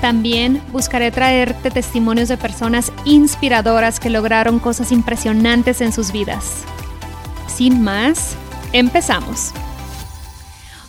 También 0.00 0.62
buscaré 0.70 1.10
traerte 1.10 1.70
testimonios 1.70 2.28
de 2.28 2.36
personas 2.36 2.92
inspiradoras 3.04 4.00
que 4.00 4.10
lograron 4.10 4.58
cosas 4.58 4.92
impresionantes 4.92 5.80
en 5.80 5.92
sus 5.92 6.12
vidas. 6.12 6.64
Sin 7.46 7.82
más, 7.82 8.36
empezamos. 8.72 9.52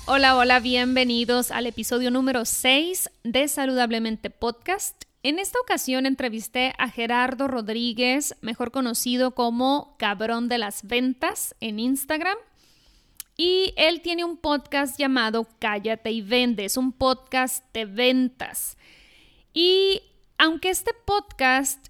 Hola, 0.06 0.36
hola, 0.36 0.60
bienvenidos 0.60 1.52
al 1.52 1.66
episodio 1.66 2.12
número 2.12 2.46
6 2.46 3.10
de 3.24 3.48
Saludablemente 3.48 4.30
Podcast. 4.30 5.06
En 5.24 5.40
esta 5.40 5.60
ocasión 5.60 6.06
entrevisté 6.06 6.74
a 6.78 6.90
Gerardo 6.90 7.48
Rodríguez, 7.48 8.36
mejor 8.42 8.72
conocido 8.72 9.32
como 9.32 9.96
Cabrón 9.98 10.48
de 10.48 10.60
las 10.60 10.86
Ventas 10.86 11.56
en 11.60 11.80
Instagram. 11.80 12.38
Y 13.38 13.74
él 13.76 14.02
tiene 14.02 14.24
un 14.24 14.38
podcast 14.38 14.98
llamado 15.00 15.48
Cállate 15.60 16.12
y 16.12 16.22
Vende. 16.22 16.66
Es 16.66 16.78
un 16.78 16.92
podcast 16.92 17.66
de 17.74 17.86
ventas. 17.86 18.78
Y 19.56 20.02
aunque 20.38 20.70
este 20.70 20.92
podcast 20.94 21.88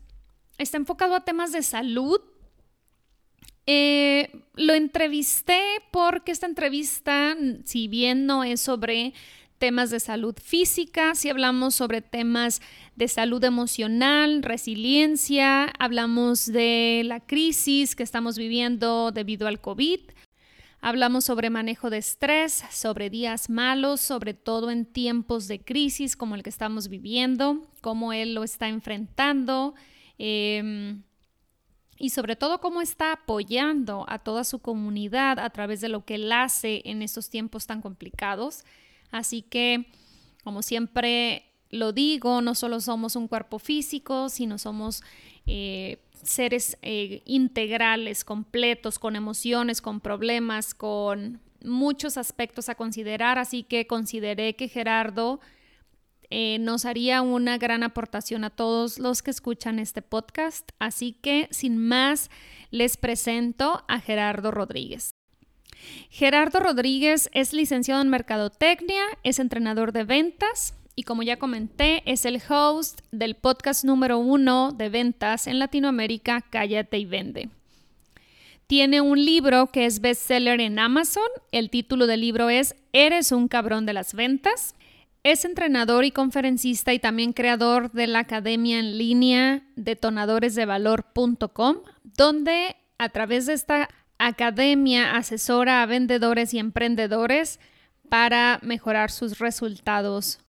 está 0.60 0.78
enfocado 0.78 1.16
a 1.16 1.26
temas 1.26 1.52
de 1.52 1.64
salud, 1.64 2.22
eh, 3.66 4.30
lo 4.54 4.76
entrevisté 4.76 5.60
porque 5.92 6.32
esta 6.32 6.46
entrevista, 6.46 7.36
si 7.64 7.88
bien 7.88 8.28
no 8.28 8.44
es 8.44 8.62
sobre 8.62 9.16
temas 9.58 9.90
de 9.90 10.00
salud 10.00 10.36
física, 10.40 11.16
si 11.16 11.30
hablamos 11.30 11.74
sobre 11.74 12.02
temas 12.02 12.62
de 12.96 13.08
salud 13.08 13.44
emocional, 13.44 14.44
resiliencia, 14.44 15.74
hablamos 15.80 16.46
de 16.46 17.02
la 17.04 17.20
crisis 17.20 17.96
que 17.96 18.04
estamos 18.04 18.38
viviendo 18.38 19.12
debido 19.12 19.48
al 19.48 19.60
COVID, 19.60 20.02
Hablamos 20.82 21.26
sobre 21.26 21.50
manejo 21.50 21.90
de 21.90 21.98
estrés, 21.98 22.64
sobre 22.70 23.10
días 23.10 23.50
malos, 23.50 24.02
sobre 24.02 24.34
todo 24.34 24.70
en 24.70 24.86
tiempos 24.86 25.48
de 25.48 25.60
crisis 25.60 26.16
como 26.16 26.36
el 26.36 26.44
que 26.44 26.50
estamos 26.50 26.90
viviendo, 26.90 27.68
cómo 27.82 28.14
él 28.14 28.36
lo 28.36 28.44
está 28.44 28.68
enfrentando 28.68 29.74
em, 30.18 31.02
y 31.98 32.10
sobre 32.12 32.36
todo 32.36 32.60
cómo 32.60 32.82
está 32.82 33.14
apoyando 33.14 34.06
a 34.08 34.20
toda 34.20 34.44
su 34.44 34.60
comunidad 34.60 35.40
a 35.40 35.50
través 35.50 35.82
de 35.82 35.90
lo 35.90 36.06
que 36.06 36.16
él 36.16 36.32
hace 36.32 36.82
en 36.86 37.02
estos 37.02 37.30
tiempos 37.30 37.66
tan 37.66 37.82
complicados. 37.82 38.64
Así 39.12 39.42
que, 39.42 39.88
como 40.44 40.62
siempre 40.62 41.46
lo 41.72 41.94
digo, 41.94 42.42
no 42.42 42.54
solo 42.54 42.80
somos 42.80 43.16
un 43.16 43.28
cuerpo 43.28 43.60
físico, 43.60 44.30
sino 44.30 44.58
somos... 44.58 45.04
Eh, 45.48 46.00
seres 46.26 46.78
eh, 46.82 47.22
integrales, 47.26 48.26
completos, 48.26 49.00
con 49.00 49.16
emociones, 49.16 49.82
con 49.82 50.02
problemas, 50.02 50.74
con 50.74 51.40
muchos 51.64 52.18
aspectos 52.18 52.70
a 52.70 52.76
considerar, 52.76 53.40
así 53.40 53.64
que 53.64 53.88
consideré 53.88 54.56
que 54.56 54.68
Gerardo 54.68 55.40
eh, 56.30 56.58
nos 56.60 56.86
haría 56.86 57.22
una 57.22 57.58
gran 57.58 57.84
aportación 57.84 58.44
a 58.44 58.50
todos 58.50 59.00
los 59.00 59.22
que 59.22 59.32
escuchan 59.32 59.80
este 59.80 60.02
podcast, 60.02 60.72
así 60.80 61.14
que 61.14 61.48
sin 61.52 61.78
más 61.78 62.30
les 62.72 62.98
presento 62.98 63.84
a 63.88 64.00
Gerardo 64.00 64.52
Rodríguez. 64.52 65.12
Gerardo 66.10 66.60
Rodríguez 66.60 67.30
es 67.34 67.54
licenciado 67.54 68.02
en 68.02 68.10
Mercadotecnia, 68.10 69.04
es 69.24 69.40
entrenador 69.40 69.92
de 69.92 70.04
ventas, 70.04 70.74
y 70.96 71.04
como 71.04 71.22
ya 71.24 71.38
comenté, 71.38 72.04
es 72.06 72.26
el 72.26 72.42
host 72.48 73.02
del 73.12 73.36
podcast 73.36 73.84
número 73.84 74.18
uno 74.18 74.72
de 74.72 74.88
ventas 74.90 75.48
en 75.48 75.60
Latinoamérica, 75.60 76.42
Cállate 76.42 76.98
y 76.98 77.06
Vende. 77.06 77.50
Tiene 78.68 79.02
un 79.02 79.24
libro 79.24 79.68
que 79.68 79.86
es 79.86 80.00
bestseller 80.00 80.60
en 80.62 80.80
Amazon. 80.80 81.28
El 81.52 81.70
título 81.70 82.08
del 82.08 82.22
libro 82.22 82.50
es 82.50 82.74
Eres 82.94 83.32
un 83.32 83.48
cabrón 83.48 83.86
de 83.86 83.94
las 83.94 84.16
ventas. 84.16 84.74
Es 85.24 85.46
entrenador 85.46 86.04
y 86.06 86.12
conferencista 86.12 86.92
y 86.94 87.00
también 87.00 87.34
creador 87.34 87.92
de 87.92 88.08
la 88.08 88.20
academia 88.20 88.80
en 88.80 88.98
línea 88.98 89.64
detonadoresdevalor.com, 89.76 91.78
donde 92.04 92.78
a 92.98 93.10
través 93.10 93.48
de 93.48 93.54
esta 93.54 93.90
academia 94.18 95.18
asesora 95.18 95.84
a 95.84 95.86
vendedores 95.86 96.54
y 96.54 96.60
emprendedores 96.60 97.60
para 98.10 98.60
mejorar 98.62 99.12
sus 99.12 99.40
resultados 99.40 100.40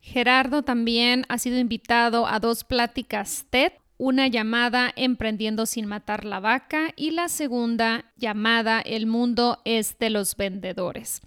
Gerardo 0.00 0.62
también 0.62 1.24
ha 1.28 1.38
sido 1.38 1.58
invitado 1.58 2.26
a 2.26 2.40
dos 2.40 2.64
pláticas 2.64 3.46
TED, 3.50 3.72
una 3.98 4.28
llamada 4.28 4.92
Emprendiendo 4.96 5.66
sin 5.66 5.86
matar 5.86 6.24
la 6.24 6.40
vaca 6.40 6.92
y 6.96 7.10
la 7.10 7.28
segunda 7.28 8.06
llamada 8.16 8.80
El 8.80 9.06
mundo 9.06 9.60
es 9.64 9.98
de 9.98 10.08
los 10.10 10.36
vendedores. 10.36 11.20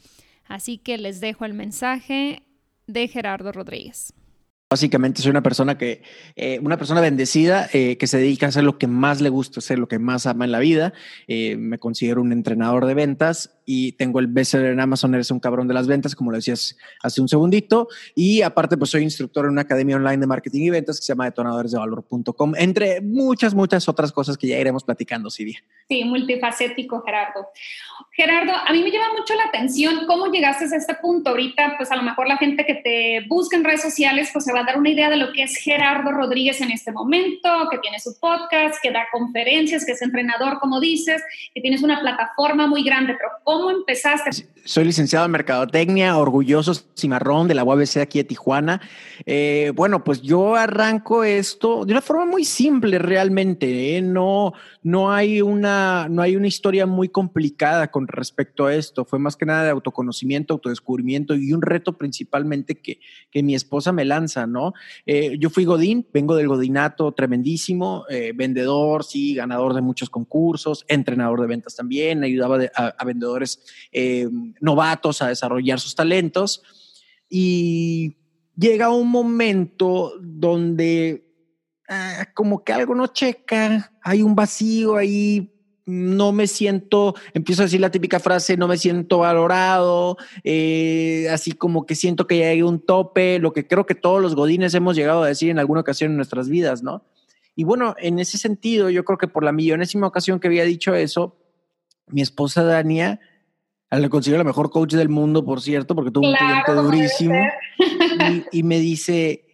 Así 0.46 0.80
que 0.80 0.98
les 0.98 1.22
dejo 1.22 1.46
el 1.46 1.54
mensaje 1.54 2.44
de 2.88 3.08
Gerardo 3.08 3.52
Rodríguez. 3.52 4.14
Básicamente 4.74 5.22
soy 5.22 5.30
una 5.30 5.44
persona 5.44 5.78
que, 5.78 6.02
eh, 6.36 6.58
una 6.64 6.78
persona 6.78 7.00
bendecida 7.00 7.70
eh, 7.74 7.96
que 7.98 8.08
se 8.08 8.18
dedica 8.18 8.48
a 8.48 8.50
hacer 8.50 8.64
lo 8.64 8.80
que 8.80 8.88
más 8.88 9.22
le 9.22 9.30
gusta, 9.30 9.60
hacer 9.60 9.78
lo 9.78 9.88
que 9.88 10.00
más 10.00 10.26
ama 10.26 10.46
en 10.46 10.52
la 10.52 10.58
vida. 10.58 10.94
Eh, 11.28 11.58
me 11.58 11.78
considero 11.78 12.24
un 12.24 12.32
entrenador 12.32 12.88
de 12.88 12.96
ventas 12.96 13.62
y 13.66 13.94
tengo 13.94 14.20
el 14.20 14.28
bestseller 14.28 14.72
en 14.72 14.80
Amazon, 14.80 15.14
eres 15.16 15.32
un 15.32 15.40
cabrón 15.40 15.68
de 15.68 15.74
las 15.74 15.88
ventas, 15.88 16.16
como 16.16 16.32
lo 16.32 16.38
decías 16.38 16.78
hace 17.02 17.22
un 17.22 17.28
segundito. 17.28 17.88
Y 18.16 18.42
aparte, 18.42 18.78
pues 18.78 18.92
soy 18.92 19.04
instructor 19.04 19.46
en 19.46 19.52
una 19.52 19.62
academia 19.62 19.96
online 19.96 20.18
de 20.18 20.28
marketing 20.28 20.62
y 20.64 20.70
ventas 20.70 20.98
que 21.00 21.06
se 21.06 21.14
llama 21.14 21.26
detonadoresdevalor.com, 21.26 22.54
entre 22.58 23.02
muchas, 23.02 23.54
muchas 23.54 23.88
otras 23.88 24.12
cosas 24.12 24.38
que 24.38 24.48
ya 24.48 24.60
iremos 24.60 24.84
platicando, 24.84 25.30
Silvia. 25.30 25.64
Sí, 25.90 26.04
multifacético, 26.04 27.02
Gerardo. 27.02 27.48
Gerardo, 28.12 28.54
a 28.54 28.72
mí 28.72 28.84
me 28.84 28.92
llama 28.92 29.14
mucho 29.18 29.34
la 29.36 29.46
atención 29.46 30.06
cómo 30.08 30.28
llegaste 30.28 30.66
a 30.66 30.78
este 30.78 30.96
punto. 30.96 31.32
Ahorita, 31.32 31.76
pues 31.78 31.92
a 31.92 31.96
lo 31.96 32.04
mejor 32.04 32.28
la 32.28 32.38
gente 32.38 32.66
que 32.66 32.76
te 32.76 33.26
busca 33.28 33.58
en 33.58 33.64
redes 33.64 33.82
sociales, 33.82 34.30
pues 34.32 34.46
se 34.46 34.54
va 34.54 34.62
a 34.62 34.64
dar 34.64 34.78
una 34.78 34.90
idea 34.90 35.10
de 35.10 35.18
lo 35.18 35.34
que 35.34 35.44
es 35.44 35.58
Gerardo 35.58 36.12
Rodríguez 36.12 36.62
en 36.62 36.72
este 36.72 36.92
momento, 36.92 37.50
que 37.72 37.80
tiene 37.80 38.00
su 38.00 38.18
podcast, 38.20 38.76
que 38.82 38.92
da 38.92 39.08
conferencias, 39.12 39.86
que 39.86 39.94
es 39.94 40.02
entrenador, 40.02 40.60
como 40.60 40.80
dices, 40.80 41.24
que 41.54 41.62
tienes 41.62 41.84
una 41.84 42.00
plataforma 42.00 42.68
muy 42.68 42.84
grande, 42.84 43.16
pero 43.16 43.30
¿Cómo 43.54 43.70
empezaste? 43.70 44.48
Soy 44.66 44.86
licenciado 44.86 45.26
en 45.26 45.32
Mercadotecnia, 45.32 46.18
orgulloso 46.18 46.74
cimarrón 46.98 47.50
de 47.50 47.54
la 47.54 47.66
UABC 47.66 47.98
aquí 47.98 48.20
de 48.20 48.24
Tijuana. 48.24 48.82
Eh, 49.26 49.74
bueno, 49.76 50.06
pues 50.06 50.22
yo 50.22 50.56
arranco 50.56 51.26
esto 51.26 51.86
de 51.86 51.92
una 51.92 52.02
forma 52.02 52.26
muy 52.26 52.46
simple 52.46 52.98
realmente. 52.98 53.98
¿eh? 53.98 54.02
No, 54.02 54.54
no, 54.82 55.12
hay 55.12 55.42
una, 55.42 56.08
no 56.10 56.22
hay 56.22 56.38
una 56.38 56.48
historia 56.48 56.86
muy 56.86 57.10
complicada 57.10 57.92
con 57.92 58.08
respecto 58.08 58.66
a 58.66 58.74
esto. 58.74 59.04
Fue 59.04 59.20
más 59.20 59.36
que 59.36 59.46
nada 59.46 59.66
de 59.66 59.72
autoconocimiento, 59.72 60.54
autodescubrimiento 60.54 61.36
y 61.36 61.52
un 61.52 61.62
reto 61.62 61.98
principalmente 61.98 62.80
que, 62.80 63.02
que 63.30 63.44
mi 63.44 63.56
esposa 63.56 63.92
me 63.92 64.06
lanza, 64.06 64.48
¿no? 64.48 64.74
Eh, 65.06 65.36
yo 65.40 65.50
fui 65.50 65.66
Godín, 65.66 66.08
vengo 66.14 66.38
del 66.38 66.48
Godinato 66.48 67.12
tremendísimo, 67.12 68.06
vendedor, 68.36 69.04
sí, 69.04 69.36
ganador 69.36 69.74
de 69.74 69.82
muchos 69.82 70.10
concursos, 70.10 70.86
entrenador 70.88 71.42
de 71.42 71.48
ventas 71.48 71.76
también, 71.76 72.24
ayudaba 72.24 72.60
a 72.76 73.06
vendedores 73.06 73.43
eh, 73.92 74.28
novatos 74.60 75.22
a 75.22 75.28
desarrollar 75.28 75.80
sus 75.80 75.96
talentos. 75.96 76.62
Y 77.30 78.18
llega 78.56 78.90
un 78.90 79.10
momento 79.10 80.14
donde 80.22 81.26
ah, 81.90 82.28
como 82.34 82.64
que 82.64 82.74
algo 82.74 82.96
no 82.96 83.08
checa, 83.08 83.92
hay 84.02 84.22
un 84.22 84.36
vacío 84.36 84.96
ahí, 84.96 85.54
no 85.86 86.32
me 86.32 86.48
siento, 86.48 87.14
empiezo 87.34 87.64
a 87.64 87.66
decir 87.66 87.82
la 87.82 87.92
típica 87.92 88.20
frase, 88.20 88.56
no 88.56 88.68
me 88.68 88.78
siento 88.78 89.20
valorado, 89.20 90.18
eh, 90.44 91.28
así 91.32 91.52
como 91.52 91.86
que 91.86 91.96
siento 91.96 92.26
que 92.26 92.40
ya 92.40 92.48
hay 92.48 92.62
un 92.62 92.80
tope, 92.80 93.40
lo 93.40 93.52
que 93.54 93.68
creo 93.68 93.86
que 93.86 93.96
todos 93.96 94.22
los 94.22 94.36
godines 94.36 94.74
hemos 94.74 94.96
llegado 94.96 95.24
a 95.24 95.28
decir 95.28 95.50
en 95.50 95.60
alguna 95.60 95.82
ocasión 95.82 96.12
en 96.12 96.18
nuestras 96.18 96.48
vidas, 96.48 96.84
¿no? 96.84 97.06
Y 97.56 97.66
bueno, 97.66 97.96
en 98.00 98.20
ese 98.20 98.38
sentido, 98.38 98.90
yo 98.90 99.04
creo 99.04 99.18
que 99.18 99.28
por 99.28 99.44
la 99.44 99.52
millonésima 99.52 100.08
ocasión 100.08 100.40
que 100.40 100.48
había 100.48 100.64
dicho 100.64 100.96
eso, 100.96 101.38
mi 102.08 102.22
esposa 102.22 102.64
Dania 102.64 103.20
Le 103.98 104.10
considero 104.10 104.40
la 104.40 104.44
mejor 104.44 104.70
coach 104.70 104.94
del 104.94 105.10
mundo, 105.10 105.46
por 105.46 105.62
cierto, 105.62 105.96
porque 105.96 106.12
tuvo 106.12 106.30
un 106.30 106.36
cliente 106.36 106.72
durísimo. 106.74 107.36
Y, 108.52 108.60
y, 108.60 108.64
me 108.64 108.80
dice, 108.80 109.54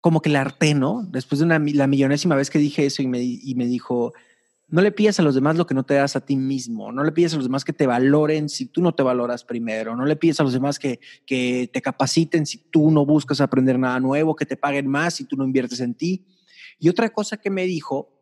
como 0.00 0.22
que 0.22 0.30
la 0.30 0.40
harté, 0.40 0.74
¿no? 0.74 1.02
Después 1.08 1.40
de 1.40 1.46
una, 1.46 1.58
la 1.58 1.86
millonésima 1.86 2.36
vez 2.36 2.50
que 2.50 2.58
dije 2.58 2.86
eso 2.86 3.02
y 3.02 3.08
me, 3.08 3.20
y 3.22 3.54
me 3.54 3.66
dijo, 3.66 4.12
no 4.68 4.82
le 4.82 4.92
pidas 4.92 5.20
a 5.20 5.22
los 5.22 5.34
demás 5.34 5.56
lo 5.56 5.66
que 5.66 5.74
no 5.74 5.84
te 5.84 5.94
das 5.94 6.16
a 6.16 6.24
ti 6.24 6.36
mismo, 6.36 6.90
no 6.90 7.04
le 7.04 7.12
pides 7.12 7.34
a 7.34 7.36
los 7.36 7.44
demás 7.44 7.64
que 7.64 7.72
te 7.72 7.86
valoren 7.86 8.48
si 8.48 8.66
tú 8.66 8.82
no 8.82 8.94
te 8.94 9.02
valoras 9.02 9.44
primero, 9.44 9.94
no 9.94 10.04
le 10.04 10.16
pides 10.16 10.40
a 10.40 10.42
los 10.42 10.52
demás 10.52 10.78
que, 10.78 10.98
que 11.24 11.70
te 11.72 11.82
capaciten 11.82 12.46
si 12.46 12.58
tú 12.58 12.90
no 12.90 13.06
buscas 13.06 13.40
aprender 13.40 13.78
nada 13.78 14.00
nuevo, 14.00 14.34
que 14.34 14.46
te 14.46 14.56
paguen 14.56 14.88
más 14.88 15.14
si 15.14 15.24
tú 15.24 15.36
no 15.36 15.44
inviertes 15.44 15.80
en 15.80 15.94
ti. 15.94 16.26
Y 16.78 16.88
otra 16.88 17.10
cosa 17.10 17.36
que 17.36 17.50
me 17.50 17.64
dijo, 17.64 18.15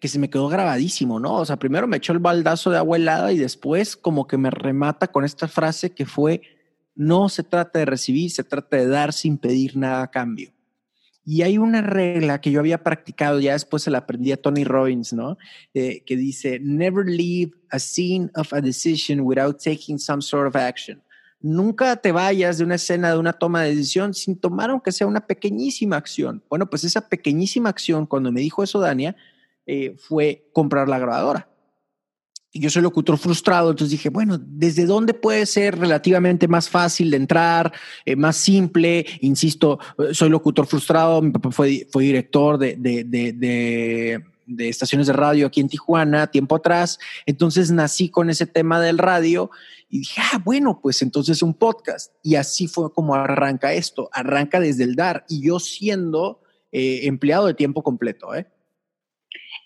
que 0.00 0.08
se 0.08 0.18
me 0.18 0.30
quedó 0.30 0.48
grabadísimo, 0.48 1.20
¿no? 1.20 1.36
O 1.36 1.44
sea, 1.44 1.58
primero 1.58 1.86
me 1.86 1.98
echó 1.98 2.12
el 2.12 2.18
baldazo 2.18 2.70
de 2.70 2.78
agua 2.78 2.96
helada 2.96 3.32
y 3.32 3.38
después 3.38 3.96
como 3.96 4.26
que 4.26 4.38
me 4.38 4.50
remata 4.50 5.08
con 5.08 5.24
esta 5.24 5.46
frase 5.46 5.90
que 5.90 6.06
fue, 6.06 6.42
no 6.94 7.28
se 7.28 7.44
trata 7.44 7.78
de 7.78 7.84
recibir, 7.84 8.30
se 8.30 8.42
trata 8.42 8.78
de 8.78 8.88
dar 8.88 9.12
sin 9.12 9.38
pedir 9.38 9.76
nada 9.76 10.02
a 10.02 10.10
cambio. 10.10 10.52
Y 11.24 11.42
hay 11.42 11.58
una 11.58 11.82
regla 11.82 12.40
que 12.40 12.50
yo 12.50 12.60
había 12.60 12.82
practicado, 12.82 13.40
ya 13.40 13.52
después 13.52 13.82
se 13.82 13.90
la 13.90 13.98
aprendí 13.98 14.32
a 14.32 14.38
Tony 14.38 14.64
Robbins, 14.64 15.12
¿no? 15.12 15.36
Eh, 15.74 16.02
que 16.06 16.16
dice, 16.16 16.58
never 16.60 17.06
leave 17.06 17.52
a 17.70 17.78
scene 17.78 18.30
of 18.34 18.52
a 18.54 18.60
decision 18.60 19.20
without 19.20 19.62
taking 19.62 19.98
some 19.98 20.22
sort 20.22 20.48
of 20.48 20.56
action. 20.56 21.02
Nunca 21.42 21.96
te 21.96 22.12
vayas 22.12 22.58
de 22.58 22.64
una 22.64 22.74
escena, 22.74 23.12
de 23.12 23.18
una 23.18 23.34
toma 23.34 23.62
de 23.62 23.70
decisión 23.70 24.12
sin 24.12 24.36
tomar 24.36 24.70
aunque 24.70 24.92
sea 24.92 25.06
una 25.06 25.26
pequeñísima 25.26 25.96
acción. 25.96 26.42
Bueno, 26.48 26.68
pues 26.68 26.84
esa 26.84 27.08
pequeñísima 27.08 27.68
acción, 27.68 28.06
cuando 28.06 28.32
me 28.32 28.40
dijo 28.40 28.62
eso 28.62 28.78
Dania, 28.80 29.14
eh, 29.70 29.96
fue 29.96 30.48
comprar 30.52 30.88
la 30.88 30.98
grabadora 30.98 31.50
yo 32.52 32.68
soy 32.68 32.82
locutor 32.82 33.16
frustrado, 33.16 33.70
entonces 33.70 33.92
dije, 33.92 34.08
bueno, 34.08 34.38
¿desde 34.40 34.84
dónde 34.84 35.14
puede 35.14 35.46
ser 35.46 35.78
relativamente 35.78 36.48
más 36.48 36.68
fácil 36.68 37.10
de 37.10 37.16
entrar, 37.16 37.72
eh, 38.04 38.16
más 38.16 38.36
simple? 38.36 39.06
Insisto, 39.20 39.78
eh, 39.98 40.14
soy 40.14 40.30
locutor 40.30 40.66
frustrado, 40.66 41.22
mi 41.22 41.30
papá 41.30 41.52
fue, 41.52 41.86
fue 41.90 42.04
director 42.04 42.58
de, 42.58 42.74
de, 42.76 43.04
de, 43.04 44.20
de, 44.46 44.68
estaciones 44.68 45.06
de 45.06 45.12
radio 45.12 45.46
aquí 45.46 45.60
en 45.60 45.68
Tijuana 45.68 46.26
tiempo 46.26 46.56
atrás, 46.56 46.98
entonces 47.24 47.70
nací 47.70 48.08
con 48.08 48.30
ese 48.30 48.46
tema 48.46 48.80
del 48.80 48.98
radio 48.98 49.50
y 49.88 50.00
dije, 50.00 50.20
ah, 50.32 50.42
bueno, 50.44 50.80
pues 50.82 51.02
entonces 51.02 51.42
un 51.42 51.54
podcast. 51.54 52.12
Y 52.22 52.34
así 52.34 52.66
fue 52.66 52.92
como 52.92 53.14
arranca 53.14 53.72
esto, 53.72 54.08
arranca 54.12 54.58
desde 54.58 54.84
el 54.84 54.96
dar 54.96 55.24
y 55.28 55.40
yo 55.42 55.60
siendo 55.60 56.40
eh, 56.72 57.00
empleado 57.04 57.46
de 57.46 57.54
tiempo 57.54 57.82
completo, 57.82 58.34
¿eh? 58.34 58.46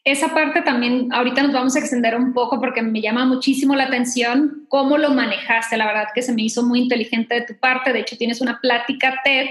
Esa 0.05 0.35
parte 0.35 0.61
también, 0.61 1.11
ahorita 1.13 1.43
nos 1.43 1.53
vamos 1.53 1.77
a 1.77 1.79
extender 1.79 2.15
un 2.15 2.35
poco 2.35 2.61
porque 2.61 2.83
me 2.83 3.01
llama 3.01 3.25
muchísimo 3.25 3.75
la 3.75 3.85
atención 3.85 4.67
cómo 4.69 4.99
lo 4.99 5.11
manejaste. 5.11 5.79
La 5.79 5.87
verdad 5.87 6.09
que 6.15 6.21
se 6.21 6.35
me 6.35 6.43
hizo 6.43 6.63
muy 6.63 6.81
inteligente 6.81 7.35
de 7.35 7.47
tu 7.47 7.59
parte. 7.59 7.93
De 7.93 8.01
hecho, 8.01 8.19
tienes 8.19 8.43
una 8.43 8.61
plática 8.61 9.21
TED 9.25 9.47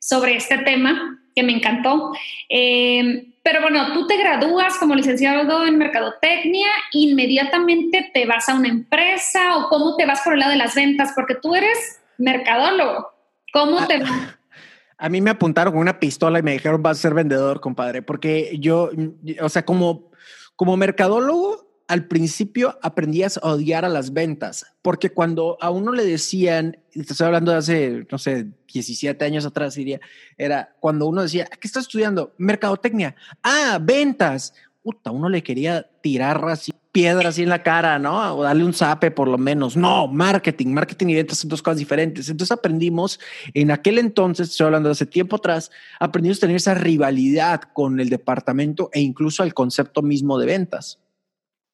sobre 0.00 0.34
este 0.34 0.58
tema 0.58 1.20
que 1.36 1.44
me 1.44 1.52
encantó. 1.52 2.12
Eh, 2.48 3.28
pero 3.44 3.60
bueno, 3.60 3.92
tú 3.92 4.06
te 4.08 4.16
gradúas 4.16 4.76
como 4.78 4.94
licenciado 4.94 5.64
en 5.64 5.78
Mercadotecnia, 5.78 6.68
inmediatamente 6.92 8.10
te 8.12 8.26
vas 8.26 8.48
a 8.48 8.54
una 8.54 8.68
empresa 8.68 9.56
o 9.56 9.68
cómo 9.68 9.96
te 9.96 10.06
vas 10.06 10.20
por 10.22 10.34
el 10.34 10.40
lado 10.40 10.52
de 10.52 10.58
las 10.58 10.74
ventas, 10.74 11.12
porque 11.14 11.36
tú 11.36 11.54
eres 11.54 12.00
mercadólogo. 12.18 13.08
¿Cómo 13.52 13.78
ah, 13.80 13.86
te 13.86 13.98
vas? 13.98 14.36
A 15.02 15.08
mí 15.08 15.20
me 15.20 15.30
apuntaron 15.30 15.72
con 15.72 15.80
una 15.80 15.98
pistola 15.98 16.38
y 16.38 16.44
me 16.44 16.52
dijeron, 16.52 16.80
vas 16.80 16.96
a 16.96 17.02
ser 17.02 17.12
vendedor, 17.12 17.58
compadre, 17.60 18.02
porque 18.02 18.56
yo, 18.60 18.88
o 19.40 19.48
sea, 19.48 19.64
como, 19.64 20.12
como 20.54 20.76
mercadólogo, 20.76 21.72
al 21.88 22.06
principio 22.06 22.78
aprendías 22.82 23.36
a 23.42 23.48
odiar 23.48 23.84
a 23.84 23.88
las 23.88 24.12
ventas, 24.12 24.64
porque 24.80 25.10
cuando 25.10 25.58
a 25.60 25.70
uno 25.70 25.90
le 25.90 26.04
decían, 26.06 26.78
te 26.92 27.00
estoy 27.00 27.26
hablando 27.26 27.50
de 27.50 27.58
hace, 27.58 28.06
no 28.12 28.16
sé, 28.16 28.46
17 28.72 29.24
años 29.24 29.44
atrás, 29.44 29.74
diría, 29.74 30.00
era 30.38 30.76
cuando 30.78 31.06
uno 31.08 31.22
decía, 31.22 31.46
¿qué 31.46 31.66
estás 31.66 31.82
estudiando? 31.82 32.32
Mercadotecnia. 32.38 33.16
Ah, 33.42 33.80
ventas. 33.82 34.54
Puta, 34.82 35.10
uno 35.10 35.28
le 35.28 35.42
quería 35.42 35.88
tirar 36.00 36.44
así 36.48 36.72
piedra 36.92 37.30
así 37.30 37.42
en 37.42 37.48
la 37.48 37.62
cara, 37.62 37.98
¿no? 37.98 38.36
O 38.36 38.42
darle 38.42 38.64
un 38.64 38.74
zape 38.74 39.10
por 39.10 39.26
lo 39.26 39.38
menos. 39.38 39.76
No, 39.76 40.06
marketing, 40.06 40.68
marketing 40.68 41.06
y 41.08 41.14
ventas 41.14 41.38
son 41.38 41.48
dos 41.48 41.62
cosas 41.62 41.78
diferentes. 41.78 42.28
Entonces 42.28 42.52
aprendimos 42.52 43.18
en 43.54 43.70
aquel 43.70 43.98
entonces, 43.98 44.50
estoy 44.50 44.66
hablando 44.66 44.90
de 44.90 44.92
hace 44.92 45.06
tiempo 45.06 45.36
atrás, 45.36 45.70
aprendimos 45.98 46.36
a 46.38 46.40
tener 46.42 46.56
esa 46.56 46.74
rivalidad 46.74 47.62
con 47.72 47.98
el 47.98 48.10
departamento 48.10 48.90
e 48.92 49.00
incluso 49.00 49.42
al 49.42 49.54
concepto 49.54 50.02
mismo 50.02 50.38
de 50.38 50.46
ventas. 50.46 50.98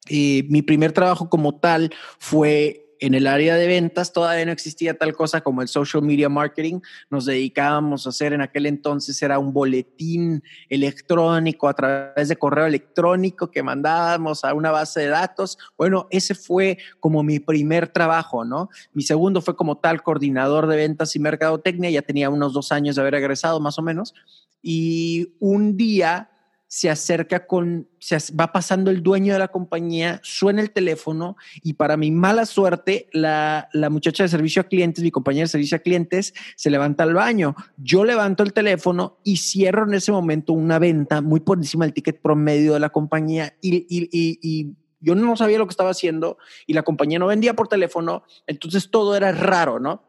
Y 0.07 0.45
mi 0.49 0.61
primer 0.61 0.93
trabajo 0.93 1.29
como 1.29 1.55
tal 1.55 1.91
fue 2.17 2.88
en 2.99 3.13
el 3.13 3.27
área 3.27 3.55
de 3.55 3.67
ventas 3.67 4.13
todavía 4.13 4.45
no 4.45 4.51
existía 4.51 4.97
tal 4.97 5.13
cosa 5.13 5.41
como 5.41 5.61
el 5.61 5.67
social 5.67 6.03
media 6.03 6.29
marketing. 6.29 6.81
Nos 7.09 7.25
dedicábamos 7.25 8.05
a 8.05 8.09
hacer 8.09 8.33
en 8.33 8.41
aquel 8.41 8.65
entonces 8.65 9.21
era 9.21 9.39
un 9.39 9.53
boletín 9.53 10.43
electrónico 10.69 11.67
a 11.67 11.73
través 11.73 12.27
de 12.27 12.35
correo 12.35 12.65
electrónico 12.65 13.51
que 13.51 13.63
mandábamos 13.63 14.43
a 14.43 14.53
una 14.53 14.71
base 14.71 15.01
de 15.01 15.07
datos. 15.07 15.57
Bueno, 15.77 16.07
ese 16.11 16.35
fue 16.35 16.77
como 16.99 17.23
mi 17.23 17.39
primer 17.39 17.87
trabajo, 17.87 18.43
¿no? 18.43 18.69
Mi 18.93 19.03
segundo 19.03 19.41
fue 19.41 19.55
como 19.55 19.77
tal 19.77 20.03
coordinador 20.03 20.67
de 20.67 20.77
ventas 20.77 21.15
y 21.15 21.19
mercadotecnia. 21.19 21.89
Ya 21.89 22.01
tenía 22.01 22.29
unos 22.29 22.53
dos 22.53 22.71
años 22.71 22.95
de 22.95 23.01
haber 23.01 23.15
egresado 23.15 23.59
más 23.59 23.79
o 23.79 23.81
menos. 23.81 24.13
Y 24.61 25.35
un 25.39 25.77
día 25.77 26.29
se 26.69 26.87
acerca 26.87 27.47
con, 27.47 27.89
se 27.97 28.15
va 28.39 28.51
pasando 28.51 28.91
el 28.91 29.01
dueño 29.01 29.33
de 29.33 29.39
la 29.39 29.47
compañía, 29.47 30.21
suena 30.23 30.61
el 30.61 30.69
teléfono 30.69 31.35
y 31.63 31.73
para 31.73 31.97
mi 31.97 32.11
mala 32.11 32.45
suerte, 32.45 33.09
la, 33.11 33.67
la, 33.73 33.89
muchacha 33.89 34.21
de 34.21 34.29
servicio 34.29 34.61
a 34.61 34.65
clientes, 34.65 35.03
mi 35.03 35.09
compañera 35.09 35.45
de 35.45 35.49
servicio 35.49 35.77
a 35.77 35.79
clientes, 35.79 36.35
se 36.55 36.69
levanta 36.69 37.03
al 37.03 37.15
baño. 37.15 37.55
Yo 37.77 38.05
levanto 38.05 38.43
el 38.43 38.53
teléfono 38.53 39.17
y 39.23 39.37
cierro 39.37 39.85
en 39.85 39.95
ese 39.95 40.11
momento 40.11 40.53
una 40.53 40.77
venta 40.77 41.21
muy 41.21 41.39
por 41.39 41.57
encima 41.57 41.85
del 41.85 41.93
ticket 41.95 42.21
promedio 42.21 42.75
de 42.75 42.79
la 42.79 42.89
compañía 42.89 43.55
y, 43.61 43.77
y, 43.89 44.07
y, 44.11 44.39
y 44.43 44.75
yo 44.99 45.15
no 45.15 45.35
sabía 45.37 45.57
lo 45.57 45.65
que 45.65 45.71
estaba 45.71 45.89
haciendo 45.89 46.37
y 46.67 46.73
la 46.73 46.83
compañía 46.83 47.17
no 47.17 47.25
vendía 47.25 47.55
por 47.55 47.67
teléfono, 47.67 48.23
entonces 48.45 48.91
todo 48.91 49.15
era 49.15 49.31
raro, 49.31 49.79
¿no? 49.79 50.03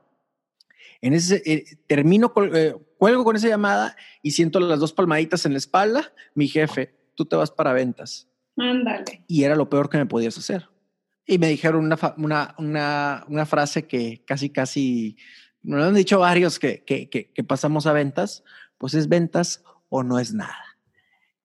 En 1.03 1.15
ese, 1.15 1.43
eh, 1.47 1.65
termino, 1.87 2.33
eh, 2.55 2.75
cuelgo 2.99 3.25
con 3.25 3.37
esa 3.37 3.49
llamada 3.49 3.97
y 4.23 4.33
siento 4.33 4.61
las 4.61 4.79
dos 4.79 4.93
palmaditas 4.93 5.47
en 5.47 5.53
la 5.53 5.59
espalda. 5.59 6.13
Mi 6.35 6.49
jefe, 6.49 6.95
tú 7.15 7.25
te 7.25 7.37
vas 7.37 7.51
para 7.51 7.73
ventas. 7.73 8.29
Ándale. 8.57 9.25
Y 9.27 9.45
era 9.45 9.57
lo 9.57 9.71
peor 9.71 9.89
que 9.89 9.99
me 9.99 10.07
podías 10.07 10.37
hacer. 10.37 10.69
Y 11.27 11.39
me 11.39 11.49
dijeron 11.49 11.85
una, 11.85 11.99
una, 12.17 12.55
una, 12.59 13.25
una 13.29 13.47
frase 13.47 13.87
que 13.87 14.23
casi, 14.27 14.51
casi, 14.51 15.17
me 15.63 15.77
lo 15.77 15.85
han 15.85 15.95
dicho 15.95 16.19
varios 16.19 16.59
que, 16.59 16.85
que, 16.85 17.09
que, 17.09 17.45
pasamos 17.45 17.87
a 17.87 17.93
ventas, 17.93 18.45
pues 18.77 18.95
es 18.95 19.09
ventas 19.09 19.63
o 19.89 20.03
no 20.03 20.19
es 20.19 20.35
nada. 20.35 20.77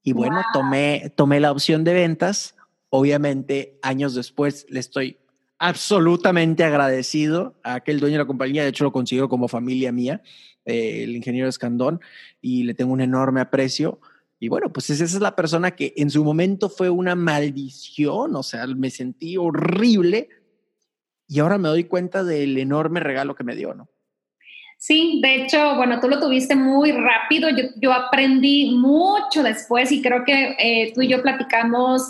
Y 0.02 0.14
bueno, 0.14 0.42
tomé, 0.54 1.14
tomé 1.16 1.40
la 1.40 1.52
opción 1.52 1.84
de 1.84 1.94
ventas. 1.94 2.56
Obviamente, 2.90 3.80
años 3.82 4.16
después 4.16 4.66
le 4.70 4.80
estoy 4.80 5.18
absolutamente 5.58 6.64
agradecido 6.64 7.56
a 7.64 7.76
aquel 7.76 8.00
dueño 8.00 8.16
de 8.16 8.24
la 8.24 8.28
compañía, 8.28 8.64
de 8.64 8.70
hecho 8.70 8.84
lo 8.84 8.92
considero 8.92 9.30
como 9.30 9.48
familia 9.48 9.92
mía, 9.92 10.22
eh, 10.66 11.04
el 11.04 11.16
ingeniero 11.16 11.48
Escandón, 11.48 12.02
y 12.42 12.64
le 12.64 12.74
tengo 12.74 12.94
un 12.94 13.02
enorme 13.02 13.42
aprecio. 13.42 14.00
Y 14.40 14.50
bueno, 14.50 14.72
pues 14.72 14.90
esa 14.90 15.06
es 15.06 15.14
la 15.20 15.36
persona 15.36 15.72
que 15.72 15.94
en 15.96 16.10
su 16.10 16.24
momento 16.24 16.70
fue 16.70 16.90
una 16.90 17.16
maldición, 17.16 18.36
o 18.36 18.44
sea, 18.44 18.68
me 18.68 18.90
sentí 18.90 19.38
horrible 19.38 20.30
y 21.28 21.40
ahora 21.40 21.58
me 21.58 21.70
doy 21.70 21.86
cuenta 21.86 22.24
del 22.24 22.58
enorme 22.58 23.00
regalo 23.00 23.36
que 23.36 23.44
me 23.44 23.56
dio, 23.56 23.74
¿no? 23.74 23.90
Sí, 24.78 25.20
de 25.24 25.44
hecho, 25.44 25.76
bueno, 25.78 26.00
tú 26.00 26.10
lo 26.10 26.20
tuviste 26.20 26.56
muy 26.56 26.92
rápido, 26.92 27.50
yo, 27.50 27.64
yo 27.82 27.94
aprendí 27.94 28.76
mucho 28.78 29.42
después 29.42 29.92
y 29.92 30.02
creo 30.02 30.24
que 30.26 30.56
eh, 30.60 30.92
tú 30.94 31.02
y 31.02 31.08
yo 31.08 31.22
platicamos 31.22 32.04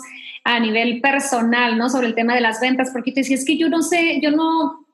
a 0.46 0.60
nivel 0.60 1.00
personal, 1.00 1.76
¿no? 1.76 1.90
Sobre 1.90 2.06
el 2.06 2.14
tema 2.14 2.32
de 2.32 2.40
las 2.40 2.60
ventas, 2.60 2.90
porque 2.92 3.10
te 3.10 3.20
decía, 3.20 3.34
es 3.34 3.44
que 3.44 3.58
yo 3.58 3.68
no 3.68 3.82
sé, 3.82 4.20
yo 4.22 4.30
no, 4.30 4.86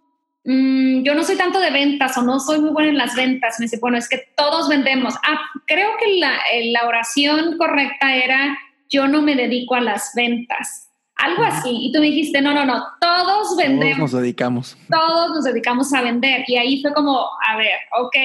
mm, 0.44 1.02
yo 1.02 1.14
no 1.14 1.23
soy 1.25 1.37
tanto 1.37 1.61
de 1.61 1.71
ventas 1.71 2.16
o 2.16 2.23
no 2.23 2.40
soy 2.40 2.59
muy 2.59 2.71
buena 2.71 2.88
en 2.88 2.97
las 2.97 3.14
ventas. 3.14 3.61
Me 3.61 3.66
dice, 3.66 3.78
bueno, 3.78 3.99
es 3.99 4.09
que 4.09 4.32
todos 4.35 4.71
vendemos. 4.71 5.14
Ah, 5.16 5.38
creo 5.66 5.90
que 6.00 6.16
la, 6.16 6.32
la 6.71 6.87
oración 6.87 7.59
correcta 7.59 8.16
era, 8.16 8.56
yo 8.88 9.06
no 9.09 9.21
me 9.21 9.35
dedico 9.35 9.75
a 9.75 9.82
las 9.82 10.12
ventas. 10.16 10.88
Algo 11.16 11.42
así. 11.42 11.68
Y 11.71 11.92
tú 11.92 12.00
me 12.00 12.06
dijiste, 12.06 12.40
no, 12.40 12.54
no, 12.54 12.64
no, 12.64 12.82
todos 12.99 13.54
vendemos. 13.54 13.99
Todos 13.99 14.12
nos 14.12 14.23
dedicamos. 14.23 14.78
Todos 14.90 15.35
nos 15.35 15.44
dedicamos 15.44 15.92
a 15.92 16.00
vender. 16.00 16.44
Y 16.47 16.56
ahí 16.56 16.80
fue 16.80 16.94
como, 16.94 17.28
a 17.47 17.56
ver, 17.59 17.78
ok. 18.00 18.16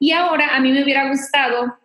Y 0.00 0.10
ahora 0.10 0.56
a 0.56 0.58
mí 0.58 0.72
me 0.72 0.82
hubiera 0.82 1.08
gustado 1.08 1.78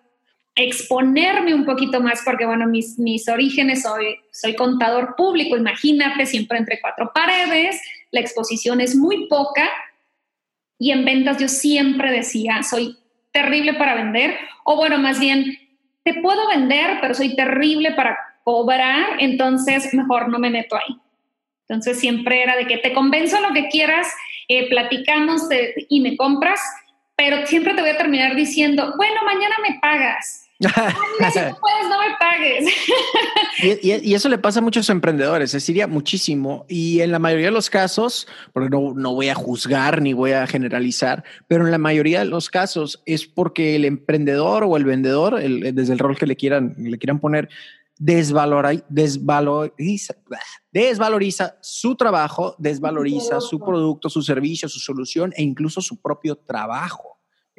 exponerme 0.56 1.54
un 1.54 1.66
poquito 1.66 2.02
más, 2.02 2.22
porque 2.26 2.46
bueno, 2.46 2.68
mis, 2.68 3.00
mis 3.00 3.28
orígenes, 3.30 3.84
soy, 3.84 4.18
soy 4.32 4.56
contador 4.56 5.16
público, 5.16 5.56
imagínate, 5.56 6.26
siempre 6.26 6.58
entre 6.58 6.80
cuatro 6.82 7.12
paredes, 7.14 7.82
la 8.12 8.20
exposición 8.20 8.82
es 8.82 8.96
muy 8.96 9.28
poca 9.28 9.70
y 10.78 10.92
en 10.92 11.06
ventas 11.06 11.38
yo 11.38 11.48
siempre 11.48 12.12
decía, 12.12 12.64
soy 12.64 12.98
terrible 13.32 13.76
para 13.76 13.96
vender, 13.96 14.38
o 14.66 14.76
bueno, 14.76 14.98
más 14.98 15.20
bien, 15.20 15.58
te 16.04 16.16
puedo 16.16 16.48
vender, 16.50 16.98
pero 17.00 17.14
soy 17.14 17.36
terrible 17.36 17.92
para 17.92 18.18
cobrar, 18.44 19.18
entonces 19.20 19.94
mejor 19.94 20.30
no 20.30 20.40
me 20.40 20.50
meto 20.50 20.76
ahí. 20.76 20.98
Entonces 21.68 22.00
siempre 22.00 22.44
era 22.44 22.58
de 22.58 22.68
que 22.68 22.80
te 22.80 22.94
convenzo 22.94 23.40
lo 23.40 23.54
que 23.54 23.70
quieras, 23.70 24.08
eh, 24.48 24.68
platicamos 24.68 25.44
y 25.88 26.02
me 26.02 26.18
compras, 26.18 26.60
pero 27.16 27.46
siempre 27.46 27.74
te 27.76 27.82
voy 27.82 27.92
a 27.92 27.98
terminar 27.98 28.36
diciendo, 28.36 28.94
bueno, 28.98 29.22
mañana 29.24 29.56
me 29.66 29.80
pagas. 29.80 30.41
Si 30.70 31.40
no 31.40 31.58
puedes, 31.60 31.90
no 31.90 32.00
me 32.00 32.16
pagues. 32.20 32.66
y, 33.84 34.14
eso 34.14 34.30
le 34.30 34.38
pasa 34.38 34.60
a 34.60 34.64
muchos 34.64 34.90
emprendedores, 34.90 35.54
es 35.54 35.66
decir, 35.66 35.88
muchísimo. 35.88 36.66
Y 36.70 37.02
en 37.02 37.12
la 37.12 37.20
mayoría 37.20 37.48
de 37.48 37.52
los 37.52 37.70
casos, 37.70 38.28
porque 38.54 38.70
no, 38.70 38.94
no 38.94 39.14
voy 39.14 39.30
a 39.30 39.36
juzgar 39.36 40.02
ni 40.02 40.14
voy 40.14 40.32
a 40.32 40.48
generalizar, 40.48 41.24
pero 41.48 41.66
en 41.66 41.72
la 41.72 41.78
mayoría 41.78 42.20
de 42.20 42.26
los 42.26 42.50
casos 42.50 43.02
es 43.06 43.26
porque 43.26 43.76
el 43.76 43.86
emprendedor 43.86 44.64
o 44.64 44.78
el 44.78 44.86
vendedor, 44.86 45.42
desde 45.42 45.94
el 45.94 46.00
rol 46.00 46.18
que 46.18 46.28
le 46.28 46.36
quieran, 46.36 46.76
le 46.78 46.98
quieran 46.98 47.20
poner, 47.20 47.50
desvaloriza, 48.02 48.84
desvaloriza, 48.90 50.16
desvaloriza 50.72 51.56
su 51.62 51.96
trabajo, 51.96 52.56
desvaloriza 52.58 53.40
su 53.40 53.60
producto, 53.60 54.10
su 54.10 54.24
servicio, 54.24 54.68
su 54.68 54.80
solución 54.80 55.32
e 55.36 55.44
incluso 55.44 55.82
su 55.82 56.02
propio 56.02 56.36
trabajo. 56.36 57.11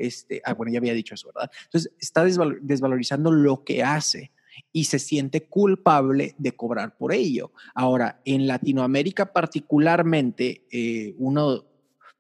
Este, 0.02 0.42
ah, 0.44 0.54
bueno, 0.54 0.72
ya 0.72 0.78
había 0.78 0.94
dicho 0.94 1.14
eso, 1.14 1.30
¿verdad? 1.32 1.50
Entonces, 1.64 1.92
está 2.00 2.24
desvalorizando 2.24 3.30
lo 3.30 3.62
que 3.62 3.82
hace 3.82 4.32
y 4.72 4.84
se 4.84 4.98
siente 4.98 5.44
culpable 5.44 6.34
de 6.38 6.52
cobrar 6.52 6.96
por 6.96 7.12
ello. 7.12 7.52
Ahora, 7.74 8.20
en 8.24 8.46
Latinoamérica 8.46 9.32
particularmente, 9.32 10.66
eh, 10.70 11.14
uno 11.18 11.64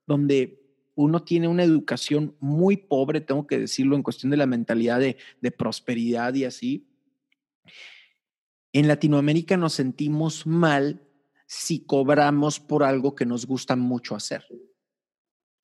donde 0.06 0.60
uno 0.94 1.22
tiene 1.24 1.48
una 1.48 1.64
educación 1.64 2.36
muy 2.38 2.76
pobre, 2.76 3.20
tengo 3.20 3.46
que 3.46 3.58
decirlo, 3.58 3.96
en 3.96 4.02
cuestión 4.02 4.30
de 4.30 4.36
la 4.36 4.46
mentalidad 4.46 5.00
de, 5.00 5.16
de 5.40 5.50
prosperidad 5.50 6.34
y 6.34 6.44
así, 6.44 6.86
en 8.72 8.88
Latinoamérica 8.88 9.56
nos 9.56 9.74
sentimos 9.74 10.46
mal 10.46 11.02
si 11.46 11.84
cobramos 11.84 12.60
por 12.60 12.84
algo 12.84 13.14
que 13.14 13.26
nos 13.26 13.46
gusta 13.46 13.74
mucho 13.76 14.14
hacer. 14.14 14.46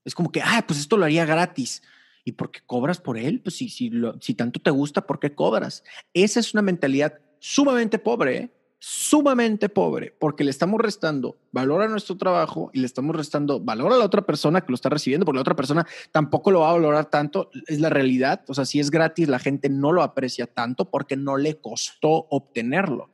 Es 0.05 0.15
como 0.15 0.33
que, 0.33 0.41
ah, 0.43 0.65
pues 0.67 0.81
esto 0.81 0.97
lo 0.97 1.05
haría 1.05 1.27
gratis. 1.27 1.83
¿Y 2.29 2.33
por 2.33 2.51
qué 2.51 2.61
cobras 2.67 3.01
por 3.01 3.17
él? 3.17 3.41
Pues 3.41 3.57
si, 3.57 3.71
si, 3.71 4.35
tanto 4.35 4.61
te 4.61 4.71
gusta, 4.71 5.07
¿por 5.07 5.19
qué 5.19 5.35
cobras? 5.35 5.83
Esa 6.13 6.41
es 6.41 6.53
una 6.53 6.61
mentalidad 6.61 7.15
sumamente 7.39 7.99
pobre, 7.99 8.37
¿eh? 8.37 8.51
sumamente 8.79 9.71
pobre, 9.71 10.15
porque 10.21 10.45
le 10.45 10.51
estamos 10.51 10.79
restando 10.79 11.39
valor 11.53 11.81
a 11.81 11.89
nuestro 11.89 12.19
trabajo 12.19 12.71
y 12.75 12.81
le 12.81 12.87
estamos 12.87 13.17
restando 13.17 13.61
valor 13.61 13.95
a 13.95 13.97
la 13.97 14.05
otra 14.05 14.27
persona 14.27 14.61
que 14.61 14.69
lo 14.69 14.75
está 14.75 14.91
recibiendo, 14.91 15.25
porque 15.25 15.39
la 15.39 15.41
otra 15.41 15.57
persona 15.57 15.87
tampoco 16.13 16.51
lo 16.51 16.61
va 16.61 16.69
a 16.69 16.75
valorar 16.75 17.07
tanto, 17.07 17.51
es 17.67 17.81
la 17.81 17.89
realidad, 17.89 18.45
o 18.47 18.53
sea, 18.53 18.67
si 18.67 18.79
es 18.79 18.91
gratis, 18.91 19.27
la 19.27 19.39
gente 19.39 19.71
no 19.71 19.93
lo 19.93 20.03
aprecia 20.03 20.47
tanto 20.47 20.91
porque 20.91 21.17
no 21.17 21.39
le 21.39 21.57
costó 21.57 22.27
obtenerlo. 22.29 23.11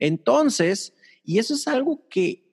Entonces, 0.00 0.94
y 1.22 1.38
eso 1.38 1.54
es 1.54 1.68
algo 1.68 2.08
que 2.08 2.47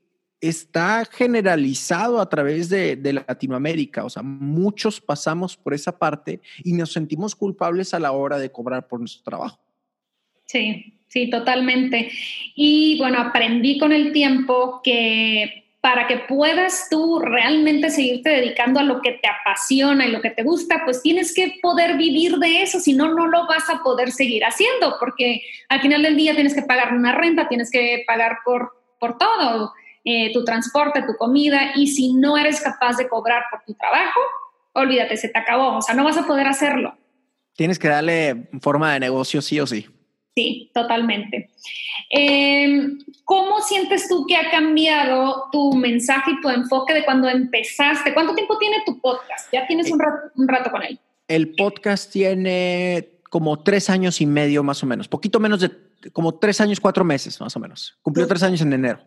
está 0.48 1.06
generalizado 1.06 2.20
a 2.20 2.30
través 2.30 2.70
de, 2.70 2.98
Latinoamérica. 3.28 4.04
O 4.06 4.10
sea, 4.10 4.24
muchos 4.24 5.02
pasamos 5.02 5.56
por 5.56 5.74
esa 5.74 5.98
parte 5.98 6.42
y 6.64 6.74
nos 6.74 6.92
sentimos 6.92 7.36
culpables 7.36 7.94
a 7.94 8.00
la 8.00 8.12
hora 8.12 8.38
de 8.38 8.52
cobrar 8.52 8.88
por 8.88 9.00
nuestro 9.00 9.24
trabajo. 9.24 9.60
Sí, 10.46 10.92
Sí, 11.08 11.30
totalmente. 11.30 12.12
Y 12.56 12.98
bueno, 12.98 13.20
aprendí 13.20 13.78
con 13.78 13.94
el 13.94 14.12
tiempo 14.12 14.82
que 14.84 15.64
para 15.80 16.08
que 16.08 16.18
puedas 16.18 16.88
tú 16.90 17.20
realmente 17.20 17.90
seguirte 17.90 18.32
dedicando 18.32 18.80
a 18.80 18.84
lo 18.84 19.02
que 19.02 19.12
te 19.12 19.30
apasiona 19.30 20.08
y 20.08 20.12
lo 20.12 20.20
que 20.20 20.32
te 20.32 20.44
gusta, 20.44 20.82
pues 20.84 21.02
tienes 21.02 21.34
que 21.34 21.60
poder 21.62 21.96
vivir 21.96 22.38
de 22.38 22.64
eso, 22.64 22.80
si 22.80 22.94
no, 22.94 23.14
no 23.14 23.28
lo 23.28 23.48
vas 23.48 23.70
a 23.70 23.82
poder 23.82 24.12
seguir 24.12 24.44
haciendo, 24.44 24.96
porque 25.00 25.44
al 25.70 25.82
final 25.82 26.02
del 26.02 26.18
día 26.18 26.34
tienes 26.34 26.56
que 26.56 26.64
pagar 26.64 26.92
una 26.94 27.14
renta, 27.14 27.48
tienes 27.48 27.70
que 27.70 28.04
pagar 28.08 28.40
por, 28.44 28.72
por 29.00 29.20
todo, 29.20 29.74
eh, 30.06 30.32
tu 30.32 30.46
transporte, 30.46 31.02
tu 31.02 31.18
comida, 31.18 31.72
y 31.76 31.88
si 31.88 32.14
no 32.14 32.38
eres 32.38 32.62
capaz 32.62 32.96
de 32.98 33.10
cobrar 33.10 33.44
por 33.50 33.64
tu 33.66 33.74
trabajo, 33.74 34.20
olvídate, 34.74 35.18
se 35.18 35.30
te 35.30 35.40
acabó, 35.40 35.78
o 35.78 35.82
sea, 35.82 35.96
no 35.96 36.04
vas 36.04 36.18
a 36.18 36.28
poder 36.28 36.48
hacerlo. 36.48 36.96
Tienes 37.56 37.80
que 37.80 37.88
darle 37.88 38.50
forma 38.62 38.94
de 38.94 39.00
negocio 39.00 39.42
sí 39.42 39.60
o 39.60 39.66
sí. 39.66 39.88
Sí, 40.36 40.70
totalmente. 40.74 41.50
Em, 42.10 43.00
¿Cómo 43.24 43.62
sientes 43.62 44.10
tú 44.10 44.26
que 44.28 44.36
ha 44.36 44.52
cambiado 44.52 45.46
tu 45.52 45.74
mensaje 45.74 46.32
y 46.32 46.42
tu 46.42 46.50
enfoque 46.50 46.94
de 46.94 47.06
cuando 47.06 47.30
empezaste? 47.30 48.14
¿Cuánto 48.14 48.36
tiempo 48.36 48.58
tiene 48.58 48.84
tu 48.86 49.00
podcast? 49.00 49.52
Ya 49.52 49.66
tienes 49.66 49.90
un 49.90 50.00
rato, 50.48 50.70
con 50.70 50.84
él. 50.84 51.00
El 51.28 51.56
podcast 51.56 52.12
tiene 52.12 53.22
como 53.30 53.64
tres 53.64 53.90
años 53.90 54.20
y 54.22 54.26
medio 54.26 54.62
más 54.62 54.84
o 54.84 54.86
menos, 54.86 55.08
poquito 55.08 55.40
menos 55.40 55.62
de 55.62 55.72
como 56.12 56.36
tres 56.36 56.62
años, 56.62 56.80
cuatro 56.80 57.04
meses 57.04 57.40
más 57.40 57.56
o 57.56 57.60
menos. 57.60 57.98
Cumplió 58.04 58.28
tres 58.28 58.44
años 58.44 58.62
en 58.62 58.74
enero. 58.74 59.00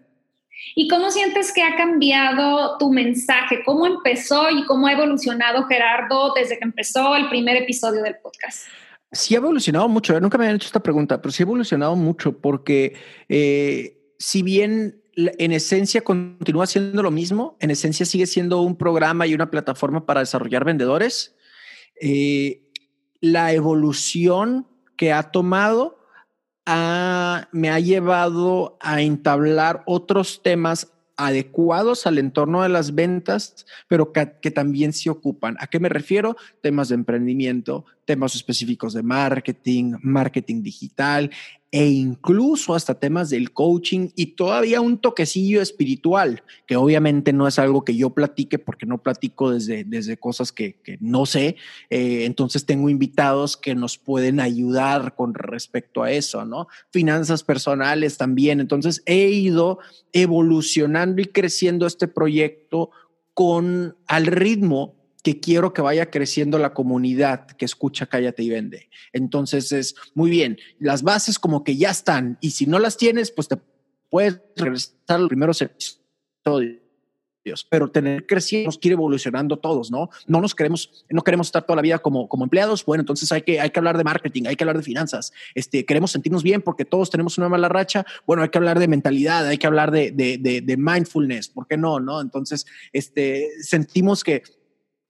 ¿Y 0.75 0.89
cómo 0.89 1.11
sientes 1.11 1.53
que 1.53 1.63
ha 1.63 1.77
cambiado 1.77 2.77
tu 2.79 2.93
mensaje? 2.93 3.63
¿Cómo 3.65 3.87
empezó 3.87 4.51
y 4.51 4.65
cómo 4.65 4.87
ha 4.87 4.93
evolucionado 4.93 5.65
Gerardo 5.65 6.33
desde 6.35 6.59
que 6.59 6.65
empezó 6.65 7.17
el 7.17 7.29
primer 7.29 7.57
episodio 7.57 8.03
del 8.03 8.17
podcast? 8.17 8.67
Sí 9.13 9.35
ha 9.35 9.39
evolucionado 9.39 9.89
mucho. 9.89 10.17
¿eh? 10.17 10.21
Nunca 10.21 10.37
me 10.37 10.45
habían 10.45 10.57
hecho 10.57 10.67
esta 10.67 10.83
pregunta, 10.83 11.21
pero 11.21 11.33
sí 11.33 11.43
ha 11.43 11.47
evolucionado 11.47 11.97
mucho 11.97 12.41
porque 12.41 12.97
eh, 13.29 13.99
si 14.19 14.43
bien 14.43 15.03
en 15.15 15.53
esencia 15.53 16.03
continúa 16.03 16.67
siendo 16.67 17.03
lo 17.03 17.11
mismo, 17.11 17.57
en 17.61 17.71
esencia 17.71 18.07
sigue 18.07 18.27
siendo 18.27 18.63
un 18.63 18.77
programa 18.77 19.27
y 19.27 19.35
una 19.35 19.51
plataforma 19.51 20.07
para 20.07 20.21
desarrollar 20.21 20.65
vendedores, 20.65 21.37
eh, 22.01 22.63
la 23.21 23.53
evolución 23.53 24.69
que 24.97 25.13
ha 25.13 25.25
tomado 25.31 25.98
me 27.53 27.71
ha 27.71 27.81
llevado 27.81 28.77
a 28.81 29.01
entablar 29.01 29.83
otros 29.87 30.43
temas 30.43 30.93
adecuados 31.17 32.07
al 32.07 32.19
entorno 32.19 32.63
de 32.63 32.69
las 32.69 32.95
ventas, 32.95 33.67
pero 33.89 34.13
que, 34.13 34.51
también 34.51 34.93
se 34.93 35.11
ocupan. 35.11 35.57
¿A 35.59 35.67
qué 35.67 35.81
me 35.81 35.89
refiero? 35.89 36.37
Temas 36.61 36.91
de 36.91 36.95
emprendimiento, 36.95 37.85
temas 38.05 38.37
específicos 38.37 38.93
de 38.93 39.03
marketing, 39.03 39.95
marketing 40.01 40.63
digital 40.63 41.31
e 41.71 41.87
incluso 41.87 42.75
hasta 42.75 42.99
temas 42.99 43.29
del 43.29 43.53
coaching 43.53 44.09
y 44.17 44.27
todavía 44.37 44.81
un 44.81 44.99
toquecillo 44.99 45.61
espiritual, 45.61 46.43
que 46.67 46.77
obviamente 46.77 47.35
no 47.35 47.47
es 47.47 47.59
algo 47.59 47.85
que 47.85 47.95
yo 47.95 48.11
platique 48.11 48.59
porque 48.59 48.87
no 48.87 49.03
platico 49.03 49.51
desde, 49.51 49.85
desde 49.85 50.17
cosas 50.17 50.51
que, 50.51 50.77
no 51.01 51.27
sé. 51.27 51.57
Eh, 51.91 52.25
entonces 52.25 52.65
tengo 52.65 52.89
invitados 52.89 53.59
que 53.59 53.75
nos 53.75 53.99
pueden 53.99 54.41
ayudar 54.41 55.15
con 55.15 55.35
respecto 55.35 56.03
a 56.03 56.11
eso, 56.11 56.47
¿no? 56.47 56.69
Finanzas 56.91 57.45
personales 57.45 58.17
también. 58.17 58.61
Entonces 58.61 59.03
he 59.05 59.29
ido 59.29 59.79
evolucionando 60.13 61.21
y 61.21 61.27
creciendo 61.27 61.87
este 61.87 62.09
proyecto 62.09 62.91
con 63.35 63.95
al 64.07 64.27
ritmo 64.27 64.98
que 65.29 65.41
quiero 65.41 65.75
que 65.75 65.83
vaya 65.83 66.11
creciendo 66.11 66.59
la 66.59 66.73
comunidad 66.73 67.49
que 67.49 67.67
escucha 67.67 68.07
Cállate 68.07 68.43
y 68.43 68.49
Vende. 68.49 68.89
Entonces 69.13 69.73
es 69.73 69.95
muy 70.15 70.31
bien, 70.31 70.57
las 70.79 71.03
bases 71.03 71.39
como 71.39 71.65
que 71.65 71.77
ya 71.77 71.91
están 71.91 72.39
y 72.41 72.53
si 72.53 72.65
no 72.65 72.79
las 72.79 72.97
tienes, 72.97 73.31
pues 73.31 73.47
te 73.47 73.59
puedes 74.09 74.41
regresar 74.57 74.95
a 75.09 75.19
los 75.19 75.29
primeros 75.29 75.61
episodios. 75.61 76.79
Pero 77.71 77.91
tener 77.91 78.27
creciendo 78.27 78.69
nos 78.69 78.79
quiere 78.79 78.95
evolucionando 78.95 79.59
todos, 79.59 79.91
¿no? 79.91 80.09
No 80.27 80.41
nos 80.41 80.55
queremos, 80.55 81.05
no 81.11 81.23
queremos 81.23 81.49
estar 81.49 81.63
toda 81.63 81.77
la 81.77 81.83
vida 81.83 81.99
como, 81.99 82.27
como 82.27 82.45
empleados. 82.45 82.85
Bueno, 82.87 83.03
entonces 83.03 83.31
hay 83.31 83.43
que, 83.43 83.61
hay 83.61 83.69
que 83.69 83.81
hablar 83.81 83.99
de 83.99 84.05
marketing, 84.05 84.45
hay 84.47 84.57
que 84.57 84.65
hablar 84.65 84.79
de 84.79 84.83
finanzas. 84.83 85.33
Este, 85.55 85.85
queremos 85.85 86.11
sentirnos 86.11 86.43
bien 86.43 86.63
porque 86.63 86.87
todos 86.87 87.11
tenemos 87.11 87.37
una 87.37 87.51
mala 87.51 87.69
racha. 87.69 88.07
Bueno, 88.27 88.43
hay 88.43 88.49
que 88.49 88.59
hablar 88.59 88.79
de 88.79 88.89
mentalidad, 88.89 89.47
hay 89.47 89.59
que 89.59 89.67
hablar 89.67 89.91
de, 89.91 90.11
de, 90.11 90.39
de, 90.39 90.77
mindfulness. 90.79 91.49
¿Por 91.49 91.67
qué 91.67 91.77
no? 91.77 92.01
No, 92.01 92.21
entonces, 92.21 92.67
este, 92.93 93.49
sentimos 93.63 94.25
que 94.25 94.43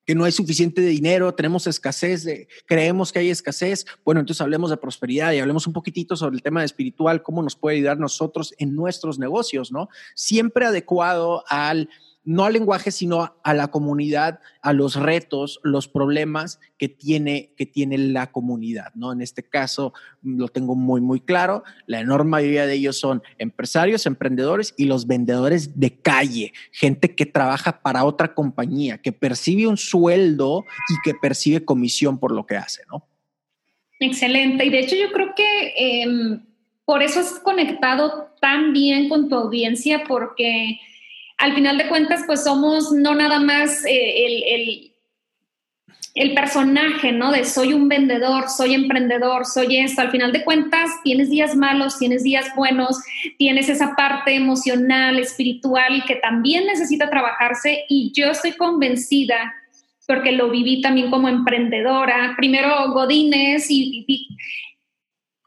que 0.08 0.14
no 0.14 0.24
hay 0.24 0.32
suficiente 0.32 0.80
dinero, 0.80 1.34
tenemos 1.34 1.66
escasez, 1.66 2.24
de, 2.24 2.48
creemos 2.64 3.12
que 3.12 3.18
hay 3.18 3.28
escasez. 3.28 3.84
Bueno, 4.06 4.20
entonces 4.20 4.40
hablemos 4.40 4.70
de 4.70 4.78
prosperidad 4.78 5.32
y 5.32 5.38
hablemos 5.38 5.66
un 5.66 5.74
poquitito 5.74 6.16
sobre 6.16 6.34
el 6.34 6.42
tema 6.42 6.64
espiritual, 6.64 7.22
cómo 7.22 7.42
nos 7.42 7.56
puede 7.56 7.76
ayudar 7.76 7.98
nosotros 7.98 8.54
en 8.56 8.74
nuestros 8.74 9.18
negocios, 9.18 9.70
¿no? 9.70 9.90
Siempre 10.14 10.64
adecuado 10.64 11.44
al 11.46 11.90
no 12.28 12.44
al 12.44 12.52
lenguaje, 12.52 12.90
sino 12.90 13.38
a 13.42 13.54
la 13.54 13.68
comunidad, 13.68 14.40
a 14.60 14.74
los 14.74 14.96
retos, 14.96 15.60
los 15.62 15.88
problemas 15.88 16.60
que 16.76 16.86
tiene, 16.86 17.54
que 17.56 17.64
tiene 17.64 17.96
la 17.96 18.30
comunidad, 18.30 18.92
¿no? 18.94 19.12
En 19.12 19.22
este 19.22 19.42
caso 19.42 19.94
lo 20.22 20.48
tengo 20.48 20.74
muy, 20.74 21.00
muy 21.00 21.20
claro. 21.20 21.64
La 21.86 22.00
enorme 22.00 22.32
mayoría 22.32 22.66
de 22.66 22.74
ellos 22.74 22.98
son 22.98 23.22
empresarios, 23.38 24.04
emprendedores 24.04 24.74
y 24.76 24.84
los 24.84 25.06
vendedores 25.06 25.80
de 25.80 26.02
calle, 26.02 26.52
gente 26.70 27.14
que 27.14 27.24
trabaja 27.24 27.80
para 27.80 28.04
otra 28.04 28.34
compañía, 28.34 28.98
que 28.98 29.12
percibe 29.12 29.66
un 29.66 29.78
sueldo 29.78 30.66
y 30.90 31.08
que 31.08 31.14
percibe 31.14 31.64
comisión 31.64 32.18
por 32.18 32.32
lo 32.32 32.44
que 32.44 32.56
hace, 32.56 32.82
¿no? 32.92 33.08
Excelente. 34.00 34.66
Y 34.66 34.68
de 34.68 34.80
hecho 34.80 34.96
yo 34.96 35.10
creo 35.12 35.34
que 35.34 36.02
em, 36.02 36.44
por 36.84 37.02
eso 37.02 37.20
has 37.20 37.40
conectado 37.40 38.34
tan 38.38 38.74
bien 38.74 39.08
con 39.08 39.30
tu 39.30 39.34
audiencia, 39.34 40.04
porque 40.06 40.78
al 41.38 41.54
final 41.54 41.78
de 41.78 41.88
cuentas, 41.88 42.22
pues 42.26 42.44
somos 42.44 42.92
no 42.92 43.14
nada 43.14 43.40
más 43.40 43.84
eh, 43.86 44.92
el 46.18 46.34
personaje, 46.34 47.12
¿no? 47.12 47.30
De 47.30 47.44
soy 47.44 47.72
un 47.72 47.88
vendedor, 47.88 48.48
soy 48.48 48.74
emprendedor, 48.74 49.46
soy 49.46 49.78
esto. 49.78 50.02
Al 50.02 50.10
final 50.10 50.32
de 50.32 50.42
cuentas, 50.42 50.90
tienes 51.04 51.30
días 51.30 51.54
malos, 51.54 51.98
tienes 51.98 52.24
días 52.24 52.46
buenos, 52.56 52.98
tienes 53.38 53.68
esa 53.68 53.94
parte 53.94 54.34
emocional, 54.34 55.18
espiritual 55.20 56.02
que 56.08 56.16
también 56.16 56.66
necesita 56.66 57.08
trabajarse 57.08 57.84
y 57.88 58.10
yo 58.12 58.32
estoy 58.32 58.52
convencida 58.52 59.54
porque 60.08 60.32
lo 60.32 60.50
viví 60.50 60.80
también 60.80 61.10
como 61.10 61.28
emprendedora. 61.28 62.34
Primero 62.36 62.92
Godines 62.92 63.70
y 63.70 64.04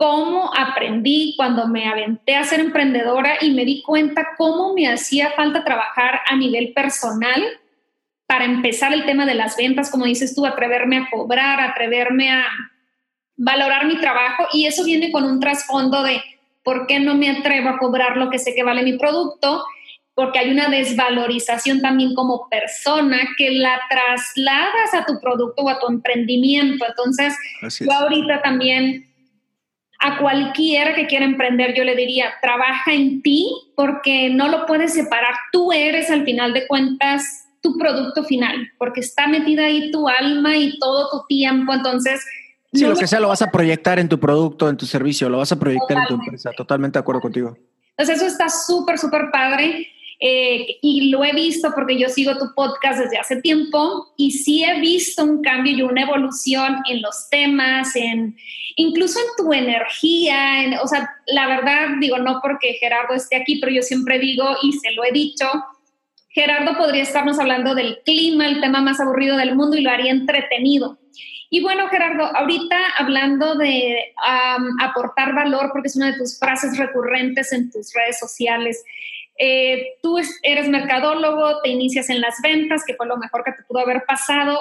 cómo 0.01 0.50
aprendí 0.58 1.36
cuando 1.38 1.67
me 1.67 1.88
aventé 1.88 2.36
a 2.36 2.43
ser 2.43 2.60
emprendedora 2.60 3.36
y 3.39 3.51
me 3.51 3.65
di 3.65 3.84
cuenta 3.84 4.29
cómo 4.36 4.74
me 4.74 4.91
hacía 4.91 5.29
falta 5.34 5.63
trabajar 5.63 6.22
a 6.27 6.36
nivel 6.36 6.74
personal 6.74 7.39
para 8.25 8.46
empezar 8.46 8.93
el 8.93 9.05
tema 9.05 9.27
de 9.27 9.36
las 9.36 9.55
ventas, 9.55 9.91
como 9.91 10.05
dices 10.05 10.34
tú, 10.34 10.43
atreverme 10.48 10.98
a 10.98 11.08
cobrar, 11.12 11.62
atreverme 11.62 12.31
a 12.31 12.46
valorar 13.38 13.86
mi 13.86 13.96
trabajo 14.00 14.48
y 14.51 14.65
eso 14.65 14.84
viene 14.84 15.12
con 15.12 15.24
un 15.24 15.39
trasfondo 15.39 16.01
de 16.01 16.20
por 16.63 16.88
qué 16.88 17.00
no 17.00 17.13
me 17.13 17.29
atrevo 17.29 17.70
a 17.70 17.77
cobrar 17.77 18.17
lo 18.17 18.31
que 18.31 18.39
sé 18.39 18.55
que 18.55 18.63
vale 18.63 18.81
mi 18.81 18.98
producto, 18.98 19.63
porque 20.15 20.39
hay 20.39 20.50
una 20.50 20.67
desvalorización 20.67 21.79
también 21.79 22.15
como 22.15 22.50
persona 22.50 23.20
que 23.38 23.51
la 23.51 23.79
trasladas 23.88 24.96
a 24.96 25.05
tu 25.05 25.20
producto 25.20 25.62
o 25.62 25.70
a 25.70 25.79
tu 25.79 25.89
emprendimiento. 25.89 26.88
Entonces, 26.88 27.36
yo 27.79 27.93
ahorita 27.93 28.41
también 28.41 29.11
a 30.01 30.17
cualquiera 30.17 30.96
que 30.96 31.05
quiera 31.05 31.25
emprender, 31.25 31.75
yo 31.75 31.84
le 31.84 31.96
diría, 31.96 32.34
trabaja 32.41 32.91
en 32.93 33.22
ti 33.22 33.48
porque 33.75 34.29
no 34.29 34.48
lo 34.48 34.65
puedes 34.65 34.93
separar. 34.93 35.36
Tú 35.51 35.72
eres 35.72 36.10
al 36.10 36.25
final 36.25 36.53
de 36.53 36.67
cuentas 36.67 37.48
tu 37.62 37.77
producto 37.77 38.24
final, 38.24 38.72
porque 38.79 39.01
está 39.01 39.27
metida 39.27 39.65
ahí 39.65 39.91
tu 39.91 40.10
alma 40.10 40.58
y 40.58 40.79
todo 40.79 41.10
tu 41.12 41.27
tiempo, 41.27 41.74
entonces... 41.74 42.25
Sí, 42.74 42.86
lo 42.86 42.96
que 42.96 43.05
sea 43.05 43.20
lo 43.20 43.27
vas 43.27 43.41
a 43.43 43.51
proyectar 43.51 44.00
en 44.00 44.10
tu 44.10 44.20
producto, 44.20 44.70
en 44.70 44.77
tu 44.77 44.86
servicio, 44.86 45.29
lo 45.29 45.38
vas 45.38 45.51
a 45.51 45.60
proyectar 45.60 45.98
en 45.98 46.08
tu 46.08 46.13
empresa, 46.15 46.51
totalmente 46.58 46.98
de 46.98 47.01
acuerdo 47.01 47.22
contigo. 47.22 47.55
Entonces 47.98 48.15
eso 48.15 48.25
está 48.25 48.50
súper, 48.50 48.98
súper 48.98 49.29
padre. 49.29 49.88
Eh, 50.24 50.78
y 50.84 51.10
lo 51.10 51.24
he 51.24 51.34
visto 51.34 51.72
porque 51.74 51.98
yo 51.98 52.08
sigo 52.08 52.38
tu 52.38 52.54
podcast 52.54 53.00
desde 53.00 53.18
hace 53.18 53.42
tiempo 53.42 54.13
y 54.18 54.30
sí 54.32 54.63
he 54.63 54.80
visto 54.80 55.24
un 55.24 55.42
cambio 55.42 55.75
y 55.75 55.82
una 55.82 56.04
evolución 56.04 56.78
en 56.88 57.01
los 57.01 57.28
temas, 57.32 57.96
en 57.96 58.38
incluso 58.75 59.20
en 59.20 59.25
tu 59.36 59.51
energía, 59.51 60.63
en, 60.63 60.75
o 60.75 60.88
sea, 60.88 61.10
la 61.25 61.48
verdad 61.48 61.96
digo 62.00 62.20
no 62.20 62.40
porque 62.40 62.74
Gerardo 62.80 63.16
esté 63.16 63.36
aquí, 63.36 63.60
pero 63.60 63.72
yo 63.72 63.82
siempre 63.82 64.20
digo 64.20 64.58
y 64.62 64.74
se 64.74 64.92
lo 64.92 65.04
he 65.04 65.12
dicho, 65.12 65.48
Gerardo 66.30 66.78
podría 66.78 67.04
estarnos 67.04 67.40
hablando 67.40 67.75
del 67.75 68.00
clima, 68.06 68.46
el 68.46 68.62
tema 68.62 68.80
más 68.80 69.00
aburrido 69.00 69.38
del 69.38 69.56
mundo, 69.56 69.75
y 69.75 69.82
lo 69.82 69.90
haría 69.90 70.12
entretenido. 70.12 70.98
Y 71.50 71.62
bueno, 71.62 71.90
Gerardo, 71.90 72.34
ahorita 72.34 72.78
hablando 72.98 73.56
de 73.56 74.13
aportar 74.80 75.36
valor, 75.36 75.72
porque 75.74 75.90
es 75.90 75.98
una 75.98 76.12
de 76.12 76.18
tus 76.18 76.40
frases 76.40 76.78
recurrentes 76.78 77.51
en 77.51 77.70
tus 77.70 77.92
redes 77.94 78.18
sociales, 78.20 78.86
eh, 79.38 79.98
tú 80.02 80.20
eres 80.44 80.68
mercadólogo, 80.68 81.62
te 81.62 81.70
inicias 81.70 82.10
en 82.10 82.22
las 82.22 82.36
ventas, 82.42 82.84
que 82.86 82.96
fue 82.96 83.08
lo 83.08 83.18
mejor 83.18 83.44
que 83.44 83.52
te 83.54 83.64
pudo 83.64 83.80
haber 83.80 84.04
pasado. 84.06 84.60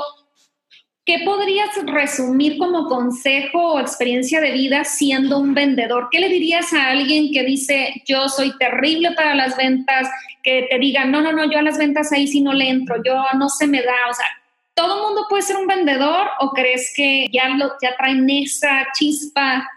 ¿Qué 1.05 1.23
podrías 1.25 1.71
resumir 1.87 2.59
como 2.59 2.87
consejo 2.87 3.75
o 3.75 3.81
experiencia 3.81 4.41
de 4.41 4.53
vida 4.53 4.85
siendo 4.85 5.39
un 5.39 5.55
vendedor? 5.55 6.09
¿Qué 6.11 6.21
le 6.21 6.29
dirías 6.29 6.73
a 6.73 6.91
alguien 6.91 7.33
que 7.33 7.43
dice, 7.43 8.03
yo 8.07 8.29
soy 8.29 8.57
terrible 8.59 9.13
para 9.13 9.35
las 9.35 9.57
ventas, 9.57 10.09
que 10.43 10.67
te 10.71 10.79
diga, 10.79 11.05
no, 11.05 11.21
no, 11.21 11.33
no, 11.33 11.51
yo 11.51 11.59
a 11.59 11.63
las 11.63 11.79
ventas 11.79 12.13
ahí 12.13 12.27
sí 12.27 12.41
no 12.41 12.53
le 12.53 12.69
entro, 12.69 12.97
yo 13.05 13.23
no 13.37 13.49
se 13.49 13.67
me 13.67 13.83
da, 13.83 14.09
o 14.09 14.15
sea, 14.15 14.27
¿todo 14.75 14.97
el 14.97 15.03
mundo 15.03 15.27
puede 15.29 15.43
ser 15.43 15.57
un 15.57 15.67
vendedor 15.67 16.29
o 16.41 16.51
crees 16.51 16.93
que 16.95 17.27
ya, 17.33 17.49
ya 17.83 17.97
traen 17.97 18.29
esa 18.31 18.87
chispa? 18.97 19.69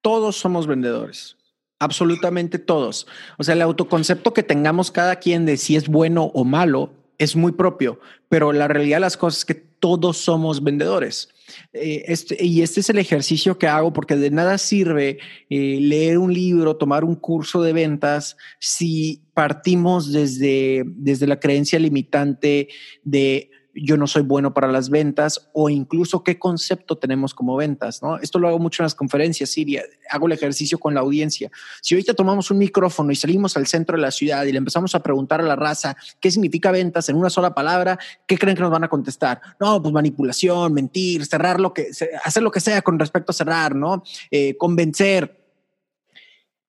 Todos 0.00 0.36
somos 0.36 0.66
vendedores. 0.66 1.36
Absolutamente 1.82 2.60
todos. 2.60 3.08
O 3.38 3.42
sea, 3.42 3.54
el 3.54 3.62
autoconcepto 3.62 4.32
que 4.32 4.44
tengamos 4.44 4.92
cada 4.92 5.16
quien 5.16 5.46
de 5.46 5.56
si 5.56 5.74
es 5.74 5.88
bueno 5.88 6.30
o 6.32 6.44
malo 6.44 6.92
es 7.18 7.34
muy 7.34 7.50
propio, 7.50 7.98
pero 8.28 8.52
la 8.52 8.68
realidad 8.68 8.96
de 8.98 9.00
las 9.00 9.16
cosas 9.16 9.38
es 9.40 9.44
que 9.44 9.54
todos 9.54 10.16
somos 10.18 10.62
vendedores. 10.62 11.28
Eh, 11.72 12.04
este, 12.06 12.36
y 12.44 12.62
este 12.62 12.78
es 12.78 12.90
el 12.90 12.98
ejercicio 12.98 13.58
que 13.58 13.66
hago 13.66 13.92
porque 13.92 14.14
de 14.14 14.30
nada 14.30 14.58
sirve 14.58 15.18
eh, 15.50 15.78
leer 15.80 16.18
un 16.18 16.32
libro, 16.32 16.76
tomar 16.76 17.02
un 17.02 17.16
curso 17.16 17.62
de 17.62 17.72
ventas 17.72 18.36
si 18.60 19.22
partimos 19.34 20.12
desde, 20.12 20.84
desde 20.86 21.26
la 21.26 21.40
creencia 21.40 21.80
limitante 21.80 22.68
de 23.02 23.50
yo 23.74 23.96
no 23.96 24.06
soy 24.06 24.22
bueno 24.22 24.52
para 24.52 24.68
las 24.68 24.90
ventas 24.90 25.48
o 25.52 25.70
incluso 25.70 26.22
qué 26.22 26.38
concepto 26.38 26.98
tenemos 26.98 27.34
como 27.34 27.56
ventas, 27.56 28.02
¿no? 28.02 28.18
Esto 28.18 28.38
lo 28.38 28.48
hago 28.48 28.58
mucho 28.58 28.82
en 28.82 28.84
las 28.84 28.94
conferencias, 28.94 29.50
Siria, 29.50 29.82
hago 30.10 30.26
el 30.26 30.32
ejercicio 30.32 30.78
con 30.78 30.94
la 30.94 31.00
audiencia. 31.00 31.50
Si 31.80 31.94
ahorita 31.94 32.14
tomamos 32.14 32.50
un 32.50 32.58
micrófono 32.58 33.12
y 33.12 33.16
salimos 33.16 33.56
al 33.56 33.66
centro 33.66 33.96
de 33.96 34.02
la 34.02 34.10
ciudad 34.10 34.44
y 34.44 34.52
le 34.52 34.58
empezamos 34.58 34.94
a 34.94 35.02
preguntar 35.02 35.40
a 35.40 35.44
la 35.44 35.56
raza 35.56 35.96
qué 36.20 36.30
significa 36.30 36.70
ventas 36.70 37.08
en 37.08 37.16
una 37.16 37.30
sola 37.30 37.54
palabra, 37.54 37.98
¿qué 38.26 38.36
creen 38.36 38.56
que 38.56 38.62
nos 38.62 38.70
van 38.70 38.84
a 38.84 38.88
contestar? 38.88 39.40
No, 39.58 39.80
pues 39.80 39.92
manipulación, 39.92 40.74
mentir, 40.74 41.24
cerrar 41.24 41.58
lo 41.58 41.72
que, 41.72 41.88
hacer 42.24 42.42
lo 42.42 42.50
que 42.50 42.60
sea 42.60 42.82
con 42.82 42.98
respecto 42.98 43.32
a 43.32 43.34
cerrar, 43.34 43.74
¿no? 43.74 44.02
Eh, 44.30 44.56
convencer. 44.56 45.38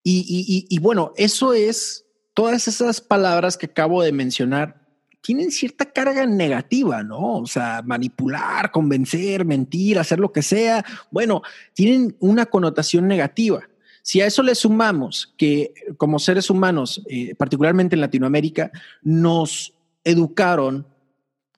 y 0.06 0.80
bueno, 0.80 1.13
eso 1.16 1.54
es 1.54 2.06
todas 2.34 2.68
esas 2.68 3.00
palabras 3.00 3.58
que 3.58 3.68
acabo 3.68 4.04
de 4.04 4.12
mencionar 4.12 4.83
tienen 5.24 5.52
cierta 5.52 5.86
carga 5.86 6.26
negativa, 6.26 7.02
¿no? 7.02 7.38
O 7.38 7.48
sea, 7.48 7.82
manipular, 7.82 8.72
convencer, 8.72 9.46
mentir, 9.46 9.98
hacer 9.98 10.20
lo 10.20 10.34
que 10.34 10.42
sea, 10.42 10.84
bueno, 11.12 11.42
tienen 11.74 12.16
una 12.20 12.46
connotación 12.46 13.08
negativa. 13.08 13.62
Si 14.02 14.20
a 14.20 14.26
eso 14.26 14.44
le 14.44 14.54
sumamos 14.54 15.34
que 15.38 15.74
como 15.96 16.20
seres 16.20 16.50
humanos, 16.50 17.02
eh, 17.10 17.36
particularmente 17.36 17.96
en 17.96 18.02
Latinoamérica, 18.02 18.70
nos 19.02 19.74
educaron 20.04 20.86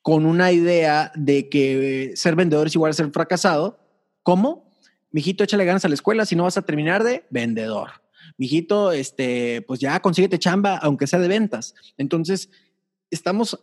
con 0.03 0.27
una 0.27 0.51
idea 0.51 1.11
de 1.15 1.49
que 1.49 2.13
ser 2.15 2.35
vendedor 2.35 2.67
es 2.67 2.75
igual 2.75 2.91
a 2.91 2.93
ser 2.93 3.09
fracasado, 3.09 3.79
¿cómo? 4.21 4.71
Mijito, 5.09 5.43
échale 5.43 5.65
ganas 5.65 5.85
a 5.85 5.87
la 5.87 5.95
escuela 5.95 6.27
si 6.27 6.35
no 6.35 6.43
vas 6.43 6.57
a 6.57 6.61
terminar 6.61 7.03
de 7.03 7.25
vendedor. 7.31 7.89
Mijito, 8.37 8.91
este, 8.91 9.63
pues 9.63 9.79
ya 9.79 9.99
consíguete 10.01 10.37
chamba, 10.37 10.77
aunque 10.77 11.07
sea 11.07 11.19
de 11.19 11.27
ventas. 11.27 11.73
Entonces, 11.97 12.49
estamos 13.15 13.59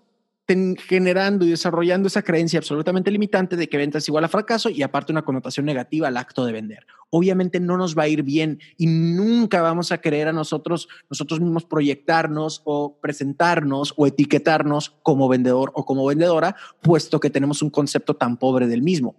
generando 0.89 1.45
y 1.45 1.51
desarrollando 1.51 2.09
esa 2.09 2.23
creencia 2.23 2.59
absolutamente 2.59 3.11
limitante 3.11 3.57
de 3.57 3.69
que 3.69 3.77
venta 3.77 3.99
es 3.99 4.09
igual 4.09 4.25
a 4.25 4.29
fracaso 4.29 4.69
y 4.69 4.83
aparte 4.83 5.13
una 5.13 5.25
connotación 5.25 5.65
negativa 5.65 6.09
al 6.09 6.17
acto 6.17 6.45
de 6.45 6.53
vender. 6.53 6.87
Obviamente 7.11 7.61
no 7.61 7.77
nos 7.77 7.97
va 7.97 8.03
a 8.05 8.09
ir 8.09 8.23
bien 8.23 8.59
y 8.77 8.87
nunca 8.87 9.63
vamos 9.63 9.93
a 9.93 9.99
querer 9.99 10.29
a 10.29 10.33
nosotros, 10.33 10.89
nosotros 11.09 11.41
mismos 11.41 11.65
proyectarnos 11.65 12.61
o 12.65 12.99
presentarnos 13.01 13.95
o 13.97 14.07
etiquetarnos 14.07 14.91
como 15.03 15.29
vendedor 15.29 15.71
o 15.75 15.85
como 15.87 16.05
vendedora, 16.05 16.57
puesto 16.83 17.21
que 17.21 17.31
tenemos 17.31 17.63
un 17.63 17.71
concepto 17.71 18.15
tan 18.15 18.37
pobre 18.37 18.67
del 18.67 18.83
mismo. 18.83 19.17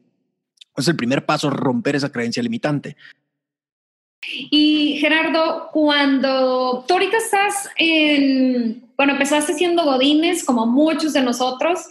Es 0.76 0.88
el 0.88 0.96
primer 0.96 1.26
paso, 1.26 1.50
romper 1.50 1.96
esa 1.96 2.12
creencia 2.12 2.44
limitante. 2.44 2.98
Y 4.28 4.98
Gerardo, 5.00 5.70
cuando 5.72 6.86
tú 6.88 6.94
ahorita 6.94 7.18
estás 7.18 7.70
en, 7.78 8.84
bueno, 8.98 9.14
empezaste 9.14 9.54
siendo 9.54 9.84
Godines, 9.84 10.44
como 10.44 10.66
muchos 10.66 11.14
de 11.14 11.22
nosotros, 11.22 11.88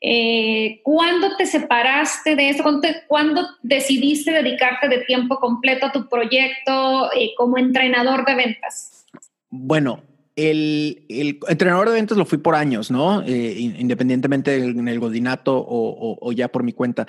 eh, 0.00 0.80
¿cuándo 0.82 1.36
te 1.36 1.46
separaste 1.46 2.34
de 2.34 2.50
eso? 2.50 2.64
¿Cuándo, 3.06 3.46
decidiste 3.62 4.32
dedicarte 4.32 4.88
de 4.88 5.04
tiempo 5.04 5.38
completo 5.38 5.86
a 5.86 5.92
tu 5.92 6.08
proyecto 6.08 7.12
eh, 7.12 7.32
como 7.36 7.58
entrenador 7.58 8.24
de 8.24 8.34
ventas? 8.34 9.06
Bueno, 9.48 10.02
el, 10.34 11.04
entrenador 11.48 11.88
de 11.88 11.94
ventas 11.94 12.18
lo 12.18 12.24
fui 12.24 12.38
por 12.38 12.54
años, 12.54 12.90
¿no? 12.90 13.22
Eh, 13.22 13.54
independientemente 13.58 14.56
en 14.56 14.88
el 14.88 14.98
godinato 14.98 15.64
o 15.68 16.32
ya 16.32 16.48
por 16.48 16.64
mi 16.64 16.72
cuenta, 16.72 17.06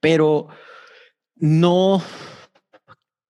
pero 0.00 0.48
no 1.36 2.02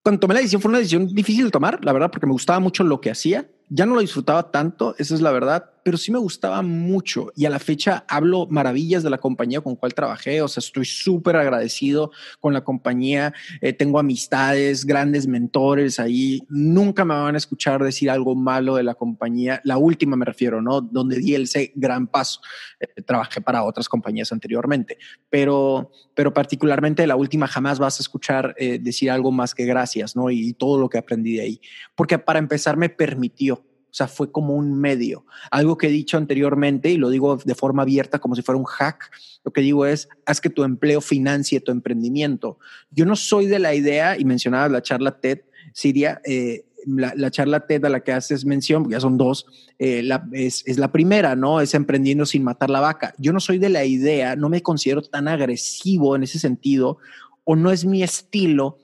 cuando 0.05 0.21
tomé 0.21 0.35
la 0.35 0.41
decisión 0.41 0.61
fue 0.61 0.69
una 0.69 0.79
decisión 0.79 1.07
difícil 1.07 1.47
de 1.47 1.51
tomar, 1.51 1.83
la 1.83 1.93
verdad, 1.95 2.11
porque 2.11 2.27
me 2.27 2.33
gustaba 2.33 2.61
mucho 2.61 2.85
lo 2.85 3.01
que 3.01 3.11
hacía. 3.11 3.49
Ya 3.77 3.87
no 3.87 3.97
lo 3.97 4.03
disfrutaba 4.03 4.53
tanto, 4.53 4.95
esa 4.99 5.17
es 5.17 5.21
la 5.21 5.33
verdad, 5.33 5.69
pero 5.83 5.99
sí 5.99 6.13
me 6.13 6.19
gustaba 6.19 6.63
mucho. 6.63 7.33
Y 7.35 7.45
a 7.45 7.51
la 7.51 7.59
fecha 7.59 8.05
hablo 8.09 8.47
maravillas 8.47 9.03
de 9.03 9.11
la 9.11 9.19
compañía 9.19 9.61
con 9.61 9.75
cual 9.75 9.95
trabajé, 9.95 10.43
o 10.43 10.47
sea, 10.49 10.61
estoy 10.61 10.85
súper 10.85 11.35
agradecido 11.35 12.13
con 12.39 12.55
la 12.55 12.63
compañía, 12.63 13.35
eh, 13.61 13.73
tengo 13.73 13.99
amistades, 13.99 14.87
grandes 14.87 15.27
mentores 15.27 15.99
ahí, 15.99 16.41
nunca 16.49 17.05
me 17.05 17.15
van 17.15 17.35
a 17.35 17.39
escuchar 17.39 17.83
decir 17.83 18.11
algo 18.11 18.37
malo 18.37 18.77
de 18.77 18.85
la 18.85 18.95
compañía, 18.95 19.61
la 19.65 19.77
última 19.77 20.15
me 20.15 20.25
refiero, 20.25 20.63
¿no? 20.63 20.81
Donde 20.81 21.19
di 21.19 21.35
el 21.35 21.49
gran 21.75 22.07
paso, 22.07 22.41
eh, 22.79 23.03
trabajé 23.03 23.41
para 23.41 23.65
otras 23.65 23.89
compañías 23.89 24.31
anteriormente, 24.31 24.99
pero, 25.29 25.91
pero 26.15 26.33
particularmente 26.33 27.05
la 27.09 27.17
última 27.17 27.49
jamás 27.49 27.81
vas 27.81 27.99
a 27.99 28.03
escuchar 28.03 28.55
eh, 28.57 28.79
decir 28.81 29.11
algo 29.11 29.33
más 29.33 29.53
que 29.53 29.65
gracias, 29.65 30.15
¿no? 30.15 30.31
Y 30.31 30.53
todo 30.53 30.79
lo 30.79 30.89
que 30.89 30.99
aprendí 30.99 31.39
de 31.39 31.43
ahí, 31.43 31.61
porque 31.97 32.21
para 32.21 32.39
empezar 32.39 32.77
me 32.77 32.89
permitió 32.89 33.64
O 33.95 33.97
sea, 33.97 34.09
fue 34.09 34.33
como 34.33 34.57
un 34.57 34.77
medio. 34.77 35.25
Algo 35.53 35.79
que 35.79 35.87
he 35.87 35.91
dicho 35.91 36.17
anteriormente 36.17 36.91
y 36.91 36.97
lo 36.97 37.11
digo 37.11 37.39
de 37.45 37.55
forma 37.55 37.83
abierta 37.83 38.19
como 38.19 38.35
si 38.35 38.43
fuera 38.43 38.59
un 38.59 38.65
hack. 38.65 39.09
Lo 39.45 39.53
que 39.53 39.61
digo 39.61 39.87
es, 39.87 40.09
haz 40.27 40.41
que 40.41 40.51
tu 40.51 40.65
empleo 40.65 41.01
financie 41.01 41.61
tu 41.61 41.71
emprendimiento. 41.71 42.59
Yo 42.91 43.07
no 43.07 43.15
soy 43.15 43.47
de 43.47 43.61
la 43.61 43.73
idea, 43.73 44.19
y 44.19 44.25
mencionaba 44.25 44.69
la 44.69 44.83
charla 44.83 45.21
TED, 45.21 45.43
Siria, 45.73 46.21
eh, 46.25 46.65
la, 46.87 47.31
charla 47.31 47.69
TED 47.69 47.85
a 47.85 47.89
la 47.89 48.01
que 48.01 48.11
haces 48.11 48.45
mención, 48.45 48.91
ya 48.91 48.99
son 48.99 49.17
dos, 49.17 49.47
eh, 49.79 50.03
es, 50.33 50.77
la 50.77 50.91
primera, 50.91 51.37
¿no? 51.37 51.61
Es 51.61 51.73
emprendiendo 51.75 52.27
sin 52.27 52.43
matar 52.43 52.71
la 52.71 52.81
vaca. 52.81 53.15
Yo 53.19 53.33
no 53.33 53.39
soy 53.39 53.59
de 53.59 53.69
la 53.69 53.85
idea, 53.85 54.35
no 54.35 54.49
me 54.49 54.61
considero 54.61 55.03
tan 55.03 55.29
agresivo 55.29 56.17
en 56.17 56.25
ese 56.25 56.41
sentido, 56.41 56.99
o 57.45 57.55
no 57.55 57.71
es 57.71 57.85
mi 57.85 58.03
estilo 58.03 58.79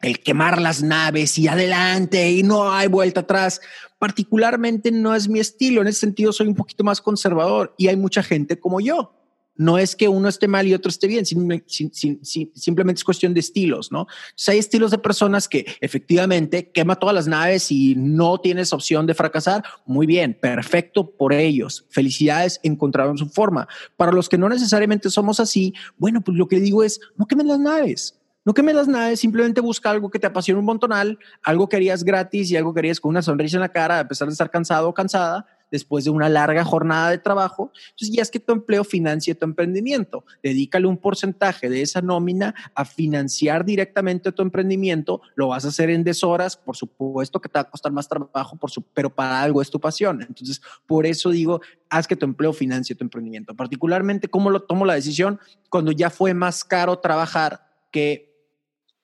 el 0.00 0.20
quemar 0.20 0.60
las 0.60 0.82
naves 0.82 1.38
y 1.38 1.48
adelante 1.48 2.30
y 2.30 2.42
no 2.42 2.72
hay 2.72 2.88
vuelta 2.88 3.20
atrás. 3.20 3.60
Particularmente 3.98 4.90
no 4.90 5.14
es 5.14 5.28
mi 5.28 5.40
estilo. 5.40 5.80
En 5.80 5.88
ese 5.88 6.00
sentido 6.00 6.32
soy 6.32 6.48
un 6.48 6.54
poquito 6.54 6.84
más 6.84 7.00
conservador 7.00 7.74
y 7.78 7.88
hay 7.88 7.96
mucha 7.96 8.22
gente 8.22 8.58
como 8.58 8.80
yo. 8.80 9.12
No 9.58 9.78
es 9.78 9.96
que 9.96 10.06
uno 10.06 10.28
esté 10.28 10.48
mal 10.48 10.66
y 10.66 10.74
otro 10.74 10.90
esté 10.90 11.06
bien, 11.06 11.24
simplemente 11.24 12.98
es 12.98 13.04
cuestión 13.04 13.32
de 13.32 13.40
estilos, 13.40 13.90
¿no? 13.90 14.06
hay 14.48 14.58
estilos 14.58 14.90
de 14.90 14.98
personas 14.98 15.48
que 15.48 15.64
efectivamente 15.80 16.70
quema 16.72 16.96
todas 16.96 17.14
las 17.14 17.26
naves 17.26 17.72
y 17.72 17.94
no 17.96 18.38
tienes 18.38 18.74
opción 18.74 19.06
de 19.06 19.14
fracasar. 19.14 19.64
Muy 19.86 20.06
bien, 20.06 20.36
perfecto 20.38 21.10
por 21.10 21.32
ellos. 21.32 21.86
Felicidades, 21.88 22.60
encontraron 22.64 23.16
su 23.16 23.30
forma. 23.30 23.66
Para 23.96 24.12
los 24.12 24.28
que 24.28 24.36
no 24.36 24.50
necesariamente 24.50 25.08
somos 25.08 25.40
así, 25.40 25.72
bueno, 25.96 26.20
pues 26.20 26.36
lo 26.36 26.48
que 26.48 26.60
digo 26.60 26.82
es, 26.82 27.00
no 27.16 27.24
quemen 27.24 27.48
las 27.48 27.58
naves 27.58 28.14
no 28.46 28.54
que 28.54 28.62
me 28.62 28.72
das 28.72 28.86
nada, 28.86 29.14
simplemente 29.16 29.60
busca 29.60 29.90
algo 29.90 30.08
que 30.08 30.20
te 30.20 30.28
apasione 30.28 30.60
un 30.60 30.66
montonal, 30.66 31.18
algo 31.42 31.68
que 31.68 31.74
harías 31.74 32.04
gratis 32.04 32.48
y 32.48 32.56
algo 32.56 32.72
que 32.72 32.78
harías 32.78 33.00
con 33.00 33.08
una 33.10 33.20
sonrisa 33.20 33.56
en 33.56 33.62
la 33.62 33.70
cara, 33.70 33.98
a 33.98 34.06
pesar 34.06 34.28
de 34.28 34.32
estar 34.32 34.52
cansado 34.52 34.88
o 34.88 34.94
cansada, 34.94 35.46
después 35.68 36.04
de 36.04 36.10
una 36.10 36.28
larga 36.28 36.64
jornada 36.64 37.10
de 37.10 37.18
trabajo. 37.18 37.72
Entonces 37.90 38.14
ya 38.14 38.22
es 38.22 38.30
que 38.30 38.38
tu 38.38 38.52
empleo 38.52 38.84
financie 38.84 39.34
tu 39.34 39.44
emprendimiento. 39.44 40.24
Dedícale 40.44 40.86
un 40.86 40.96
porcentaje 40.96 41.68
de 41.68 41.82
esa 41.82 42.00
nómina 42.02 42.54
a 42.76 42.84
financiar 42.84 43.64
directamente 43.64 44.30
tu 44.30 44.42
emprendimiento. 44.42 45.22
Lo 45.34 45.48
vas 45.48 45.64
a 45.64 45.68
hacer 45.68 45.90
en 45.90 46.04
deshoras, 46.04 46.56
por 46.56 46.76
supuesto 46.76 47.40
que 47.40 47.48
te 47.48 47.58
va 47.58 47.62
a 47.62 47.70
costar 47.70 47.90
más 47.90 48.08
trabajo, 48.08 48.56
por 48.56 48.70
su, 48.70 48.82
pero 48.82 49.12
para 49.12 49.42
algo 49.42 49.60
es 49.60 49.70
tu 49.70 49.80
pasión. 49.80 50.22
Entonces, 50.22 50.62
por 50.86 51.04
eso 51.04 51.30
digo, 51.30 51.60
haz 51.90 52.06
que 52.06 52.14
tu 52.14 52.24
empleo 52.24 52.52
financie 52.52 52.94
tu 52.94 53.02
emprendimiento. 53.02 53.56
Particularmente, 53.56 54.28
¿cómo 54.28 54.50
lo 54.50 54.62
tomo 54.62 54.84
la 54.84 54.94
decisión? 54.94 55.40
Cuando 55.68 55.90
ya 55.90 56.10
fue 56.10 56.32
más 56.32 56.64
caro 56.64 57.00
trabajar 57.00 57.66
que 57.90 58.35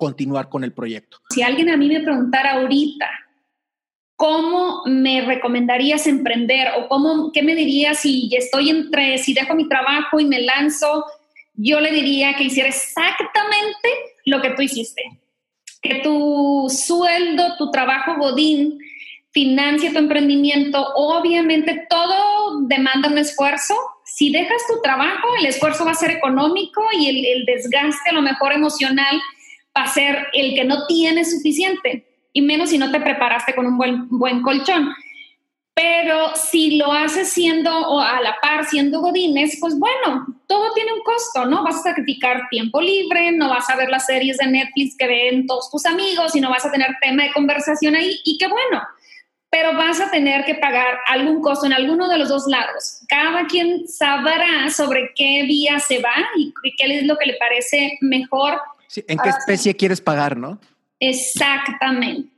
continuar 0.03 0.49
con 0.49 0.65
el 0.65 0.73
proyecto. 0.73 1.19
Si 1.31 1.43
alguien 1.43 1.71
a 1.71 1.77
mí 1.77 1.87
me 1.87 2.01
preguntara 2.01 2.55
ahorita, 2.55 3.09
¿cómo 4.17 4.83
me 4.85 5.21
recomendarías 5.21 6.09
emprender 6.09 6.67
o 6.77 6.89
cómo, 6.89 7.31
qué 7.31 7.41
me 7.45 7.55
dirías 7.55 8.01
si 8.01 8.29
estoy 8.35 8.71
entre, 8.71 9.19
si 9.19 9.33
dejo 9.33 9.55
mi 9.55 9.69
trabajo 9.69 10.19
y 10.19 10.25
me 10.25 10.41
lanzo? 10.41 11.05
Yo 11.55 11.79
le 11.79 11.93
diría 11.93 12.35
que 12.35 12.43
hiciera 12.43 12.69
exactamente 12.69 13.89
lo 14.27 14.43
que 14.43 14.51
tú 14.51 14.63
hiciste. 14.63 15.03
Que 15.81 16.01
tu 16.01 16.67
sueldo, 16.69 17.57
tu 17.57 17.71
trabajo 17.71 18.17
Godín, 18.19 18.81
financie 19.31 19.93
tu 19.93 19.99
emprendimiento. 19.99 20.85
Obviamente 20.97 21.87
todo 21.89 22.63
demanda 22.63 23.09
un 23.09 23.19
esfuerzo. 23.19 23.77
Si 24.05 24.33
dejas 24.33 24.63
tu 24.67 24.83
trabajo, 24.83 25.29
el 25.39 25.47
esfuerzo 25.47 25.85
va 25.85 25.93
a 25.93 25.95
ser 25.95 26.11
económico 26.11 26.83
y 26.99 27.07
el, 27.07 27.25
el 27.25 27.45
desgaste 27.45 28.11
a 28.11 28.15
lo 28.15 28.23
mejor 28.23 28.53
emocional 28.53 29.23
va 29.77 29.85
a 29.85 29.93
ser 29.93 30.29
el 30.33 30.55
que 30.55 30.65
no 30.65 30.87
tiene 30.87 31.25
suficiente, 31.25 32.07
y 32.33 32.43
menos 32.43 32.71
si 32.71 32.79
no 32.79 32.91
te 32.91 33.01
preparaste 33.01 33.55
con 33.55 33.67
un 33.67 33.77
buen, 33.77 34.09
buen 34.09 34.43
colchón. 34.43 34.93
Pero 35.75 36.37
si 36.37 36.77
lo 36.77 36.93
haces 36.93 37.33
siendo 37.33 37.71
o 37.71 37.99
a 37.99 38.21
la 38.21 38.37
par 38.43 38.67
siendo 38.67 39.01
godines, 39.01 39.57
pues 39.59 39.79
bueno, 39.79 40.27
todo 40.47 40.73
tiene 40.75 40.93
un 40.93 41.03
costo, 41.03 41.47
¿no? 41.47 41.65
Vas 41.65 41.77
a 41.77 41.91
sacrificar 41.91 42.43
tiempo 42.51 42.81
libre, 42.81 43.33
no 43.33 43.49
vas 43.49 43.71
a 43.71 43.77
ver 43.77 43.89
las 43.89 44.05
series 44.05 44.37
de 44.37 44.49
Netflix 44.49 44.97
que 44.99 45.07
ven 45.07 45.47
todos 45.47 45.71
tus 45.71 45.87
amigos 45.87 46.37
y 46.37 46.41
no 46.41 46.51
vas 46.51 46.67
a 46.67 46.71
tener 46.71 46.89
tema 47.01 47.23
de 47.23 47.33
conversación 47.33 47.95
ahí 47.95 48.21
y 48.25 48.37
qué 48.37 48.49
bueno. 48.49 48.83
Pero 49.49 49.75
vas 49.75 50.01
a 50.01 50.11
tener 50.11 50.45
que 50.45 50.57
pagar 50.57 50.99
algún 51.07 51.41
costo 51.41 51.67
en 51.67 51.73
alguno 51.73 52.07
de 52.09 52.19
los 52.19 52.29
dos 52.29 52.47
lados. 52.47 53.01
Cada 53.09 53.47
quien 53.47 53.89
sabrá 53.89 54.69
sobre 54.71 55.13
qué 55.15 55.45
vía 55.45 55.79
se 55.79 56.01
va 56.01 56.15
y 56.37 56.53
qué 56.77 56.99
es 56.99 57.05
lo 57.05 57.17
que 57.17 57.27
le 57.27 57.35
parece 57.35 57.97
mejor 58.03 58.61
¿En 58.97 59.19
qué 59.19 59.29
especie 59.29 59.77
quieres 59.77 60.01
pagar, 60.01 60.37
no? 60.37 60.61
Exactamente. 61.01 62.33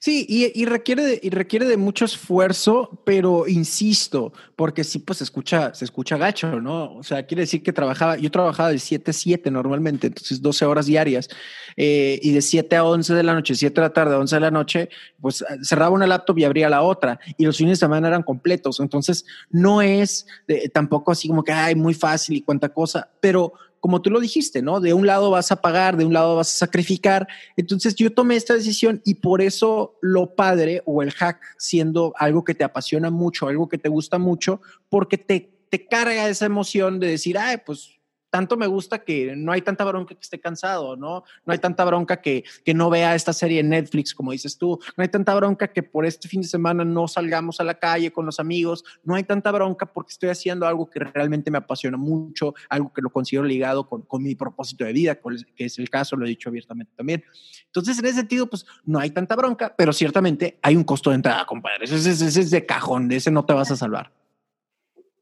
Sí, 0.00 0.26
y, 0.28 0.64
requiere 0.64 1.04
de, 1.04 1.20
y 1.22 1.30
requiere 1.30 1.66
de 1.66 1.76
mucho 1.76 2.04
esfuerzo, 2.04 3.00
pero 3.04 3.46
insisto, 3.46 4.32
porque 4.56 4.82
sí, 4.82 4.98
pues 4.98 5.18
se 5.18 5.24
escucha, 5.24 5.72
se 5.72 5.84
escucha 5.84 6.16
gacho, 6.16 6.60
¿no? 6.60 6.94
O 6.94 7.02
sea, 7.04 7.24
quiere 7.26 7.42
decir 7.42 7.62
que 7.62 7.72
trabajaba, 7.72 8.16
yo 8.16 8.30
trabajaba 8.30 8.70
de 8.70 8.78
7 8.78 9.10
a 9.10 9.14
7 9.14 9.50
normalmente, 9.50 10.08
entonces 10.08 10.42
12 10.42 10.64
horas 10.64 10.86
diarias, 10.86 11.28
eh, 11.76 12.18
y 12.22 12.32
de 12.32 12.42
7 12.42 12.74
a 12.74 12.84
11 12.84 13.14
de 13.14 13.22
la 13.22 13.34
noche, 13.34 13.54
7 13.54 13.74
de 13.74 13.86
la 13.86 13.92
tarde 13.92 14.16
a 14.16 14.18
11 14.18 14.36
de 14.36 14.40
la 14.40 14.50
noche, 14.50 14.88
pues 15.20 15.44
cerraba 15.62 15.94
una 15.94 16.08
laptop 16.08 16.38
y 16.38 16.44
abría 16.44 16.68
la 16.68 16.82
otra, 16.82 17.20
y 17.36 17.44
los 17.44 17.56
fines 17.56 17.78
de 17.78 17.86
semana 17.86 18.08
eran 18.08 18.24
completos, 18.24 18.80
entonces 18.80 19.24
no 19.50 19.80
es 19.80 20.26
tampoco 20.72 21.12
así 21.12 21.28
como 21.28 21.44
que, 21.44 21.52
ay, 21.52 21.76
muy 21.76 21.94
fácil 21.94 22.36
y 22.36 22.42
cuánta 22.42 22.68
cosa, 22.70 23.08
pero 23.20 23.52
como 23.80 24.02
tú 24.02 24.10
lo 24.10 24.20
dijiste, 24.20 24.62
¿no? 24.62 24.80
De 24.80 24.92
un 24.92 25.06
lado 25.06 25.30
vas 25.30 25.52
a 25.52 25.60
pagar, 25.60 25.96
de 25.96 26.04
un 26.04 26.12
lado 26.12 26.36
vas 26.36 26.54
a 26.54 26.58
sacrificar. 26.58 27.28
Entonces 27.56 27.94
yo 27.94 28.12
tomé 28.12 28.36
esta 28.36 28.54
decisión 28.54 29.00
y 29.04 29.14
por 29.14 29.40
eso 29.40 29.96
lo 30.00 30.34
padre 30.34 30.82
o 30.84 31.02
el 31.02 31.12
hack 31.12 31.40
siendo 31.58 32.14
algo 32.16 32.44
que 32.44 32.54
te 32.54 32.64
apasiona 32.64 33.10
mucho, 33.10 33.48
algo 33.48 33.68
que 33.68 33.78
te 33.78 33.88
gusta 33.88 34.18
mucho, 34.18 34.60
porque 34.88 35.18
te, 35.18 35.50
te 35.70 35.86
carga 35.86 36.28
esa 36.28 36.46
emoción 36.46 37.00
de 37.00 37.08
decir, 37.08 37.38
ay, 37.38 37.58
pues 37.64 37.97
tanto 38.30 38.56
me 38.56 38.66
gusta 38.66 39.04
que 39.04 39.34
no 39.36 39.52
hay 39.52 39.62
tanta 39.62 39.84
bronca 39.84 40.14
que 40.14 40.20
esté 40.20 40.38
cansado, 40.38 40.96
¿no? 40.96 41.24
No 41.46 41.52
hay 41.52 41.58
tanta 41.58 41.84
bronca 41.84 42.20
que, 42.20 42.44
que 42.64 42.74
no 42.74 42.90
vea 42.90 43.14
esta 43.14 43.32
serie 43.32 43.60
en 43.60 43.70
Netflix, 43.70 44.14
como 44.14 44.32
dices 44.32 44.58
tú. 44.58 44.78
No 44.96 45.02
hay 45.02 45.08
tanta 45.08 45.34
bronca 45.34 45.68
que 45.68 45.82
por 45.82 46.04
este 46.06 46.28
fin 46.28 46.42
de 46.42 46.48
semana 46.48 46.84
no 46.84 47.08
salgamos 47.08 47.60
a 47.60 47.64
la 47.64 47.74
calle 47.74 48.10
con 48.10 48.26
los 48.26 48.40
amigos. 48.40 48.84
No 49.04 49.14
hay 49.14 49.24
tanta 49.24 49.50
bronca 49.50 49.86
porque 49.86 50.12
estoy 50.12 50.28
haciendo 50.28 50.66
algo 50.66 50.88
que 50.88 51.00
realmente 51.00 51.50
me 51.50 51.58
apasiona 51.58 51.96
mucho, 51.96 52.54
algo 52.68 52.92
que 52.92 53.02
lo 53.02 53.10
considero 53.10 53.44
ligado 53.44 53.88
con, 53.88 54.22
mi 54.22 54.34
propósito 54.34 54.84
de 54.84 54.92
vida, 54.92 55.18
que 55.54 55.64
es 55.64 55.78
el 55.78 55.88
caso, 55.88 56.16
lo 56.16 56.26
he 56.26 56.28
dicho 56.28 56.48
abiertamente 56.48 56.92
también. 56.96 57.24
Entonces, 57.66 57.98
en 57.98 58.06
ese 58.06 58.16
sentido, 58.16 58.48
pues 58.48 58.66
no 58.84 58.98
hay 58.98 59.10
tanta 59.10 59.36
bronca, 59.36 59.74
pero 59.76 59.92
ciertamente 59.92 60.58
hay 60.62 60.76
un 60.76 60.84
costo 60.84 61.10
de 61.10 61.16
entrada, 61.16 61.46
compadre. 61.46 61.84
Ese, 61.84 61.96
ese 61.96 62.40
es 62.40 62.50
de 62.50 62.66
cajón, 62.66 63.08
de 63.08 63.16
ese 63.16 63.30
no 63.30 63.44
te 63.44 63.52
vas 63.52 63.70
a 63.70 63.76
salvar. 63.76 64.12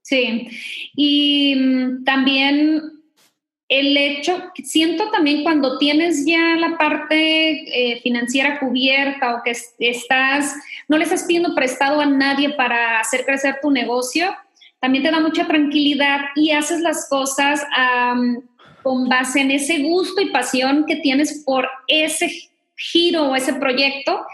Sí, 0.02 0.48
y 0.94 1.56
mm, 1.56 2.04
también 2.04 2.95
el 3.68 3.96
hecho, 3.96 4.52
siento 4.62 5.10
también 5.10 5.42
cuando 5.42 5.78
tienes 5.78 6.24
ya 6.24 6.54
la 6.56 6.78
parte 6.78 7.94
eh, 7.94 8.00
financiera 8.00 8.60
cubierta 8.60 9.34
o 9.34 9.42
que 9.42 9.56
estás, 9.80 10.54
no 10.86 10.96
le 10.96 11.04
estás 11.04 11.24
pidiendo 11.24 11.54
prestado 11.54 12.00
a 12.00 12.06
nadie 12.06 12.50
para 12.50 13.00
hacer 13.00 13.24
crecer 13.24 13.58
tu 13.60 13.70
negocio, 13.70 14.34
también 14.78 15.02
te 15.02 15.10
da 15.10 15.20
mucha 15.20 15.46
tranquilidad 15.46 16.20
y 16.36 16.52
haces 16.52 16.80
las 16.80 17.08
cosas 17.08 17.60
con 18.82 19.08
base 19.08 19.40
en 19.40 19.50
ese 19.50 19.82
gusto 19.82 20.20
y 20.20 20.30
pasión 20.30 20.84
que 20.86 20.96
tienes 20.96 21.42
por 21.44 21.68
ese 21.88 22.30
giro 22.76 23.30
o 23.30 23.34
ese 23.34 23.54
proyecto, 23.54 24.24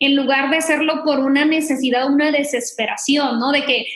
en 0.00 0.16
lugar 0.16 0.50
de 0.50 0.58
hacerlo 0.58 1.02
por 1.04 1.18
una 1.18 1.44
necesidad, 1.44 2.10
una 2.10 2.30
desesperación, 2.30 3.38
¿no? 3.38 3.50
De 3.50 3.64
que 3.64 3.86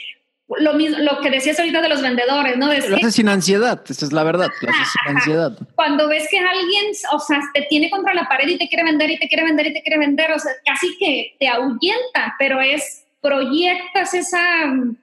lo, 0.47 0.73
mismo, 0.73 0.97
lo 0.99 1.19
que 1.21 1.29
decías 1.29 1.59
ahorita 1.59 1.81
de 1.81 1.89
los 1.89 2.01
vendedores, 2.01 2.57
¿no? 2.57 2.67
lo 2.67 2.95
haces 2.95 3.15
sin 3.15 3.29
ansiedad, 3.29 3.81
esa 3.87 4.05
es 4.05 4.11
la 4.11 4.23
verdad, 4.23 4.49
lo 4.61 4.69
haces 4.69 4.87
sin 4.91 5.15
ansiedad. 5.15 5.57
Cuando 5.75 6.07
ves 6.07 6.27
que 6.29 6.37
alguien, 6.37 6.91
o 7.11 7.19
sea, 7.19 7.39
te 7.53 7.63
tiene 7.69 7.89
contra 7.89 8.13
la 8.13 8.27
pared 8.27 8.47
y 8.47 8.57
te 8.57 8.67
quiere 8.67 8.83
vender 8.83 9.11
y 9.11 9.19
te 9.19 9.27
quiere 9.27 9.43
vender 9.45 9.67
y 9.67 9.73
te 9.73 9.81
quiere 9.81 9.99
vender, 9.99 10.31
o 10.31 10.39
sea, 10.39 10.51
casi 10.65 10.95
que 10.97 11.35
te 11.39 11.47
ahuyenta, 11.47 12.35
pero 12.37 12.59
es, 12.59 13.05
proyectas 13.21 14.13
esa 14.13 14.65
mm, 14.67 14.97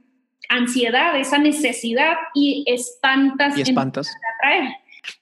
ansiedad, 0.50 1.18
esa 1.18 1.38
necesidad 1.38 2.16
y 2.34 2.64
espantas. 2.66 3.56
Y 3.56 3.62
espantas. 3.62 4.08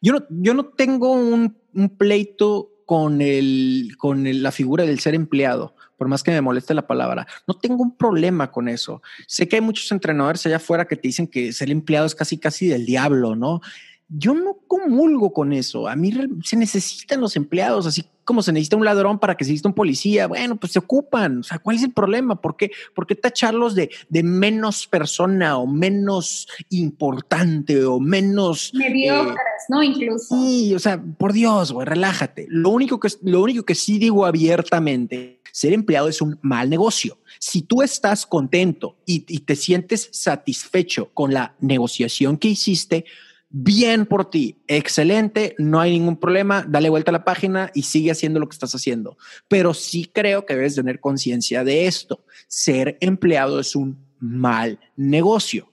Yo 0.00 0.14
no, 0.14 0.26
yo 0.31 0.54
no 0.54 0.66
tengo 0.66 1.12
un, 1.12 1.57
un 1.74 1.96
pleito 1.96 2.70
con, 2.87 3.22
el, 3.22 3.90
con 3.98 4.24
la 4.42 4.50
figura 4.50 4.85
del 4.85 4.98
ser 4.98 5.14
empleado 5.14 5.74
por 5.99 6.09
más 6.09 6.23
que 6.23 6.31
me 6.31 6.41
moleste 6.41 6.73
la 6.73 6.87
palabra. 6.87 7.27
No 7.47 7.55
tengo 7.55 7.83
un 7.83 7.97
problema 7.97 8.51
con 8.51 8.69
eso. 8.69 9.03
Sé 9.27 9.49
que 9.49 9.57
hay 9.57 9.63
muchos 9.63 9.91
entrenadores 9.93 10.47
allá 10.47 10.57
afuera 10.57 10.87
que 10.87 10.97
te 10.97 11.09
dicen 11.09 11.27
que 11.27 11.53
ser 11.53 11.71
empleado 11.71 12.07
es 12.07 12.15
casi, 12.15 12.39
casi 12.39 12.69
del 12.69 12.87
diablo, 12.87 13.35
¿no? 13.35 13.61
Yo 14.09 14.33
no 14.33 14.57
comulgo 14.67 15.35
con 15.35 15.53
eso. 15.53 15.87
A 15.87 15.95
mí 15.95 16.15
se 16.43 16.57
necesitan 16.57 17.21
los 17.21 17.37
empleados, 17.37 17.87
así 17.87 18.07
como 18.25 18.43
se 18.43 18.53
necesita 18.53 18.77
un 18.77 18.85
ladrón 18.85 19.19
para 19.19 19.37
que 19.37 19.45
se 19.45 19.51
necesite 19.51 19.69
un 19.69 19.75
policía. 19.75 20.27
Bueno, 20.27 20.57
pues 20.57 20.73
se 20.73 20.79
ocupan. 20.79 21.41
O 21.41 21.43
sea, 21.43 21.59
¿cuál 21.59 21.77
es 21.77 21.83
el 21.83 21.93
problema? 21.93 22.41
¿Por 22.41 22.57
qué, 22.57 22.71
¿Por 22.95 23.07
qué 23.07 23.15
tacharlos 23.15 23.75
de, 23.75 23.91
de 24.09 24.23
menos 24.23 24.87
persona 24.87 25.59
o 25.59 25.67
menos 25.67 26.47
importante 26.71 27.85
o 27.85 28.01
menos... 28.01 28.73
Mediocres, 28.73 29.65
¿no? 29.69 29.83
Incluso. 29.83 30.37
Sí, 30.37 30.75
o 30.75 30.79
sea, 30.79 31.03
por 31.03 31.35
Dios, 31.35 31.73
güey, 31.73 31.87
relájate. 31.87 32.47
Lo 32.49 32.71
único, 32.71 33.01
que, 33.01 33.09
lo 33.23 33.43
único 33.43 33.65
que 33.65 33.75
sí 33.75 33.99
digo 33.99 34.25
abiertamente 34.25 35.38
ser 35.53 35.73
empleado 35.73 36.09
es 36.09 36.21
un 36.21 36.39
mal 36.43 36.71
negocio. 36.71 37.19
Si 37.39 37.63
tú 37.63 37.83
estás 37.83 38.27
contento 38.27 38.97
y, 39.07 39.21
te 39.21 39.57
sientes 39.57 40.09
satisfecho 40.13 41.11
con 41.15 41.33
la 41.33 41.55
negociación 41.61 42.37
que 42.37 42.49
hiciste, 42.49 43.05
bien 43.51 44.07
por 44.07 44.31
ti, 44.31 44.59
excelente, 44.67 45.55
no 45.59 45.81
hay 45.81 45.93
ningún 45.93 46.17
problema, 46.17 46.65
dale 46.69 46.91
vuelta 46.91 47.11
a 47.11 47.13
la 47.13 47.25
página 47.25 47.71
y 47.75 47.83
sigue 47.83 48.11
haciendo 48.11 48.41
lo 48.41 48.49
que 48.49 48.55
estás 48.55 48.75
haciendo. 48.75 49.17
Pero 49.49 49.75
sí 49.75 50.11
creo 50.13 50.45
que 50.45 50.55
debes 50.55 50.75
tener 50.75 51.01
conciencia 51.01 51.65
de 51.65 51.87
esto. 51.87 52.25
Ser 52.47 52.99
empleado 53.01 53.61
es 53.61 53.75
un 53.75 53.99
mal 54.19 54.79
negocio. 54.97 55.69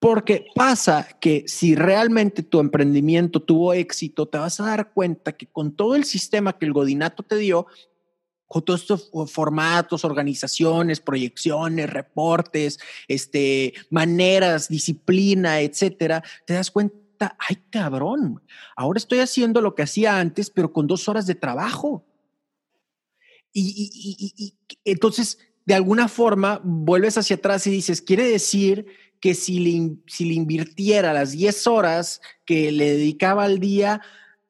Porque 0.00 0.46
pasa 0.54 1.08
que 1.20 1.42
si 1.48 1.74
realmente 1.74 2.44
tu 2.44 2.60
emprendimiento 2.60 3.40
tuvo 3.42 3.72
éxito, 3.72 4.28
te 4.28 4.38
vas 4.38 4.60
a 4.60 4.66
dar 4.66 4.92
cuenta 4.92 5.32
que 5.32 5.46
con 5.46 5.72
todo 5.72 5.96
el 5.96 6.04
sistema 6.04 6.56
que 6.56 6.66
el 6.66 6.72
Godinato 6.72 7.24
te 7.24 7.36
dio, 7.36 7.66
con 8.48 8.64
todos 8.64 8.80
estos 8.82 9.10
formatos, 9.30 10.04
organizaciones, 10.04 11.00
proyecciones, 11.00 11.90
reportes, 11.90 12.80
este, 13.06 13.74
maneras, 13.90 14.68
disciplina, 14.68 15.60
etcétera, 15.60 16.24
te 16.46 16.54
das 16.54 16.70
cuenta, 16.70 17.36
ay 17.38 17.56
cabrón, 17.70 18.42
ahora 18.74 18.98
estoy 18.98 19.20
haciendo 19.20 19.60
lo 19.60 19.74
que 19.74 19.82
hacía 19.82 20.18
antes, 20.18 20.50
pero 20.50 20.72
con 20.72 20.86
dos 20.86 21.08
horas 21.08 21.26
de 21.26 21.34
trabajo. 21.34 22.04
y 23.52 24.54
entonces, 24.84 25.38
de 25.66 25.74
alguna 25.74 26.08
forma, 26.08 26.60
vuelves 26.64 27.18
hacia 27.18 27.36
atrás 27.36 27.66
y 27.66 27.70
dices, 27.70 28.00
quiere 28.00 28.26
decir 28.26 28.86
que 29.20 29.34
si 29.34 29.58
le, 29.58 29.96
si 30.06 30.24
le 30.24 30.34
invirtiera 30.34 31.12
las 31.12 31.32
10 31.32 31.66
horas 31.66 32.20
que 32.44 32.72
le 32.72 32.92
dedicaba 32.92 33.44
al 33.44 33.58
día, 33.58 34.00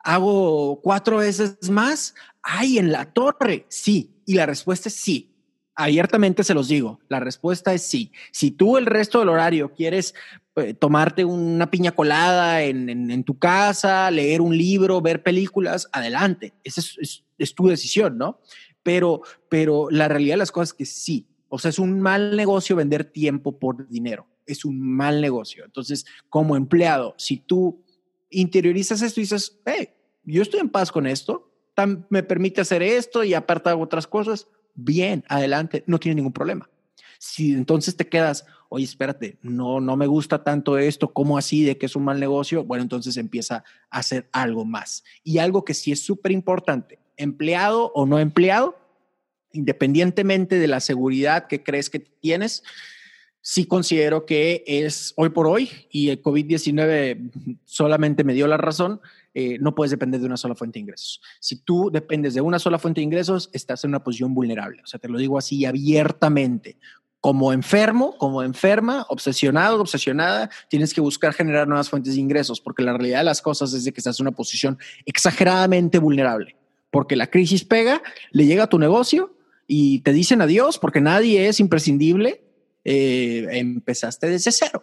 hago 0.01 0.81
cuatro 0.83 1.19
veces 1.19 1.71
más. 1.71 2.15
Ay, 2.51 2.79
en 2.79 2.91
la 2.93 3.13
torre, 3.13 3.67
sí. 3.69 4.23
Y 4.25 4.35
la 4.35 4.47
respuesta 4.47 4.89
es 4.89 4.95
sí. 4.95 5.35
Abiertamente 5.75 6.43
se 6.45 6.55
los 6.55 6.69
digo, 6.69 6.99
la 7.09 7.21
respuesta 7.21 7.75
es 7.75 7.83
sí. 7.83 8.11
Si 8.33 8.51
tú 8.51 8.79
el 8.79 8.87
resto 8.87 9.19
del 9.19 9.29
horario 9.29 9.75
quieres 9.75 10.15
eh, 10.57 10.73
tomarte 10.73 11.25
una 11.25 11.71
piña 11.71 11.93
colada 11.93 12.63
en, 12.63 13.23
tu 13.25 13.39
casa, 13.39 14.11
leer 14.11 14.41
un 14.41 14.57
libro, 14.57 15.01
ver 15.01 15.23
películas, 15.23 15.89
adelante. 15.93 16.55
Esa 16.65 16.81
es, 16.81 17.23
es, 17.37 17.55
tu 17.55 17.69
decisión, 17.69 18.17
¿no? 18.17 18.41
Pero, 18.83 19.23
pero 19.49 19.89
la 19.91 20.09
realidad 20.09 20.35
de 20.35 20.39
las 20.39 20.51
cosas 20.51 20.71
es 20.71 20.75
que 20.75 20.87
sí. 20.87 21.29
O 21.49 21.59
sea, 21.59 21.69
es 21.69 21.79
un 21.79 22.01
mal 22.01 22.35
negocio 22.35 22.75
vender 22.75 23.05
tiempo 23.05 23.59
por 23.59 23.89
dinero 23.89 24.27
es 24.49 24.65
un 24.65 24.81
mal 24.81 25.21
negocio. 25.21 25.65
Entonces, 25.65 26.07
como 26.29 26.57
empleado, 26.57 27.15
si 27.19 27.37
tú 27.37 27.85
interiorizas 28.31 29.03
esto 29.03 29.21
y 29.21 29.25
dices, 29.25 29.61
hey, 29.65 29.91
yo 30.25 30.43
estoy 30.43 30.61
en 30.61 30.71
paz 30.71 30.91
con 30.91 31.07
esto, 31.07 31.48
me 31.87 32.23
permite 32.23 32.61
hacer 32.61 32.83
esto 32.83 33.25
y 33.25 33.35
aparte 33.35 33.71
hago 33.71 33.83
otras 33.83 34.07
cosas, 34.07 34.49
bien, 34.75 35.25
adelante, 35.29 35.85
no 35.87 35.99
tiene 35.99 36.17
ningún 36.17 36.33
problema. 36.33 36.69
Si 37.19 37.53
entonces 37.53 37.97
te 37.97 38.09
quedas, 38.09 38.47
oye, 38.69 38.85
espérate, 38.85 39.38
no, 39.43 39.81
no 39.81 39.97
me 39.97 40.07
gusta 40.07 40.45
tanto 40.45 40.79
esto, 40.79 41.12
¿cómo 41.12 41.37
así 41.37 41.64
de 41.64 41.77
que 41.77 41.87
es 41.87 41.97
un 41.97 42.05
mal 42.05 42.21
negocio? 42.21 42.64
Bueno, 42.64 42.83
entonces 42.83 43.17
empieza 43.17 43.64
a 43.91 43.99
hacer 43.99 44.29
algo 44.33 44.64
más. 44.64 45.05
Y 45.25 45.38
algo 45.38 45.64
que 45.64 45.75
sí 45.75 45.91
es 45.91 46.01
súper 46.01 46.33
importante, 46.33 47.01
empleado 47.17 47.91
o 47.95 48.07
no 48.07 48.19
empleado, 48.19 48.79
independientemente 49.53 50.59
de 50.59 50.69
la 50.69 50.81
seguridad 50.81 51.49
que 51.49 51.62
crees 51.62 51.91
que 51.91 51.99
tienes, 51.99 52.62
sí 53.40 53.66
considero 53.66 54.27
que 54.27 54.64
es 54.66 55.14
hoy 55.16 55.31
por 55.31 55.46
hoy, 55.46 55.70
y 55.90 56.11
el 56.11 56.22
COVID-19 56.22 57.59
solamente 57.64 58.24
me 58.24 58.35
dio 58.35 58.46
la 58.46 58.57
razón, 58.57 59.01
eh, 59.35 59.59
no 59.61 59.74
puedes 59.74 59.90
depender 59.90 60.20
de 60.20 60.27
una 60.27 60.37
sola 60.37 60.55
fuente 60.55 60.79
de 60.79 60.83
ingresos. 60.83 61.20
Si 61.38 61.57
tú 61.62 61.90
dependes 61.92 62.35
de 62.35 62.40
una 62.40 62.59
sola 62.59 62.79
fuente 62.79 63.01
de 63.01 63.05
ingresos, 63.05 63.51
estás 63.53 63.85
en 63.85 63.90
una 63.90 64.03
posición 64.03 64.35
vulnerable. 64.35 64.83
O 64.83 64.87
sea, 64.87 64.98
te 64.98 65.09
lo 65.09 65.18
digo 65.18 65.38
así 65.38 65.64
abiertamente. 65.64 66.79
Como 67.20 67.53
enfermo, 67.53 68.16
como 68.18 68.42
enferma, 68.42 69.07
obsesionado, 69.09 69.81
obsesionada, 69.81 70.51
tienes 70.68 70.94
que 70.94 71.01
buscar 71.01 71.35
generar 71.35 71.66
nuevas 71.66 71.88
fuentes 71.88 72.14
de 72.14 72.20
ingresos, 72.20 72.61
porque 72.61 72.83
la 72.83 72.92
realidad 72.92 73.18
de 73.18 73.24
las 73.24 73.42
cosas 73.42 73.72
es 73.72 73.85
de 73.85 73.92
que 73.92 74.01
estás 74.01 74.18
en 74.18 74.24
una 74.24 74.37
posición 74.37 74.79
exageradamente 75.05 75.98
vulnerable, 75.98 76.57
porque 76.90 77.16
la 77.16 77.29
crisis 77.29 77.64
pega, 77.64 78.03
le 78.31 78.46
llega 78.46 78.64
a 78.64 78.68
tu 78.68 78.79
negocio 78.79 79.35
y 79.66 80.01
te 80.01 80.12
dicen 80.12 80.42
adiós, 80.42 80.79
porque 80.79 81.01
nadie 81.01 81.48
es 81.48 81.61
imprescindible, 81.61 82.48
eh, 82.90 83.46
empezaste 83.59 84.31
desde 84.31 84.51
cero. 84.51 84.83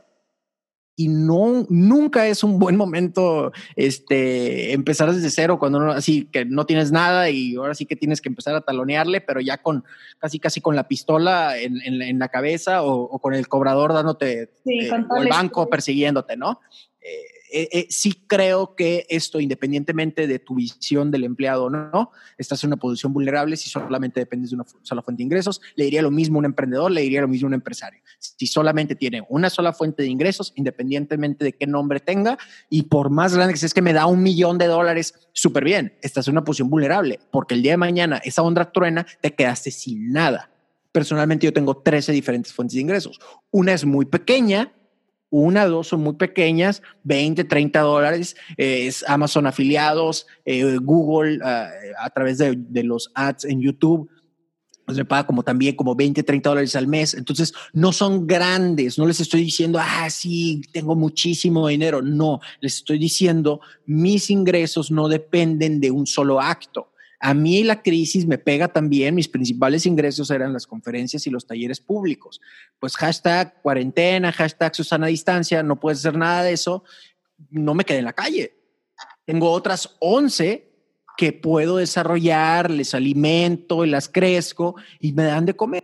Y 0.95 1.07
no, 1.07 1.65
nunca 1.69 2.27
es 2.27 2.43
un 2.43 2.59
buen 2.59 2.77
momento 2.77 3.51
este, 3.75 4.73
empezar 4.73 5.11
desde 5.11 5.31
cero 5.31 5.57
cuando 5.57 5.79
no, 5.79 5.91
así 5.91 6.29
que 6.31 6.45
no 6.45 6.67
tienes 6.67 6.91
nada 6.91 7.31
y 7.31 7.55
ahora 7.55 7.73
sí 7.73 7.87
que 7.87 7.95
tienes 7.95 8.21
que 8.21 8.29
empezar 8.29 8.53
a 8.55 8.61
talonearle, 8.61 9.21
pero 9.21 9.41
ya 9.41 9.57
con 9.57 9.83
casi 10.19 10.39
casi 10.39 10.61
con 10.61 10.75
la 10.75 10.87
pistola 10.87 11.57
en, 11.57 11.81
en, 11.83 12.19
la 12.19 12.29
cabeza 12.29 12.83
o, 12.83 13.19
con 13.19 13.33
el 13.33 13.47
cobrador 13.47 13.91
dándote 13.91 14.53
eh, 14.65 14.91
o 15.09 15.21
el 15.21 15.27
banco 15.27 15.67
persiguiéndote, 15.67 16.37
¿no? 16.37 16.61
Eh, 17.01 17.34
eh, 17.51 17.69
eh, 17.71 17.87
sí 17.89 18.23
creo 18.27 18.75
que 18.75 19.05
esto, 19.09 19.39
independientemente 19.39 20.27
de 20.27 20.39
tu 20.39 20.55
visión 20.55 21.11
del 21.11 21.23
empleado 21.23 21.65
o 21.65 21.69
no, 21.69 22.11
estás 22.37 22.63
en 22.63 22.69
una 22.69 22.77
posición 22.77 23.13
vulnerable 23.13 23.57
si 23.57 23.69
solamente 23.69 24.19
dependes 24.19 24.49
de 24.49 24.55
una 24.55 24.65
sola 24.81 25.01
fuente 25.01 25.19
de 25.21 25.25
ingresos. 25.25 25.61
Le 25.75 25.85
diría 25.85 26.01
lo 26.01 26.11
mismo 26.11 26.37
a 26.37 26.39
un 26.39 26.45
emprendedor, 26.45 26.91
le 26.91 27.01
diría 27.01 27.21
lo 27.21 27.27
mismo 27.27 27.47
a 27.47 27.49
un 27.49 27.53
empresario. 27.55 28.01
Si 28.19 28.47
solamente 28.47 28.95
tiene 28.95 29.25
una 29.29 29.49
sola 29.49 29.73
fuente 29.73 30.03
de 30.03 30.09
ingresos, 30.09 30.53
independientemente 30.55 31.45
de 31.45 31.53
qué 31.53 31.67
nombre 31.67 31.99
tenga, 31.99 32.37
y 32.69 32.83
por 32.83 33.09
más 33.09 33.35
grande 33.35 33.53
que 33.53 33.59
sea, 33.59 33.67
es 33.67 33.73
que 33.73 33.81
me 33.81 33.93
da 33.93 34.05
un 34.05 34.21
millón 34.23 34.57
de 34.57 34.67
dólares, 34.67 35.13
súper 35.33 35.63
bien, 35.63 35.93
estás 36.01 36.27
en 36.27 36.33
una 36.33 36.43
posición 36.43 36.69
vulnerable, 36.69 37.19
porque 37.31 37.53
el 37.53 37.61
día 37.61 37.73
de 37.73 37.77
mañana 37.77 38.17
esa 38.23 38.41
onda 38.41 38.71
truena, 38.71 39.05
te 39.21 39.33
quedaste 39.33 39.71
sin 39.71 40.11
nada. 40.11 40.51
Personalmente 40.91 41.45
yo 41.45 41.53
tengo 41.53 41.77
13 41.77 42.11
diferentes 42.11 42.53
fuentes 42.53 42.75
de 42.75 42.81
ingresos. 42.81 43.19
Una 43.51 43.73
es 43.73 43.83
muy 43.83 44.05
pequeña, 44.05 44.71
una, 45.29 45.65
dos 45.65 45.87
son 45.87 46.01
muy 46.01 46.13
pequeñas, 46.13 46.81
20, 47.03 47.43
30 47.43 47.79
dólares, 47.81 48.35
es 48.57 49.03
Amazon 49.07 49.47
afiliados, 49.47 50.27
eh, 50.45 50.77
Google 50.77 51.39
ah, 51.43 51.69
a 51.99 52.09
través 52.09 52.37
de, 52.37 52.83
los 52.83 53.11
ads 53.15 53.45
en 53.45 53.61
YouTube, 53.61 54.09
pues 54.85 54.97
me 54.97 55.05
paga 55.05 55.25
como 55.25 55.43
también 55.43 55.75
como 55.75 55.95
20, 55.95 56.21
30 56.21 56.47
dólares 56.47 56.75
al 56.75 56.87
mes. 56.87 57.15
Entonces, 57.15 57.53
no 57.73 57.91
son 57.91 58.27
grandes. 58.27 58.99
No 58.99 59.07
les 59.07 59.19
estoy 59.19 59.41
diciendo, 59.41 59.79
ah, 59.81 60.07
sí, 60.11 60.61
tengo 60.71 60.95
muchísimo 60.95 61.67
dinero. 61.67 62.03
No, 62.03 62.39
les 62.61 62.75
estoy 62.75 62.99
diciendo, 62.99 63.61
mis 63.87 64.29
ingresos 64.29 64.91
no 64.91 65.07
dependen 65.07 65.81
de 65.81 65.89
un 65.89 66.05
solo 66.05 66.39
acto. 66.39 66.91
A 67.19 67.33
mí 67.33 67.63
la 67.63 67.81
crisis 67.81 68.25
me 68.25 68.37
pega 68.37 68.67
también, 68.67 69.15
mis 69.15 69.27
principales 69.27 69.85
ingresos 69.85 70.29
eran 70.31 70.53
las 70.53 70.67
conferencias 70.67 71.25
y 71.27 71.29
los 71.29 71.47
talleres 71.47 71.79
públicos. 71.79 72.41
Pues 72.79 72.95
hashtag 72.97 73.61
cuarentena, 73.61 74.31
hashtag 74.31 74.75
Susana 74.75 75.07
Distancia, 75.07 75.63
no 75.63 75.79
puedes 75.79 75.99
hacer 75.99 76.17
nada 76.17 76.43
de 76.43 76.53
eso, 76.53 76.83
no 77.49 77.73
me 77.73 77.83
quedé 77.83 77.99
en 77.99 78.05
la 78.05 78.13
calle. 78.13 78.53
Tengo 79.25 79.51
otras 79.51 79.95
11 79.99 80.71
que 81.17 81.33
puedo 81.33 81.77
desarrollar, 81.77 82.69
les 82.69 82.93
alimento, 82.93 83.85
las 83.85 84.09
crezco 84.09 84.75
y 84.99 85.13
me 85.13 85.23
dan 85.23 85.45
de 85.45 85.55
comer. 85.55 85.83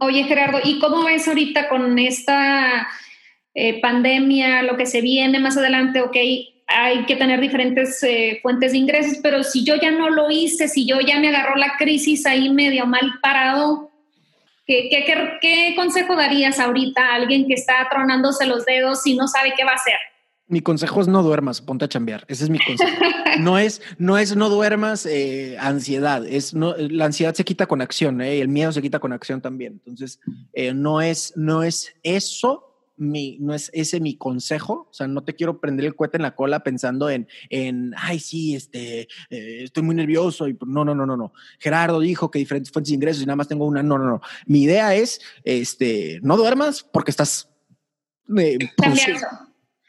Oye 0.00 0.24
Gerardo, 0.24 0.58
¿y 0.64 0.78
cómo 0.78 1.04
ves 1.04 1.28
ahorita 1.28 1.68
con 1.68 1.98
esta 1.98 2.88
eh, 3.54 3.80
pandemia, 3.80 4.62
lo 4.62 4.76
que 4.76 4.86
se 4.86 5.00
viene 5.00 5.38
más 5.38 5.56
adelante? 5.56 6.00
Ok, 6.00 6.16
hay 6.74 7.04
que 7.04 7.16
tener 7.16 7.40
diferentes 7.40 8.02
eh, 8.02 8.38
fuentes 8.42 8.72
de 8.72 8.78
ingresos, 8.78 9.18
pero 9.22 9.42
si 9.42 9.64
yo 9.64 9.76
ya 9.76 9.90
no 9.90 10.10
lo 10.10 10.30
hice, 10.30 10.68
si 10.68 10.86
yo 10.86 11.00
ya 11.00 11.20
me 11.20 11.28
agarró 11.28 11.56
la 11.56 11.74
crisis 11.78 12.26
ahí 12.26 12.50
medio 12.50 12.86
mal 12.86 13.18
parado, 13.22 13.90
¿qué, 14.66 14.88
qué, 15.40 15.74
consejo 15.76 16.16
darías 16.16 16.58
ahorita 16.58 17.02
a 17.02 17.14
alguien 17.16 17.46
que 17.46 17.54
está 17.54 17.86
tronándose 17.90 18.46
los 18.46 18.64
dedos 18.64 19.06
y 19.06 19.14
no 19.14 19.28
sabe 19.28 19.54
qué 19.56 19.64
va 19.64 19.72
a 19.72 19.76
hacer? 19.76 19.96
Mi 20.48 20.60
consejo 20.60 21.00
es 21.00 21.08
no 21.08 21.22
duermas, 21.22 21.60
ponte 21.60 21.84
a 21.84 21.88
chambear. 21.88 22.24
Ese 22.28 22.44
es 22.44 22.50
mi 22.50 22.58
consejo. 22.58 22.90
no 23.38 23.58
es 23.58 23.80
no 23.96 24.18
es 24.18 24.36
no 24.36 24.50
duermas, 24.50 25.06
eh, 25.06 25.56
ansiedad. 25.58 26.26
Es 26.26 26.52
no, 26.52 26.74
la 26.76 27.06
ansiedad 27.06 27.34
se 27.34 27.44
quita 27.44 27.66
con 27.66 27.80
acción, 27.80 28.20
eh, 28.20 28.40
el 28.40 28.48
miedo 28.48 28.72
se 28.72 28.82
quita 28.82 28.98
con 28.98 29.12
acción 29.12 29.40
también. 29.40 29.80
Entonces 29.86 30.20
no 30.74 31.00
es 31.00 31.32
no 31.36 31.62
es 31.62 31.94
eso 32.02 32.71
mi, 32.96 33.38
no 33.40 33.54
es 33.54 33.70
ese 33.72 34.00
mi 34.00 34.16
consejo, 34.16 34.88
o 34.90 34.94
sea, 34.94 35.06
no 35.06 35.24
te 35.24 35.34
quiero 35.34 35.60
prender 35.60 35.86
el 35.86 35.96
cohete 35.96 36.18
en 36.18 36.22
la 36.22 36.34
cola 36.34 36.62
pensando 36.62 37.10
en, 37.10 37.28
en 37.50 37.94
ay, 37.96 38.18
sí, 38.18 38.54
este, 38.54 39.08
eh, 39.30 39.62
estoy 39.64 39.82
muy 39.82 39.94
nervioso 39.94 40.48
y 40.48 40.56
no, 40.66 40.84
no, 40.84 40.94
no, 40.94 41.06
no, 41.06 41.16
no. 41.16 41.32
Gerardo 41.58 42.00
dijo 42.00 42.30
que 42.30 42.38
diferentes 42.38 42.72
fuentes 42.72 42.90
de 42.90 42.96
ingresos 42.96 43.22
y 43.22 43.26
nada 43.26 43.36
más 43.36 43.48
tengo 43.48 43.66
una, 43.66 43.82
no, 43.82 43.98
no, 43.98 44.04
no. 44.04 44.20
Mi 44.46 44.62
idea 44.62 44.94
es, 44.94 45.20
este, 45.44 46.20
no 46.22 46.36
duermas 46.36 46.82
porque 46.82 47.10
estás... 47.10 47.48
Eh, 48.36 48.58
pues, 48.76 49.00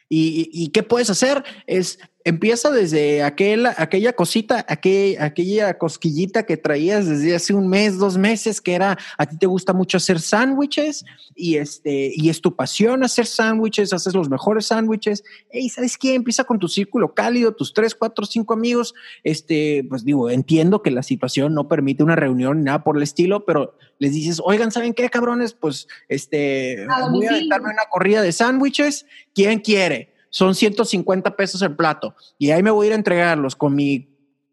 y, 0.10 0.50
y, 0.52 0.68
qué 0.70 0.84
puedes 0.84 1.10
hacer 1.10 1.44
es 1.66 1.98
empieza 2.25 2.71
desde 2.71 3.21
aquel, 3.23 3.65
aquella 3.65 4.13
cosita, 4.13 4.65
aquella 4.67 5.77
cosquillita 5.77 6.45
que 6.45 6.55
traías 6.55 7.07
desde 7.07 7.36
hace 7.36 7.53
un 7.53 7.67
mes, 7.67 7.97
dos 7.97 8.17
meses, 8.17 8.62
que 8.62 8.73
era, 8.73 8.97
a 9.17 9.25
ti 9.25 9.38
te 9.38 9.45
gusta 9.45 9.73
mucho 9.73 9.97
hacer 9.97 10.19
sándwiches 10.19 11.03
y, 11.36 11.57
este, 11.57 12.12
y 12.15 12.29
es 12.29 12.39
tu 12.41 12.55
pasión 12.55 13.03
hacer 13.03 13.25
sándwiches, 13.25 13.91
haces 13.91 14.13
los 14.13 14.29
mejores 14.29 14.67
sándwiches. 14.67 15.23
Hey, 15.49 15.69
¿sabes 15.69 15.97
qué? 15.97 16.15
Empieza 16.15 16.45
con 16.45 16.59
tu 16.59 16.67
círculo 16.67 17.13
cálido, 17.13 17.53
tus 17.53 17.73
tres, 17.73 17.93
cuatro, 17.93 18.25
cinco 18.25 18.53
amigos. 18.53 18.93
Este, 19.23 19.86
pues 19.89 20.05
digo, 20.05 20.29
entiendo 20.29 20.81
que 20.81 20.91
la 20.91 21.03
situación 21.03 21.53
no 21.53 21.67
permite 21.67 22.03
una 22.03 22.15
reunión 22.15 22.59
ni 22.59 22.63
nada 22.65 22.83
por 22.83 22.95
el 22.95 23.03
estilo, 23.03 23.45
pero 23.45 23.75
les 23.99 24.13
dices, 24.13 24.41
oigan, 24.43 24.71
¿saben 24.71 24.93
qué, 24.93 25.09
cabrones? 25.09 25.53
Pues, 25.53 25.88
este, 26.07 26.88
voy 27.12 27.25
a 27.25 27.31
aventarme 27.31 27.69
una 27.69 27.86
corrida 27.91 28.21
de 28.21 28.31
sándwiches. 28.31 29.05
¿Quién 29.33 29.59
quiere? 29.59 30.12
Son 30.34 30.56
150 30.56 31.36
pesos 31.36 31.62
el 31.62 31.76
plato 31.76 32.15
y 32.39 32.50
ahí 32.50 32.63
me 32.63 32.72
voy 32.72 32.86
a 32.86 32.88
ir 32.88 32.93
a 32.93 32.96
entregarlos 32.96 33.56
con 33.56 33.76
mi 33.76 34.10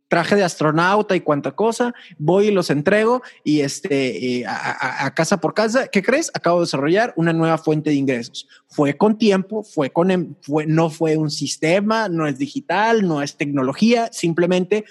traje 0.08 0.36
de 0.36 0.42
astronauta 0.42 1.16
y 1.16 1.20
cuanta 1.20 1.52
cosa, 1.52 1.94
voy 2.18 2.48
y 2.48 2.50
los 2.50 2.68
entrego 2.68 3.22
y 3.44 3.60
este 3.60 4.44
a, 4.46 5.14
casa 5.14 5.40
por 5.40 5.54
casa. 5.54 5.86
¿Qué 5.86 6.02
crees? 6.02 6.32
Acabo 6.34 6.58
de 6.58 6.64
desarrollar 6.64 7.14
una 7.16 7.32
nueva 7.32 7.56
fuente 7.58 7.90
de 7.90 7.96
ingresos. 7.96 8.48
Fue 8.66 8.96
con 8.96 9.16
tiempo, 9.16 9.62
fue 9.62 9.90
con, 9.90 10.10
em, 10.10 10.34
no 10.66 10.90
fue 10.90 11.16
un 11.16 11.30
sistema, 11.30 12.08
no 12.08 12.26
es 12.26 12.38
digital, 12.38 13.06
no 13.06 13.22
es 13.22 13.36
tecnología, 13.36 14.10
simplemente 14.12 14.84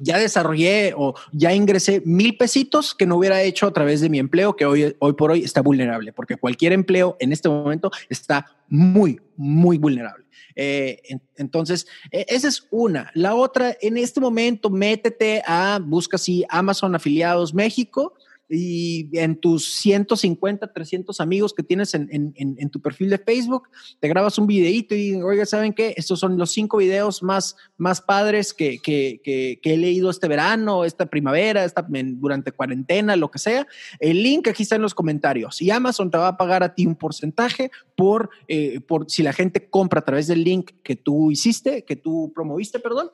ya 0.00 0.18
desarrollé 0.18 0.94
o 0.96 1.14
ya 1.32 1.52
ingresé 1.52 2.02
mil 2.04 2.36
pesitos 2.36 2.94
que 2.94 3.06
no 3.06 3.16
hubiera 3.16 3.42
hecho 3.42 3.66
a 3.66 3.72
través 3.72 4.00
de 4.00 4.08
mi 4.08 4.18
empleo, 4.18 4.56
que 4.56 4.66
hoy, 4.66 4.96
hoy 4.98 5.12
por 5.12 5.30
hoy 5.30 5.44
está 5.44 5.60
vulnerable, 5.60 6.12
porque 6.12 6.36
cualquier 6.36 6.72
empleo 6.72 7.16
en 7.20 7.32
este 7.32 7.48
momento 7.48 7.90
está 8.08 8.46
muy, 8.68 9.20
muy 9.36 9.78
vulnerable. 9.78 10.24
Eh, 10.56 11.02
entonces, 11.36 11.86
e, 12.10 12.26
esa 12.28 12.48
es 12.48 12.66
una. 12.70 13.10
La 13.14 13.34
otra, 13.34 13.76
en 13.80 13.96
este 13.96 14.20
momento, 14.20 14.70
métete 14.70 15.42
a, 15.46 15.78
busca 15.82 16.18
si 16.18 16.44
Amazon 16.48 16.94
Afiliados 16.94 17.54
México 17.54 18.14
y 18.48 19.10
en 19.18 19.36
tus 19.36 19.74
150, 19.76 20.72
300 20.72 21.20
amigos 21.20 21.54
que 21.54 21.62
tienes 21.62 21.94
en, 21.94 22.08
en, 22.10 22.34
en, 22.36 22.70
tu 22.70 22.80
perfil 22.80 23.10
de 23.10 23.18
Facebook, 23.18 23.68
te 24.00 24.08
grabas 24.08 24.38
un 24.38 24.46
videito 24.46 24.94
y, 24.94 25.14
oiga, 25.14 25.46
¿saben 25.46 25.72
qué? 25.72 25.94
Estos 25.96 26.20
son 26.20 26.36
los 26.36 26.52
cinco 26.52 26.76
videos 26.76 27.22
más, 27.22 27.56
más 27.76 28.00
padres 28.00 28.52
que, 28.52 28.78
que, 28.80 29.20
que, 29.22 29.58
he 29.62 29.76
leído 29.76 30.10
este 30.10 30.28
verano, 30.28 30.84
esta 30.84 31.06
primavera, 31.06 31.64
esta, 31.64 31.86
durante 31.88 32.52
cuarentena, 32.52 33.16
lo 33.16 33.30
que 33.30 33.38
sea. 33.38 33.66
El 33.98 34.22
link 34.22 34.48
aquí 34.48 34.62
está 34.62 34.76
en 34.76 34.82
los 34.82 34.94
comentarios 34.94 35.62
y 35.62 35.70
Amazon 35.70 36.10
te 36.10 36.18
va 36.18 36.28
a 36.28 36.36
pagar 36.36 36.62
a 36.62 36.74
ti 36.74 36.86
un 36.86 36.96
porcentaje 36.96 37.70
por, 37.96 38.30
eh, 38.48 38.80
por 38.80 39.10
si 39.10 39.22
la 39.22 39.32
gente 39.32 39.68
compra 39.68 40.00
a 40.00 40.04
través 40.04 40.26
del 40.26 40.44
link 40.44 40.72
que 40.82 40.96
tú 40.96 41.30
hiciste, 41.30 41.84
que 41.84 41.96
tú 41.96 42.32
promoviste, 42.34 42.78
perdón. 42.78 43.10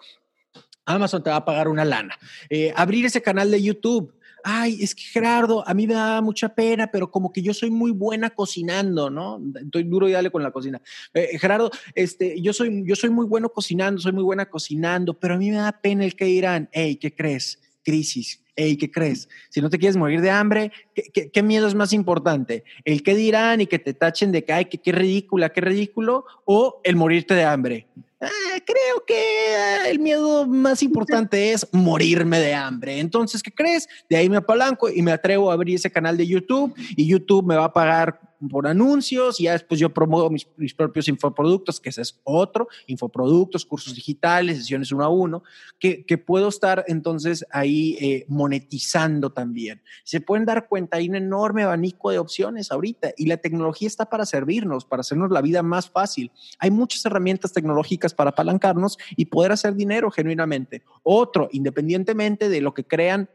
Amazon 0.86 1.22
te 1.22 1.30
va 1.30 1.36
a 1.36 1.44
pagar 1.44 1.68
una 1.68 1.84
lana. 1.84 2.18
Eh, 2.48 2.72
abrir 2.74 3.06
ese 3.06 3.22
canal 3.22 3.50
de 3.50 3.62
YouTube 3.62 4.12
ay, 4.44 4.82
es 4.82 4.94
que 4.94 5.02
Gerardo, 5.02 5.66
a 5.66 5.74
mí 5.74 5.86
me 5.86 5.94
da 5.94 6.20
mucha 6.20 6.48
pena, 6.54 6.90
pero 6.90 7.10
como 7.10 7.32
que 7.32 7.42
yo 7.42 7.54
soy 7.54 7.70
muy 7.70 7.90
buena 7.90 8.30
cocinando, 8.30 9.10
¿no? 9.10 9.40
Estoy 9.62 9.84
duro 9.84 10.08
y 10.08 10.12
dale 10.12 10.30
con 10.30 10.42
la 10.42 10.50
cocina. 10.50 10.80
Eh, 11.14 11.38
Gerardo, 11.38 11.70
este, 11.94 12.40
yo 12.40 12.52
soy, 12.52 12.82
yo 12.86 12.96
soy 12.96 13.10
muy 13.10 13.26
bueno 13.26 13.48
cocinando, 13.50 14.00
soy 14.00 14.12
muy 14.12 14.22
buena 14.22 14.46
cocinando, 14.46 15.14
pero 15.14 15.34
a 15.34 15.38
mí 15.38 15.50
me 15.50 15.56
da 15.56 15.72
pena 15.72 16.04
el 16.04 16.16
que 16.16 16.26
dirán, 16.26 16.68
hey, 16.72 16.96
¿qué 16.96 17.14
crees? 17.14 17.60
Crisis. 17.82 18.42
Hey, 18.56 18.76
¿qué 18.76 18.90
crees? 18.90 19.28
Si 19.48 19.62
no 19.62 19.70
te 19.70 19.78
quieres 19.78 19.96
morir 19.96 20.20
de 20.20 20.30
hambre, 20.30 20.70
¿qué, 20.94 21.42
miedo 21.42 21.66
es 21.66 21.74
más 21.74 21.94
importante? 21.94 22.64
¿El 22.84 23.02
qué 23.02 23.14
dirán 23.14 23.62
y 23.62 23.66
que 23.66 23.78
te 23.78 23.94
tachen 23.94 24.32
de 24.32 24.44
que, 24.44 24.52
ay, 24.52 24.66
qué 24.66 24.92
ridícula, 24.92 25.50
qué 25.50 25.62
ridículo? 25.62 26.26
¿O 26.44 26.80
el 26.84 26.96
morirte 26.96 27.32
de 27.34 27.44
hambre? 27.44 27.86
Ah, 28.20 28.58
creo 28.66 29.04
que 29.06 29.56
ah, 29.56 29.88
el 29.88 29.98
miedo 29.98 30.46
más 30.46 30.82
importante 30.82 31.52
es 31.52 31.66
morirme 31.72 32.38
de 32.38 32.54
hambre. 32.54 32.98
Entonces, 33.00 33.42
¿qué 33.42 33.50
crees? 33.50 33.88
De 34.10 34.16
ahí 34.16 34.28
me 34.28 34.36
apalanco 34.36 34.90
y 34.90 35.00
me 35.00 35.12
atrevo 35.12 35.50
a 35.50 35.54
abrir 35.54 35.76
ese 35.76 35.90
canal 35.90 36.16
de 36.16 36.26
YouTube 36.26 36.74
y 36.96 37.06
YouTube 37.06 37.46
me 37.46 37.56
va 37.56 37.64
a 37.64 37.72
pagar 37.72 38.20
por 38.48 38.66
anuncios 38.66 39.40
y 39.40 39.44
ya 39.44 39.52
después 39.52 39.80
yo 39.80 39.92
promuevo 39.92 40.30
mis, 40.30 40.46
propios 40.74 41.08
infoproductos, 41.08 41.80
que 41.80 41.90
ese 41.90 42.02
es 42.02 42.20
otro, 42.24 42.68
infoproductos, 42.86 43.66
cursos 43.66 43.94
digitales, 43.94 44.58
sesiones 44.58 44.92
uno 44.92 45.04
a 45.04 45.08
uno, 45.08 45.42
que, 45.78 46.04
puedo 46.20 46.48
estar 46.48 46.84
entonces 46.86 47.46
ahí 47.50 47.96
eh, 48.00 48.24
monetizando 48.28 49.30
también. 49.30 49.82
Se 50.04 50.20
pueden 50.20 50.44
dar 50.44 50.68
cuenta, 50.68 50.98
hay 50.98 51.08
un 51.08 51.16
enorme 51.16 51.62
abanico 51.62 52.10
de 52.10 52.18
opciones 52.18 52.70
ahorita 52.70 53.12
y 53.16 53.26
la 53.26 53.38
tecnología 53.38 53.88
está 53.88 54.06
para 54.06 54.26
servirnos, 54.26 54.84
para 54.84 55.00
hacernos 55.00 55.30
la 55.30 55.40
vida 55.40 55.62
más 55.62 55.88
fácil. 55.88 56.30
Hay 56.58 56.70
muchas 56.70 57.04
herramientas 57.06 57.52
tecnológicas 57.52 58.14
para 58.14 58.30
apalancarnos 58.30 58.98
y 59.16 59.26
poder 59.26 59.52
hacer 59.52 59.74
dinero 59.74 60.10
genuinamente. 60.10 60.82
Otro, 61.02 61.48
independientemente 61.52 62.48
de 62.48 62.60
lo 62.60 62.74
que 62.74 62.84
crean 62.84 63.28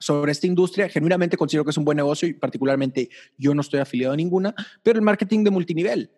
sobre 0.00 0.32
esta 0.32 0.46
industria, 0.46 0.88
genuinamente 0.88 1.36
considero 1.36 1.64
que 1.64 1.70
es 1.70 1.76
un 1.76 1.84
buen 1.84 1.96
negocio 1.96 2.26
y 2.26 2.32
particularmente 2.32 3.10
yo 3.36 3.54
no 3.54 3.60
estoy 3.60 3.80
afiliado 3.80 4.14
a 4.14 4.16
ninguna, 4.16 4.54
pero 4.82 4.98
el 4.98 5.04
marketing 5.04 5.44
de 5.44 5.50
multinivel 5.50 6.10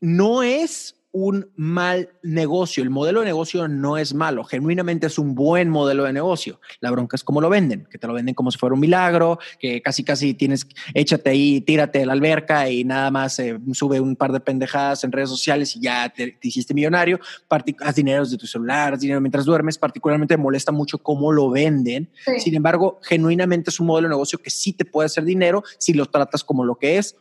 no 0.00 0.42
es 0.42 1.00
un 1.14 1.48
mal 1.54 2.10
negocio. 2.24 2.82
El 2.82 2.90
modelo 2.90 3.20
de 3.20 3.26
negocio 3.26 3.68
no 3.68 3.96
es 3.96 4.14
malo, 4.14 4.42
genuinamente 4.42 5.06
es 5.06 5.16
un 5.16 5.36
buen 5.36 5.70
modelo 5.70 6.02
de 6.02 6.12
negocio. 6.12 6.60
La 6.80 6.90
bronca 6.90 7.14
es 7.14 7.22
cómo 7.22 7.40
lo 7.40 7.48
venden, 7.48 7.86
que 7.88 7.98
te 7.98 8.08
lo 8.08 8.14
venden 8.14 8.34
como 8.34 8.50
si 8.50 8.58
fuera 8.58 8.74
un 8.74 8.80
milagro, 8.80 9.38
que 9.60 9.80
casi 9.80 10.02
casi 10.02 10.34
tienes, 10.34 10.66
échate 10.92 11.30
ahí, 11.30 11.60
tírate 11.60 12.02
a 12.02 12.06
la 12.06 12.14
alberca 12.14 12.68
y 12.68 12.82
nada 12.82 13.12
más 13.12 13.38
eh, 13.38 13.56
sube 13.74 14.00
un 14.00 14.16
par 14.16 14.32
de 14.32 14.40
pendejadas 14.40 15.04
en 15.04 15.12
redes 15.12 15.30
sociales 15.30 15.76
y 15.76 15.82
ya 15.82 16.08
te, 16.08 16.36
hiciste 16.42 16.74
millonario, 16.74 17.20
haz 17.80 17.94
dinero 17.94 18.26
de 18.26 18.36
tu 18.36 18.48
celular, 18.48 18.94
haz 18.94 19.00
dinero 19.00 19.20
mientras 19.20 19.44
duermes, 19.44 19.78
particularmente 19.78 20.36
me 20.36 20.42
molesta 20.42 20.72
mucho 20.72 20.98
cómo 20.98 21.30
lo 21.30 21.48
venden. 21.48 22.10
Sin 22.38 22.56
embargo, 22.56 22.98
genuinamente 23.02 23.70
es 23.70 23.78
un 23.78 23.86
modelo 23.86 24.08
de 24.08 24.14
negocio 24.14 24.40
que 24.40 24.50
sí 24.50 24.72
te 24.72 24.84
puede 24.84 25.06
hacer 25.06 25.22
dinero 25.22 25.62
si 25.78 25.92
lo 25.92 26.06
tratas 26.06 26.42
como 26.42 26.64
lo 26.64 26.74
que 26.74 26.98
es, 26.98 27.14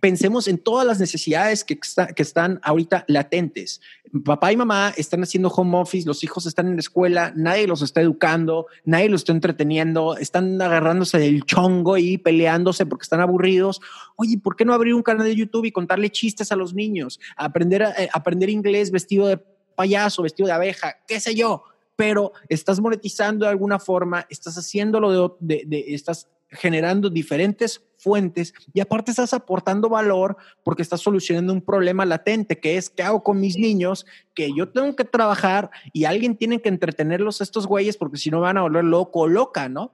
pensemos 0.00 0.48
en 0.48 0.58
todas 0.58 0.86
las 0.86 1.00
necesidades 1.00 1.64
que, 1.64 1.78
están 2.16 2.60
ahorita 2.62 3.04
latentes. 3.08 3.80
Papá 4.24 4.52
y 4.52 4.56
mamá 4.56 4.92
están 4.96 5.22
haciendo 5.22 5.48
home 5.48 5.78
office, 5.78 6.06
los 6.06 6.24
hijos 6.24 6.46
están 6.46 6.68
en 6.68 6.74
la 6.74 6.80
escuela, 6.80 7.32
nadie 7.36 7.66
los 7.66 7.82
está 7.82 8.00
educando, 8.00 8.66
nadie 8.84 9.08
los 9.08 9.22
está 9.22 9.32
entreteniendo, 9.32 10.16
están 10.16 10.60
agarrándose 10.60 11.18
del 11.18 11.44
chongo 11.44 11.96
y 11.98 12.18
peleándose 12.18 12.86
porque 12.86 13.04
están 13.04 13.20
aburridos. 13.20 13.80
Oye, 14.16 14.38
¿por 14.38 14.56
qué 14.56 14.64
no 14.64 14.74
abrir 14.74 14.94
un 14.94 15.02
canal 15.02 15.26
de 15.26 15.36
YouTube 15.36 15.66
y 15.66 15.72
contarle 15.72 16.10
chistes 16.10 16.52
a 16.52 16.56
los 16.56 16.74
niños? 16.74 17.20
Aprender, 17.36 17.82
eh, 17.98 18.08
aprender 18.12 18.50
inglés 18.50 18.90
vestido 18.90 19.26
de 19.26 19.38
payaso, 19.74 20.22
vestido 20.22 20.46
de 20.46 20.52
abeja, 20.52 20.96
qué 21.06 21.20
sé 21.20 21.34
yo 21.34 21.64
pero 21.96 22.30
estás 22.48 22.78
monetizando 22.78 23.44
de 23.44 23.50
alguna 23.50 23.80
forma, 23.80 24.24
estás 24.30 24.56
haciéndolo 24.56 25.36
de, 25.40 25.64
de, 25.66 25.84
estás 25.88 26.28
generando 26.48 27.10
diferentes 27.10 27.82
fuentes 27.98 28.54
y 28.72 28.80
aparte 28.80 29.10
estás 29.10 29.34
aportando 29.34 29.88
valor 29.88 30.36
porque 30.64 30.82
estás 30.82 31.00
solucionando 31.00 31.52
un 31.52 31.60
problema 31.60 32.06
latente 32.06 32.58
que 32.58 32.76
es 32.76 32.88
qué 32.88 33.02
hago 33.02 33.22
con 33.22 33.40
mis 33.40 33.58
niños 33.58 34.06
que 34.34 34.50
yo 34.54 34.68
tengo 34.68 34.94
que 34.96 35.04
trabajar 35.04 35.70
y 35.92 36.04
alguien 36.04 36.36
tiene 36.36 36.60
que 36.60 36.68
entretenerlos 36.68 37.40
a 37.40 37.44
estos 37.44 37.66
güeyes 37.66 37.96
porque 37.96 38.18
si 38.18 38.30
no 38.30 38.40
van 38.40 38.56
a 38.56 38.62
volver 38.62 38.84
loco 38.84 39.20
o 39.20 39.28
loca, 39.28 39.68
¿no? 39.68 39.92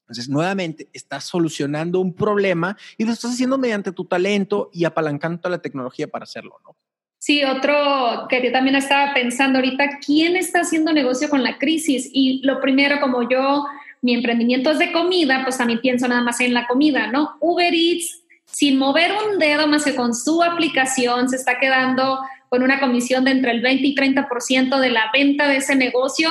Entonces, 0.00 0.28
nuevamente, 0.28 0.88
estás 0.92 1.24
solucionando 1.24 1.98
un 1.98 2.14
problema 2.14 2.76
y 2.96 3.04
lo 3.04 3.12
estás 3.12 3.32
haciendo 3.32 3.58
mediante 3.58 3.90
tu 3.90 4.04
talento 4.04 4.70
y 4.72 4.84
apalancando 4.84 5.48
la 5.48 5.58
tecnología 5.58 6.06
para 6.06 6.22
hacerlo, 6.22 6.60
¿no? 6.64 6.76
Sí, 7.18 7.42
otro 7.42 8.26
que 8.28 8.40
yo 8.44 8.52
también 8.52 8.76
estaba 8.76 9.12
pensando 9.12 9.58
ahorita, 9.58 9.98
¿quién 10.04 10.36
está 10.36 10.60
haciendo 10.60 10.92
negocio 10.92 11.28
con 11.28 11.42
la 11.42 11.58
crisis? 11.58 12.08
Y 12.12 12.40
lo 12.46 12.60
primero, 12.60 13.00
como 13.00 13.28
yo 13.28 13.64
mi 14.06 14.14
emprendimiento 14.14 14.70
es 14.70 14.78
de 14.78 14.92
comida, 14.92 15.40
pues 15.42 15.58
también 15.58 15.80
pienso 15.80 16.06
nada 16.06 16.22
más 16.22 16.40
en 16.40 16.54
la 16.54 16.68
comida, 16.68 17.08
¿no? 17.08 17.36
Uber 17.40 17.74
Eats, 17.74 18.22
sin 18.44 18.78
mover 18.78 19.10
un 19.10 19.40
dedo 19.40 19.66
más 19.66 19.84
que 19.84 19.96
con 19.96 20.14
su 20.14 20.44
aplicación, 20.44 21.28
se 21.28 21.34
está 21.34 21.58
quedando 21.58 22.20
con 22.48 22.62
una 22.62 22.78
comisión 22.78 23.24
de 23.24 23.32
entre 23.32 23.50
el 23.50 23.62
20 23.62 23.84
y 23.84 23.94
30% 23.96 24.78
de 24.78 24.90
la 24.90 25.10
venta 25.12 25.48
de 25.48 25.56
ese 25.56 25.74
negocio 25.74 26.30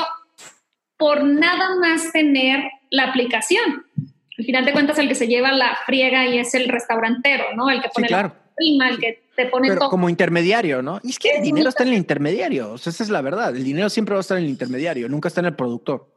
por 0.96 1.26
nada 1.26 1.76
más 1.76 2.14
tener 2.14 2.64
la 2.92 3.10
aplicación. 3.10 3.86
Al 4.38 4.46
final 4.46 4.64
de 4.64 4.72
cuentas, 4.72 4.98
el 4.98 5.10
que 5.10 5.16
se 5.16 5.28
lleva 5.28 5.52
la 5.52 5.78
friega 5.86 6.26
y 6.28 6.38
es 6.38 6.56
el 6.56 6.70
restaurantero, 6.70 7.44
¿no? 7.58 7.70
El 7.70 7.82
que 7.82 7.90
pone 7.90 8.08
la 8.08 8.34
prima, 8.56 8.88
el 8.88 9.00
que 9.00 9.26
te 9.36 9.48
pone 9.48 9.68
Pero 9.68 9.90
como 9.90 10.08
intermediario, 10.08 10.82
¿no? 10.82 11.02
Y 11.04 11.10
es 11.10 11.20
que 11.20 11.32
el 11.32 11.44
dinero 11.44 11.68
está 11.68 11.84
en 11.84 11.90
el 11.90 11.96
intermediario, 11.96 12.72
o 12.72 12.78
sea, 12.78 12.92
esa 12.92 13.04
es 13.04 13.10
la 13.10 13.22
verdad. 13.22 13.54
El 13.54 13.66
dinero 13.66 13.90
siempre 13.90 14.14
va 14.14 14.20
a 14.20 14.22
estar 14.22 14.38
en 14.38 14.46
el 14.46 14.50
intermediario, 14.50 15.10
nunca 15.10 15.28
está 15.28 15.42
en 15.42 15.48
el 15.48 15.56
productor. 15.56 16.15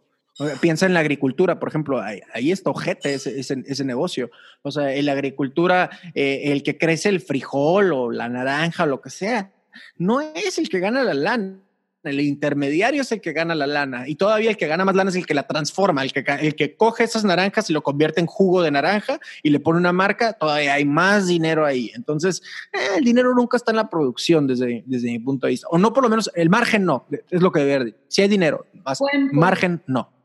Piensa 0.60 0.86
en 0.86 0.94
la 0.94 1.00
agricultura, 1.00 1.58
por 1.58 1.68
ejemplo, 1.68 2.00
ahí, 2.00 2.20
ahí 2.32 2.52
está 2.52 2.70
ojete 2.70 3.14
ese, 3.14 3.40
ese, 3.40 3.84
negocio. 3.84 4.30
O 4.62 4.70
sea, 4.70 4.94
en 4.94 5.06
la 5.06 5.12
agricultura, 5.12 5.90
eh, 6.14 6.52
el 6.52 6.62
que 6.62 6.78
crece 6.78 7.08
el 7.08 7.20
frijol 7.20 7.92
o 7.92 8.12
la 8.12 8.28
naranja 8.28 8.84
o 8.84 8.86
lo 8.86 9.00
que 9.00 9.10
sea, 9.10 9.50
no 9.96 10.20
es 10.20 10.58
el 10.58 10.68
que 10.68 10.78
gana 10.78 11.02
la 11.02 11.14
lana. 11.14 11.58
el 12.04 12.20
intermediario 12.20 13.02
es 13.02 13.10
el 13.10 13.20
que 13.20 13.32
gana 13.32 13.56
la 13.56 13.66
lana 13.66 14.08
y 14.08 14.14
todavía 14.14 14.50
el 14.50 14.56
que 14.56 14.68
gana 14.68 14.84
más 14.84 14.94
lana 14.94 15.10
es 15.10 15.16
el 15.16 15.26
que 15.26 15.34
la 15.34 15.48
transforma, 15.48 16.04
el 16.04 16.12
que, 16.12 16.24
el 16.40 16.54
que 16.54 16.76
coge 16.76 17.02
esas 17.02 17.24
naranjas 17.24 17.68
y 17.68 17.72
lo 17.72 17.82
convierte 17.82 18.20
en 18.20 18.26
jugo 18.26 18.62
de 18.62 18.70
naranja 18.70 19.18
y 19.42 19.50
le 19.50 19.58
pone 19.58 19.80
una 19.80 19.92
marca, 19.92 20.34
todavía 20.34 20.74
hay 20.74 20.84
más 20.84 21.26
dinero 21.26 21.66
ahí. 21.66 21.90
Entonces, 21.96 22.42
eh, 22.72 22.98
el 22.98 23.04
dinero 23.04 23.34
nunca 23.34 23.56
está 23.56 23.72
en 23.72 23.76
la 23.76 23.90
producción 23.90 24.46
desde, 24.46 24.84
desde 24.86 25.10
mi 25.10 25.18
punto 25.18 25.48
de 25.48 25.50
vista, 25.50 25.66
o 25.68 25.78
no 25.78 25.92
por 25.92 26.04
lo 26.04 26.08
menos 26.08 26.30
el 26.36 26.48
margen 26.48 26.84
no, 26.84 27.06
es 27.28 27.42
lo 27.42 27.50
que 27.50 27.64
debe 27.64 27.96
Si 28.06 28.22
hay 28.22 28.28
dinero, 28.28 28.66
margen 29.32 29.82
no. 29.88 30.17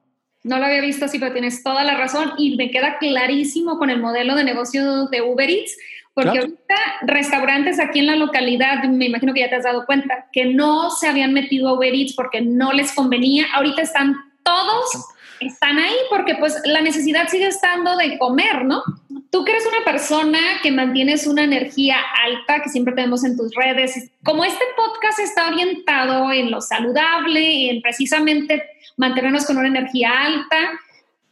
No 0.44 0.60
lo 0.60 0.66
había 0.66 0.82
visto 0.82 1.06
así, 1.06 1.20
pero 1.20 1.32
tienes 1.32 1.64
toda 1.64 1.84
la 1.84 1.96
razón 1.96 2.34
y 2.38 2.56
me 2.56 2.70
queda 2.70 2.98
clarísimo 2.98 3.78
con 3.78 3.90
el 3.90 4.00
modelo 4.00 4.36
de 4.36 4.44
negocio 4.44 5.08
de 5.08 5.22
Uber 5.22 5.50
Eats 5.50 5.78
porque 6.14 6.40
ahorita 6.40 6.76
restaurantes 7.02 7.80
aquí 7.80 8.00
en 8.00 8.08
la 8.08 8.16
localidad, 8.16 8.84
me 8.84 9.06
imagino 9.06 9.34
que 9.34 9.40
ya 9.40 9.50
te 9.50 9.56
has 9.56 9.64
dado 9.64 9.86
cuenta, 9.86 10.28
que 10.32 10.46
no 10.46 10.92
se 10.92 11.08
habían 11.08 11.34
metido 11.34 11.70
a 11.70 11.74
Uber 11.74 11.94
Eats 11.94 12.14
porque 12.14 12.42
no 12.42 12.72
les 12.72 12.92
convenía. 12.92 13.48
Ahorita 13.54 13.82
están 13.82 14.16
todos, 14.44 15.08
están 15.40 15.80
ahí 15.80 15.96
porque 16.12 16.36
pues 16.36 16.62
la 16.66 16.82
necesidad 16.82 17.28
sigue 17.30 17.48
estando 17.48 17.98
de 17.98 18.20
comer, 18.20 18.64
¿no? 18.64 18.84
Tú 19.32 19.44
que 19.44 19.54
eres 19.54 19.66
una 19.66 19.84
persona 19.84 20.38
que 20.62 20.72
mantienes 20.72 21.26
una 21.26 21.46
energía 21.46 21.98
alta, 22.24 22.62
que 22.62 22.70
siempre 22.70 22.94
tenemos 22.94 23.24
en 23.24 23.36
tus 23.36 23.52
redes, 23.56 24.12
como 24.24 24.46
este 24.46 24.64
podcast 24.78 25.18
está 25.18 25.48
orientado 25.48 26.32
en 26.32 26.52
lo 26.52 26.62
saludable, 26.62 27.72
en 27.72 27.82
precisamente 27.82 28.64
mantenernos 28.98 29.46
con 29.46 29.58
una 29.58 29.68
energía 29.68 30.12
alta, 30.12 30.80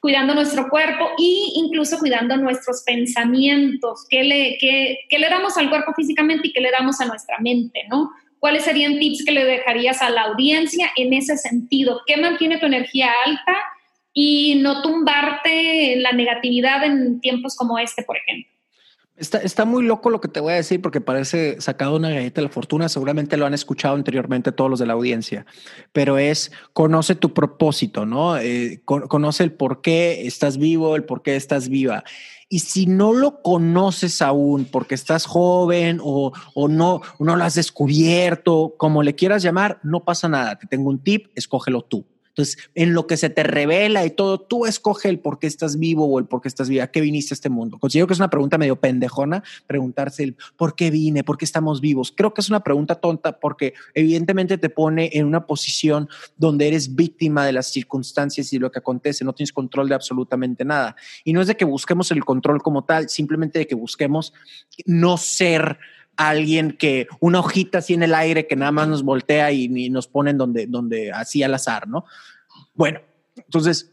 cuidando 0.02 0.34
nuestro 0.34 0.68
cuerpo 0.70 1.10
e 1.18 1.52
incluso 1.56 2.00
cuidando 2.00 2.36
nuestros 2.36 2.84
pensamientos, 2.84 4.06
qué 4.10 4.24
le, 4.24 4.58
qué, 4.60 5.18
le 5.18 5.30
damos 5.30 5.58
al 5.58 5.70
cuerpo 5.70 5.94
físicamente 5.94 6.48
y 6.48 6.54
qué 6.54 6.60
le 6.60 6.72
damos 6.72 7.00
a 7.00 7.06
nuestra 7.06 7.38
mente, 7.40 7.84
¿no? 7.90 8.12
¿Cuáles 8.40 8.64
serían 8.64 8.98
tips 8.98 9.24
que 9.24 9.32
le 9.32 9.46
dejarías 9.46 10.02
a 10.02 10.10
la 10.10 10.24
audiencia 10.24 10.92
en 10.96 11.14
ese 11.14 11.38
sentido? 11.38 12.02
¿Qué 12.08 12.18
mantiene 12.18 12.58
tu 12.58 12.66
energía 12.66 13.12
alta 13.26 13.56
y 14.12 14.56
no 14.56 14.82
tumbarte 14.82 15.94
en 15.94 16.02
la 16.02 16.12
negatividad 16.12 16.84
en 16.84 17.22
tiempos 17.22 17.56
como 17.56 17.78
este, 17.78 18.02
por 18.02 18.18
ejemplo? 18.18 18.52
Está, 19.22 19.66
muy 19.66 19.84
loco 19.84 20.10
lo 20.10 20.20
que 20.20 20.28
te 20.28 20.40
voy 20.40 20.54
a 20.54 20.56
decir 20.56 20.82
porque 20.82 21.00
parece 21.00 21.62
sacado 21.62 21.96
una 21.96 22.10
galleta 22.10 22.42
de 22.42 22.48
la 22.48 22.52
fortuna. 22.52 22.90
Seguramente 22.90 23.38
lo 23.38 23.46
han 23.46 23.54
escuchado 23.54 23.94
anteriormente 23.94 24.52
todos 24.52 24.68
los 24.68 24.80
de 24.80 24.88
la 24.88 24.94
audiencia, 24.94 25.46
pero 25.92 26.18
es 26.18 26.52
conoce 26.74 27.14
tu 27.14 27.32
propósito, 27.32 28.08
¿no? 28.08 28.38
Eh, 28.38 28.82
conoce 28.84 29.44
el 29.44 29.54
por 29.54 29.82
qué 29.82 30.26
estás 30.26 30.58
vivo, 30.58 30.96
el 30.96 31.04
por 31.04 31.22
qué 31.22 31.36
estás 31.36 31.70
viva. 31.70 32.04
Y 32.50 32.60
si 32.60 32.88
no 32.88 33.14
lo 33.14 33.44
conoces 33.44 34.24
aún 34.24 34.66
porque 34.66 34.96
estás 34.96 35.28
joven 35.28 36.00
o, 36.02 36.34
o 36.56 36.68
no, 36.68 37.02
no 37.20 37.36
lo 37.36 37.44
has 37.44 37.54
descubierto, 37.54 38.74
como 38.78 39.04
le 39.04 39.14
quieras 39.14 39.44
llamar, 39.44 39.80
no 39.84 40.04
pasa 40.04 40.30
nada. 40.30 40.58
Te 40.58 40.66
tengo 40.66 40.90
un 40.90 40.98
tip, 40.98 41.28
escógelo 41.36 41.84
tú. 41.84 42.08
Entonces, 42.32 42.58
en 42.76 42.94
lo 42.94 43.08
que 43.08 43.18
se 43.18 43.30
te 43.30 43.44
revela 43.44 44.06
y 44.06 44.12
todo, 44.12 44.40
tú 44.40 44.66
escoge 44.66 45.10
el 45.10 45.20
por 45.20 45.38
qué 45.38 45.48
estás 45.48 45.78
vivo 45.78 46.06
o 46.06 46.18
el 46.18 46.26
por 46.26 46.42
qué 46.42 46.48
estás 46.48 46.70
viva, 46.70 46.88
qué 46.88 47.02
viniste 47.02 47.34
a 47.34 47.36
este 47.36 47.50
mundo. 47.50 47.78
Considero 47.78 48.08
que 48.08 48.14
es 48.14 48.20
una 48.20 48.30
pregunta 48.30 48.58
medio 48.58 48.78
pendejona 48.78 49.44
preguntarse 49.68 50.24
el 50.24 50.38
por 50.56 50.76
qué 50.76 50.92
vine, 50.92 51.26
por 51.26 51.38
qué 51.38 51.46
estamos 51.46 51.82
vivos. 51.82 52.14
Creo 52.16 52.34
que 52.34 52.40
es 52.40 52.50
una 52.50 52.62
pregunta 52.62 52.96
tonta 52.96 53.38
porque 53.40 53.74
evidentemente 53.94 54.58
te 54.58 54.70
pone 54.70 55.10
en 55.14 55.26
una 55.26 55.46
posición 55.46 56.08
donde 56.38 56.70
eres 56.70 56.96
víctima 56.96 57.46
de 57.46 57.52
las 57.52 57.68
circunstancias 57.68 58.54
y 58.54 58.60
lo 58.60 58.72
que 58.72 58.80
acontece, 58.80 59.26
no 59.26 59.34
tienes 59.34 59.52
control 59.52 59.90
de 59.90 59.96
absolutamente 59.96 60.64
nada. 60.64 60.96
Y 61.26 61.34
no 61.34 61.42
es 61.42 61.48
de 61.48 61.58
que 61.58 61.66
busquemos 61.66 62.12
el 62.12 62.24
control 62.24 62.62
como 62.62 62.86
tal, 62.86 63.10
simplemente 63.10 63.60
de 63.60 63.68
que 63.68 63.76
busquemos 63.76 64.34
no 64.86 65.18
ser 65.18 65.78
alguien 66.30 66.78
que 66.78 67.08
una 67.20 67.40
hojita 67.40 67.80
así 67.80 67.94
en 67.94 68.04
el 68.04 68.14
aire 68.14 68.48
que 68.48 68.56
nada 68.56 68.72
más 68.72 68.88
nos 68.88 69.04
voltea 69.04 69.52
y, 69.52 69.68
nos 69.90 70.08
ponen 70.08 70.38
donde, 70.38 70.68
donde 70.68 71.12
así 71.12 71.44
al 71.44 71.54
azar, 71.54 71.88
¿no? 71.88 72.06
Bueno, 72.74 73.00
entonces, 73.36 73.92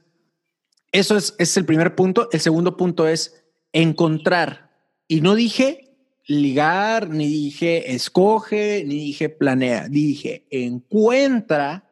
eso 0.92 1.16
es, 1.16 1.34
es 1.38 1.56
el 1.56 1.64
primer 1.64 1.94
punto. 1.94 2.28
El 2.32 2.40
segundo 2.40 2.76
punto 2.76 3.06
es 3.08 3.44
encontrar. 3.72 4.70
Y 5.06 5.20
no 5.20 5.34
dije 5.34 5.88
ligar, 6.28 7.08
ni 7.08 7.26
dije 7.26 7.94
escoge, 7.94 8.84
ni 8.86 8.96
dije 8.96 9.30
planea, 9.30 9.88
dije 9.88 10.44
encuentra 10.50 11.88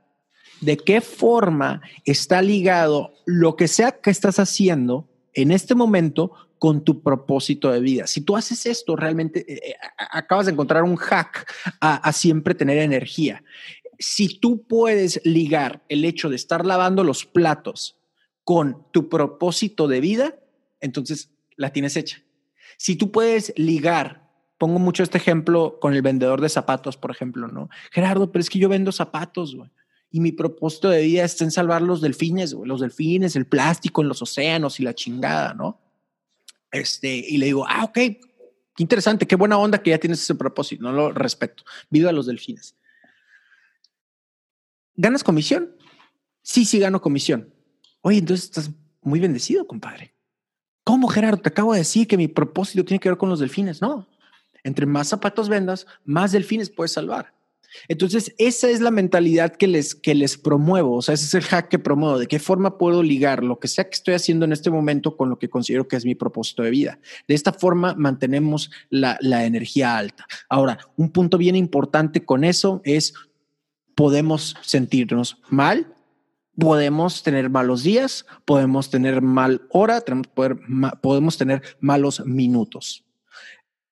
de 0.60 0.76
qué 0.76 1.00
forma 1.00 1.80
está 2.04 2.42
ligado 2.42 3.14
lo 3.24 3.56
que 3.56 3.66
sea 3.66 3.92
que 3.92 4.10
estás 4.10 4.38
haciendo 4.38 5.08
en 5.32 5.50
este 5.50 5.74
momento 5.74 6.32
con 6.66 6.82
tu 6.82 7.00
propósito 7.00 7.70
de 7.70 7.78
vida. 7.78 8.08
Si 8.08 8.22
tú 8.22 8.36
haces 8.36 8.66
esto, 8.66 8.96
realmente 8.96 9.44
eh, 9.46 9.60
eh, 9.68 9.74
acabas 10.10 10.46
de 10.46 10.52
encontrar 10.52 10.82
un 10.82 10.96
hack 10.96 11.48
a, 11.80 12.12
siempre 12.12 12.56
tener 12.56 12.78
energía. 12.78 13.44
Si 14.00 14.40
tú 14.40 14.66
puedes 14.66 15.20
ligar 15.22 15.84
el 15.88 16.04
hecho 16.04 16.28
de 16.28 16.34
estar 16.34 16.66
lavando 16.66 17.04
los 17.04 17.24
platos 17.24 17.96
con 18.42 18.84
tu 18.90 19.08
propósito 19.08 19.86
de 19.86 20.00
vida, 20.00 20.40
entonces 20.80 21.30
la 21.54 21.72
tienes 21.72 21.96
hecha. 21.96 22.20
Si 22.78 22.96
tú 22.96 23.12
puedes 23.12 23.52
ligar, 23.56 24.28
pongo 24.58 24.80
mucho 24.80 25.04
este 25.04 25.18
ejemplo 25.18 25.78
con 25.80 25.94
el 25.94 26.02
vendedor 26.02 26.40
de 26.40 26.48
zapatos, 26.48 26.96
por 26.96 27.12
ejemplo, 27.12 27.46
¿no? 27.46 27.68
Gerardo, 27.92 28.32
pero 28.32 28.40
es 28.40 28.50
que 28.50 28.58
yo 28.58 28.68
vendo 28.68 28.90
zapatos, 28.90 29.54
güey 29.54 29.70
y 30.10 30.20
mi 30.20 30.32
propósito 30.32 30.88
de 30.88 31.02
vida 31.02 31.24
está 31.24 31.44
en 31.44 31.50
salvar 31.50 31.82
los 31.82 32.00
delfines, 32.00 32.52
los 32.64 32.80
delfines, 32.80 33.36
el 33.36 33.46
plástico 33.46 34.02
en 34.02 34.08
los 34.08 34.22
océanos 34.22 34.80
y 34.80 34.82
la 34.82 34.94
chingada, 34.94 35.52
¿no? 35.52 35.85
Este, 36.78 37.08
y 37.08 37.38
le 37.38 37.46
digo, 37.46 37.66
ah, 37.66 37.84
ok, 37.84 37.94
qué 37.94 38.20
interesante, 38.78 39.26
qué 39.26 39.36
buena 39.36 39.58
onda 39.58 39.82
que 39.82 39.90
ya 39.90 39.98
tienes 39.98 40.20
ese 40.20 40.34
propósito, 40.34 40.82
no 40.82 40.92
lo 40.92 41.12
respeto. 41.12 41.64
Viva 41.90 42.12
los 42.12 42.26
delfines. 42.26 42.76
¿Ganas 44.94 45.24
comisión? 45.24 45.76
Sí, 46.42 46.64
sí 46.64 46.78
gano 46.78 47.00
comisión. 47.00 47.52
Oye, 48.00 48.18
entonces 48.18 48.44
estás 48.44 48.70
muy 49.02 49.20
bendecido, 49.20 49.66
compadre. 49.66 50.14
¿Cómo, 50.84 51.08
Gerardo? 51.08 51.42
Te 51.42 51.48
acabo 51.48 51.72
de 51.72 51.80
decir 51.80 52.06
que 52.06 52.16
mi 52.16 52.28
propósito 52.28 52.84
tiene 52.84 53.00
que 53.00 53.08
ver 53.08 53.18
con 53.18 53.28
los 53.28 53.40
delfines. 53.40 53.82
No. 53.82 54.08
Entre 54.62 54.86
más 54.86 55.08
zapatos 55.08 55.48
vendas, 55.48 55.86
más 56.04 56.32
delfines 56.32 56.70
puedes 56.70 56.92
salvar. 56.92 57.35
Entonces, 57.88 58.34
esa 58.38 58.68
es 58.70 58.80
la 58.80 58.90
mentalidad 58.90 59.54
que 59.56 59.66
les, 59.66 59.94
que 59.94 60.14
les 60.14 60.36
promuevo, 60.36 60.96
o 60.96 61.02
sea, 61.02 61.14
ese 61.14 61.24
es 61.24 61.34
el 61.34 61.42
hack 61.42 61.68
que 61.68 61.78
promuevo, 61.78 62.18
de 62.18 62.26
qué 62.26 62.38
forma 62.38 62.78
puedo 62.78 63.02
ligar 63.02 63.42
lo 63.42 63.58
que 63.58 63.68
sea 63.68 63.84
que 63.84 63.94
estoy 63.94 64.14
haciendo 64.14 64.44
en 64.44 64.52
este 64.52 64.70
momento 64.70 65.16
con 65.16 65.30
lo 65.30 65.38
que 65.38 65.48
considero 65.48 65.88
que 65.88 65.96
es 65.96 66.04
mi 66.04 66.14
propósito 66.14 66.62
de 66.62 66.70
vida. 66.70 66.98
De 67.28 67.34
esta 67.34 67.52
forma 67.52 67.94
mantenemos 67.94 68.70
la, 68.90 69.18
la 69.20 69.44
energía 69.44 69.96
alta. 69.96 70.26
Ahora, 70.48 70.78
un 70.96 71.10
punto 71.10 71.38
bien 71.38 71.56
importante 71.56 72.24
con 72.24 72.44
eso 72.44 72.80
es, 72.84 73.14
podemos 73.94 74.56
sentirnos 74.62 75.38
mal, 75.48 75.86
podemos 76.58 77.22
tener 77.22 77.50
malos 77.50 77.82
días, 77.82 78.26
podemos 78.44 78.90
tener 78.90 79.22
mal 79.22 79.62
hora, 79.70 80.02
podemos 81.00 81.38
tener 81.38 81.62
malos 81.80 82.24
minutos 82.24 83.05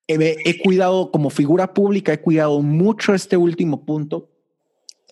he, 0.07 0.59
cuidado 0.59 1.11
como 1.11 1.29
figura 1.29 1.73
pública, 1.73 2.13
he 2.13 2.21
cuidado 2.21 2.61
mucho 2.61 3.13
este 3.13 3.37
último 3.37 3.85
punto 3.85 4.29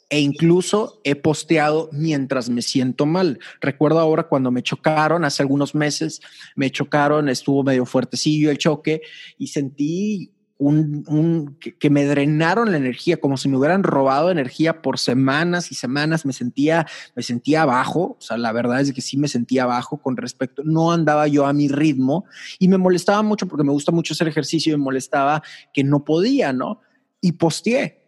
e 0.10 0.20
incluso 0.20 1.02
he 1.04 1.16
posteado 1.16 1.90
mientras 1.92 2.50
me 2.50 2.62
siento 2.62 3.06
mal. 3.06 3.40
Recuerdo 3.62 4.00
ahora 4.00 4.28
cuando 4.28 4.52
me 4.52 4.62
chocaron, 4.62 5.26
hace 5.26 5.42
algunos 5.42 5.74
meses, 5.74 6.22
me 6.56 6.70
chocaron, 6.70 7.30
estuvo 7.30 7.64
medio 7.64 7.86
fuertecillo 7.86 8.52
el 8.52 8.60
choque 8.60 9.02
y 9.38 9.48
sentí 9.48 10.32
un, 10.58 11.58
que, 11.60 11.90
me 11.90 12.06
drenaron 12.06 12.72
la 12.72 12.78
energía, 12.78 13.18
como 13.18 13.38
si 13.38 13.50
me 13.50 13.58
hubieran 13.58 13.84
robado 13.84 14.32
energía 14.32 14.82
por 14.82 15.00
semanas 15.00 15.72
y 15.72 15.76
semanas. 15.76 16.26
Me 16.26 16.34
sentía, 16.34 16.86
me 17.16 17.24
sentía 17.24 17.64
abajo. 17.64 18.18
O 18.20 18.22
sea, 18.22 18.38
la 18.38 18.52
verdad 18.52 18.82
es 18.82 18.94
que 18.94 19.02
sí 19.02 19.18
me 19.18 19.28
sentía 19.28 19.64
abajo 19.64 19.98
con 19.98 20.16
respecto. 20.16 20.64
No 20.64 20.92
andaba 20.92 21.28
yo 21.28 21.46
a 21.46 21.54
mi 21.54 21.68
ritmo 21.68 22.26
y 22.60 22.68
me 22.68 22.78
molestaba 22.78 23.22
mucho 23.24 23.48
porque 23.48 23.64
me 23.64 23.72
gusta 23.72 23.92
mucho 23.92 24.14
hacer 24.14 24.28
ejercicio 24.28 24.74
y 24.74 24.78
me 24.78 24.84
molestaba 24.84 25.44
que 25.74 25.84
no 25.84 26.06
podía, 26.06 26.54
¿no? 26.54 26.80
Y 27.20 27.34
posteé 27.34 28.04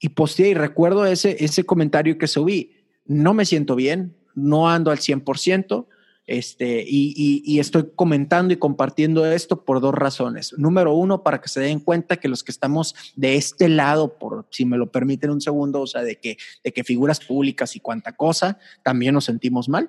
y 0.00 0.10
posteé 0.10 0.50
y 0.50 0.54
recuerdo 0.54 1.04
ese, 1.04 1.36
ese 1.44 1.64
comentario 1.64 2.18
que 2.18 2.26
subí. 2.26 2.72
No 3.04 3.34
me 3.34 3.44
siento 3.44 3.74
bien, 3.74 4.16
no 4.34 4.68
ando 4.70 4.90
al 4.90 4.98
100%. 4.98 5.86
Este, 6.28 6.84
y, 6.86 7.58
estoy 7.58 7.88
comentando 7.96 8.52
y 8.52 8.58
compartiendo 8.58 9.24
esto 9.24 9.64
por 9.64 9.80
dos 9.80 9.94
razones. 9.94 10.54
Número 10.58 10.94
uno, 10.94 11.22
para 11.22 11.40
que 11.40 11.48
se 11.48 11.60
den 11.60 11.80
cuenta 11.80 12.18
que 12.18 12.28
los 12.28 12.44
que 12.44 12.52
estamos 12.52 12.94
de 13.16 13.36
este 13.36 13.70
lado, 13.70 14.18
por 14.18 14.46
si 14.50 14.66
me 14.66 14.76
lo 14.76 14.92
permiten 14.92 15.30
un 15.30 15.40
segundo, 15.40 15.80
o 15.80 15.86
sea, 15.86 16.02
de 16.02 16.16
que, 16.16 16.36
de 16.62 16.72
que 16.74 16.84
figuras 16.84 17.20
públicas 17.20 17.74
y 17.76 17.80
cuanta 17.80 18.12
cosa, 18.12 18.58
también 18.84 19.14
nos 19.14 19.24
sentimos 19.24 19.70
mal. 19.70 19.88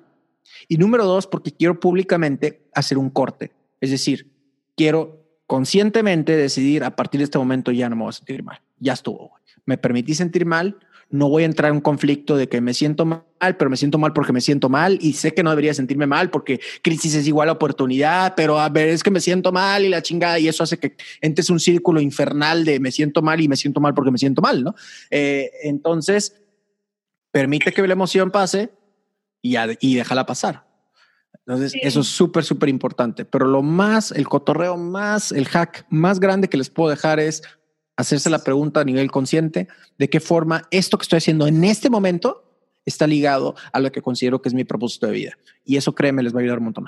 Y 0.66 0.78
número 0.78 1.04
dos, 1.04 1.26
porque 1.26 1.52
quiero 1.52 1.78
públicamente 1.78 2.66
hacer 2.74 2.96
un 2.96 3.10
corte. 3.10 3.52
Es 3.78 3.90
decir, 3.90 4.32
quiero 4.74 5.22
conscientemente 5.46 6.38
decidir 6.38 6.84
a 6.84 6.96
partir 6.96 7.18
de 7.18 7.24
este 7.24 7.36
momento 7.36 7.70
ya 7.70 7.90
no 7.90 7.96
me 7.96 8.02
voy 8.04 8.10
a 8.10 8.12
sentir 8.12 8.42
mal. 8.42 8.62
Ya 8.78 8.94
estuvo. 8.94 9.32
Me 9.66 9.76
permití 9.76 10.14
sentir 10.14 10.46
mal, 10.46 10.78
no 11.10 11.28
voy 11.28 11.42
a 11.42 11.46
entrar 11.46 11.70
en 11.70 11.76
un 11.76 11.80
conflicto 11.80 12.36
de 12.36 12.48
que 12.48 12.60
me 12.60 12.72
siento 12.72 13.04
mal, 13.04 13.56
pero 13.58 13.68
me 13.68 13.76
siento 13.76 13.98
mal 13.98 14.12
porque 14.12 14.32
me 14.32 14.40
siento 14.40 14.68
mal 14.68 14.98
y 15.00 15.14
sé 15.14 15.34
que 15.34 15.42
no 15.42 15.50
debería 15.50 15.74
sentirme 15.74 16.06
mal 16.06 16.30
porque 16.30 16.60
crisis 16.82 17.14
es 17.14 17.26
igual 17.26 17.48
a 17.48 17.52
oportunidad, 17.52 18.34
pero 18.36 18.60
a 18.60 18.68
ver, 18.68 18.88
es 18.88 19.02
que 19.02 19.10
me 19.10 19.20
siento 19.20 19.50
mal 19.50 19.84
y 19.84 19.88
la 19.88 20.02
chingada 20.02 20.38
y 20.38 20.46
eso 20.46 20.62
hace 20.62 20.78
que 20.78 20.96
entres 21.20 21.50
un 21.50 21.58
círculo 21.58 22.00
infernal 22.00 22.64
de 22.64 22.78
me 22.78 22.92
siento 22.92 23.22
mal 23.22 23.40
y 23.40 23.48
me 23.48 23.56
siento 23.56 23.80
mal 23.80 23.92
porque 23.92 24.12
me 24.12 24.18
siento 24.18 24.40
mal, 24.40 24.62
¿no? 24.62 24.74
Eh, 25.10 25.50
entonces, 25.64 26.40
permite 27.32 27.72
que 27.72 27.86
la 27.86 27.92
emoción 27.92 28.30
pase 28.30 28.70
y, 29.42 29.56
y 29.80 29.96
déjala 29.96 30.26
pasar. 30.26 30.70
Entonces, 31.46 31.72
eso 31.82 32.00
es 32.00 32.06
súper, 32.06 32.44
súper 32.44 32.68
importante. 32.68 33.24
Pero 33.24 33.46
lo 33.46 33.62
más, 33.62 34.12
el 34.12 34.28
cotorreo 34.28 34.76
más, 34.76 35.32
el 35.32 35.48
hack 35.48 35.84
más 35.88 36.20
grande 36.20 36.48
que 36.48 36.56
les 36.56 36.70
puedo 36.70 36.90
dejar 36.90 37.18
es 37.18 37.42
hacerse 38.00 38.30
la 38.30 38.42
pregunta 38.44 38.80
a 38.80 38.84
nivel 38.84 39.10
consciente 39.10 39.68
de 39.98 40.10
qué 40.10 40.20
forma 40.20 40.62
esto 40.70 40.98
que 40.98 41.02
estoy 41.02 41.18
haciendo 41.18 41.46
en 41.46 41.64
este 41.64 41.90
momento 41.90 42.44
está 42.84 43.06
ligado 43.06 43.54
a 43.72 43.80
lo 43.80 43.92
que 43.92 44.02
considero 44.02 44.40
que 44.40 44.48
es 44.48 44.54
mi 44.54 44.64
propósito 44.64 45.06
de 45.06 45.12
vida. 45.12 45.38
Y 45.64 45.76
eso, 45.76 45.94
créeme, 45.94 46.22
les 46.22 46.34
va 46.34 46.38
a 46.38 46.42
ayudar 46.42 46.58
un 46.58 46.64
montón. 46.64 46.86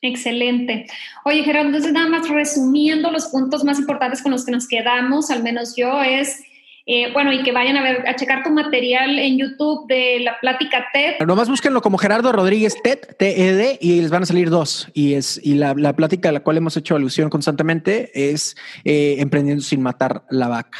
Excelente. 0.00 0.86
Oye, 1.24 1.42
Gerardo, 1.42 1.68
entonces 1.68 1.92
nada 1.92 2.08
más 2.08 2.28
resumiendo 2.28 3.10
los 3.10 3.26
puntos 3.26 3.64
más 3.64 3.78
importantes 3.78 4.22
con 4.22 4.32
los 4.32 4.44
que 4.44 4.52
nos 4.52 4.68
quedamos, 4.68 5.30
al 5.30 5.42
menos 5.42 5.74
yo, 5.76 6.02
es 6.02 6.42
eh, 6.86 7.10
bueno, 7.12 7.32
y 7.32 7.42
que 7.42 7.52
vayan 7.52 7.76
a 7.78 7.82
ver, 7.82 8.06
a 8.06 8.14
checar 8.14 8.42
tu 8.42 8.50
material 8.50 9.18
en 9.18 9.38
YouTube 9.38 9.86
de 9.86 10.20
la 10.20 10.38
plática 10.38 10.86
TED. 10.92 11.14
Pero 11.18 11.26
nomás 11.26 11.48
búsquenlo 11.48 11.80
como 11.80 11.96
Gerardo 11.96 12.30
Rodríguez 12.30 12.76
TED, 12.82 12.98
TED, 13.18 13.78
y 13.80 14.02
les 14.02 14.10
van 14.10 14.24
a 14.24 14.26
salir 14.26 14.50
dos. 14.50 14.88
Y 14.92 15.14
es 15.14 15.40
y 15.42 15.54
la, 15.54 15.72
la 15.74 15.96
plática 15.96 16.28
a 16.28 16.32
la 16.32 16.40
cual 16.40 16.58
hemos 16.58 16.76
hecho 16.76 16.94
alusión 16.94 17.30
constantemente 17.30 18.10
es 18.14 18.56
eh, 18.84 19.16
Emprendiendo 19.18 19.62
sin 19.62 19.80
matar 19.80 20.24
la 20.28 20.48
vaca. 20.48 20.78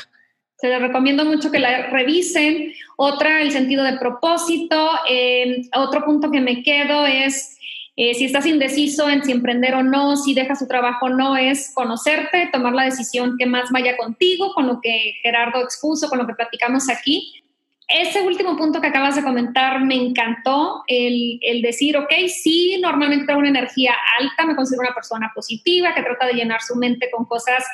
Se 0.58 0.68
les 0.68 0.80
recomiendo 0.80 1.24
mucho 1.24 1.50
que 1.50 1.58
la 1.58 1.88
revisen. 1.88 2.72
Otra, 2.96 3.40
el 3.40 3.50
sentido 3.50 3.82
de 3.82 3.98
propósito. 3.98 4.90
Eh, 5.08 5.62
otro 5.74 6.04
punto 6.04 6.30
que 6.30 6.40
me 6.40 6.62
quedo 6.62 7.06
es 7.06 7.53
eh, 7.96 8.14
si 8.14 8.24
estás 8.24 8.44
indeciso 8.46 9.08
en 9.08 9.22
si 9.22 9.30
emprender 9.30 9.74
o 9.74 9.82
no, 9.82 10.16
si 10.16 10.34
dejas 10.34 10.58
tu 10.58 10.66
trabajo 10.66 11.06
o 11.06 11.10
no, 11.10 11.36
es 11.36 11.72
conocerte, 11.74 12.50
tomar 12.52 12.72
la 12.72 12.84
decisión 12.84 13.36
que 13.38 13.46
más 13.46 13.70
vaya 13.70 13.96
contigo, 13.96 14.52
con 14.52 14.66
lo 14.66 14.80
que 14.80 15.14
Gerardo 15.22 15.62
expuso, 15.62 16.08
con 16.08 16.18
lo 16.18 16.26
que 16.26 16.34
platicamos 16.34 16.90
aquí. 16.90 17.40
Ese 17.86 18.22
último 18.22 18.56
punto 18.56 18.80
que 18.80 18.88
acabas 18.88 19.14
de 19.14 19.22
comentar 19.22 19.84
me 19.84 19.94
encantó, 19.94 20.82
el, 20.88 21.38
el 21.42 21.62
decir, 21.62 21.96
ok, 21.96 22.12
sí, 22.28 22.78
normalmente 22.80 23.26
tengo 23.26 23.38
una 23.38 23.50
energía 23.50 23.94
alta, 24.18 24.44
me 24.44 24.56
considero 24.56 24.82
una 24.82 24.94
persona 24.94 25.30
positiva, 25.34 25.94
que 25.94 26.02
trata 26.02 26.26
de 26.26 26.32
llenar 26.32 26.62
su 26.62 26.74
mente 26.74 27.10
con 27.12 27.26
cosas 27.26 27.64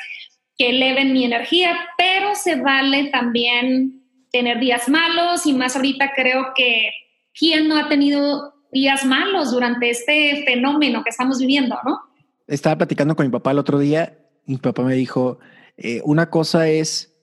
que 0.58 0.68
eleven 0.68 1.14
mi 1.14 1.24
energía, 1.24 1.74
pero 1.96 2.34
se 2.34 2.56
vale 2.56 3.04
también 3.04 4.02
tener 4.30 4.60
días 4.60 4.88
malos 4.88 5.46
y 5.46 5.54
más 5.54 5.76
ahorita 5.76 6.12
creo 6.14 6.52
que 6.54 6.90
¿quién 7.32 7.68
no 7.68 7.78
ha 7.78 7.88
tenido 7.88 8.59
días 8.72 9.04
malos 9.04 9.52
durante 9.52 9.90
este 9.90 10.44
fenómeno 10.44 11.02
que 11.02 11.10
estamos 11.10 11.38
viviendo, 11.38 11.76
¿no? 11.84 12.00
Estaba 12.46 12.78
platicando 12.78 13.14
con 13.16 13.26
mi 13.26 13.32
papá 13.32 13.52
el 13.52 13.58
otro 13.58 13.78
día 13.78 14.16
mi 14.50 14.56
papá 14.56 14.82
me 14.82 14.94
dijo, 14.94 15.38
eh, 15.76 16.00
una 16.04 16.30
cosa 16.30 16.68
es 16.68 17.14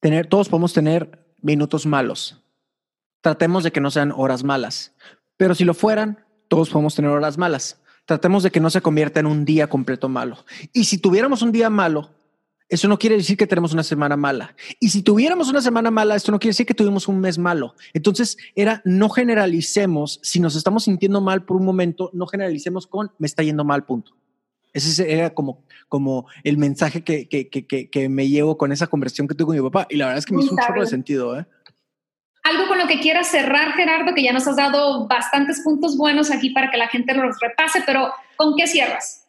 tener, 0.00 0.26
todos 0.26 0.48
podemos 0.48 0.72
tener 0.72 1.34
minutos 1.40 1.86
malos. 1.86 2.42
Tratemos 3.22 3.64
de 3.64 3.72
que 3.72 3.80
no 3.80 3.90
sean 3.90 4.12
horas 4.16 4.44
malas, 4.44 4.94
pero 5.36 5.54
si 5.54 5.64
lo 5.64 5.74
fueran, 5.74 6.24
todos 6.48 6.70
podemos 6.70 6.94
tener 6.94 7.10
horas 7.10 7.38
malas. 7.38 7.82
Tratemos 8.06 8.42
de 8.42 8.50
que 8.50 8.60
no 8.60 8.70
se 8.70 8.80
convierta 8.80 9.20
en 9.20 9.26
un 9.26 9.44
día 9.44 9.68
completo 9.68 10.08
malo. 10.08 10.44
Y 10.72 10.84
si 10.84 10.98
tuviéramos 10.98 11.42
un 11.42 11.52
día 11.52 11.70
malo, 11.70 12.10
eso 12.70 12.86
no 12.86 12.98
quiere 12.98 13.16
decir 13.16 13.36
que 13.36 13.48
tenemos 13.48 13.72
una 13.72 13.82
semana 13.82 14.16
mala. 14.16 14.54
Y 14.78 14.90
si 14.90 15.02
tuviéramos 15.02 15.50
una 15.50 15.60
semana 15.60 15.90
mala, 15.90 16.14
esto 16.14 16.30
no 16.30 16.38
quiere 16.38 16.50
decir 16.50 16.66
que 16.66 16.74
tuvimos 16.74 17.08
un 17.08 17.20
mes 17.20 17.36
malo. 17.36 17.74
Entonces 17.92 18.36
era 18.54 18.80
no 18.84 19.10
generalicemos. 19.10 20.20
Si 20.22 20.38
nos 20.38 20.54
estamos 20.54 20.84
sintiendo 20.84 21.20
mal 21.20 21.44
por 21.44 21.56
un 21.56 21.64
momento, 21.64 22.10
no 22.12 22.26
generalicemos 22.26 22.86
con 22.86 23.10
me 23.18 23.26
está 23.26 23.42
yendo 23.42 23.64
mal, 23.64 23.84
punto. 23.84 24.12
Ese 24.72 25.12
era 25.12 25.30
como, 25.30 25.64
como 25.88 26.26
el 26.44 26.58
mensaje 26.58 27.02
que, 27.02 27.28
que, 27.28 27.48
que, 27.48 27.90
que 27.90 28.08
me 28.08 28.28
llevo 28.28 28.56
con 28.56 28.70
esa 28.70 28.86
conversación 28.86 29.26
que 29.26 29.34
tuve 29.34 29.46
con 29.46 29.56
mi 29.56 29.62
papá. 29.62 29.88
Y 29.90 29.96
la 29.96 30.06
verdad 30.06 30.20
es 30.20 30.26
que 30.26 30.34
me 30.36 30.44
hizo 30.44 30.52
un 30.52 30.60
chorro 30.64 30.80
de 30.80 30.86
sentido. 30.86 31.38
¿eh? 31.40 31.46
Algo 32.44 32.68
con 32.68 32.78
lo 32.78 32.86
que 32.86 33.00
quieras 33.00 33.26
cerrar, 33.26 33.72
Gerardo, 33.72 34.14
que 34.14 34.22
ya 34.22 34.32
nos 34.32 34.46
has 34.46 34.54
dado 34.54 35.08
bastantes 35.08 35.60
puntos 35.64 35.96
buenos 35.96 36.30
aquí 36.30 36.50
para 36.50 36.70
que 36.70 36.76
la 36.76 36.86
gente 36.86 37.14
los 37.14 37.36
repase, 37.40 37.82
pero 37.84 38.12
¿con 38.36 38.54
qué 38.56 38.68
cierras? 38.68 39.19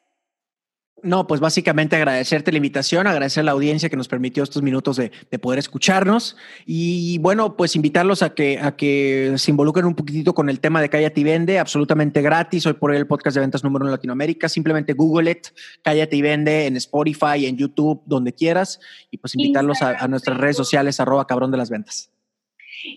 No, 1.03 1.25
pues 1.25 1.41
básicamente 1.41 1.95
agradecerte 1.95 2.51
la 2.51 2.57
invitación, 2.57 3.07
agradecer 3.07 3.41
a 3.41 3.45
la 3.45 3.51
audiencia 3.51 3.89
que 3.89 3.97
nos 3.97 4.07
permitió 4.07 4.43
estos 4.43 4.61
minutos 4.61 4.97
de, 4.97 5.11
poder 5.39 5.57
escucharnos 5.57 6.37
y 6.65 7.17
bueno, 7.17 7.57
pues 7.57 7.75
invitarlos 7.75 8.21
a 8.21 8.35
que, 8.35 8.59
a 8.59 8.75
que 8.75 9.33
se 9.37 9.49
involucren 9.49 9.85
un 9.85 9.95
poquitito 9.95 10.35
con 10.35 10.49
el 10.49 10.59
tema 10.59 10.79
de 10.79 10.89
Cállate 10.89 11.21
y 11.21 11.23
Vende, 11.23 11.57
absolutamente 11.57 12.21
gratis. 12.21 12.65
Hoy 12.67 12.73
por 12.73 12.91
hoy 12.91 12.97
el 12.97 13.07
podcast 13.07 13.35
de 13.35 13.41
ventas 13.41 13.63
número 13.63 13.83
uno 13.83 13.89
en 13.89 13.95
Latinoamérica. 13.95 14.47
Simplemente 14.47 14.93
Google 14.93 15.31
it, 15.31 15.47
Cállate 15.81 16.15
y 16.15 16.21
Vende 16.21 16.67
en 16.67 16.77
Spotify, 16.77 17.47
en 17.47 17.57
YouTube, 17.57 18.03
donde 18.05 18.33
quieras 18.33 18.79
y 19.09 19.17
pues 19.17 19.33
invitarlos 19.33 19.81
a, 19.81 19.97
a 19.97 20.07
nuestras 20.07 20.37
redes 20.37 20.57
sociales, 20.57 20.99
arroba 20.99 21.25
cabrón 21.25 21.49
de 21.49 21.57
las 21.57 21.71
ventas. 21.71 22.11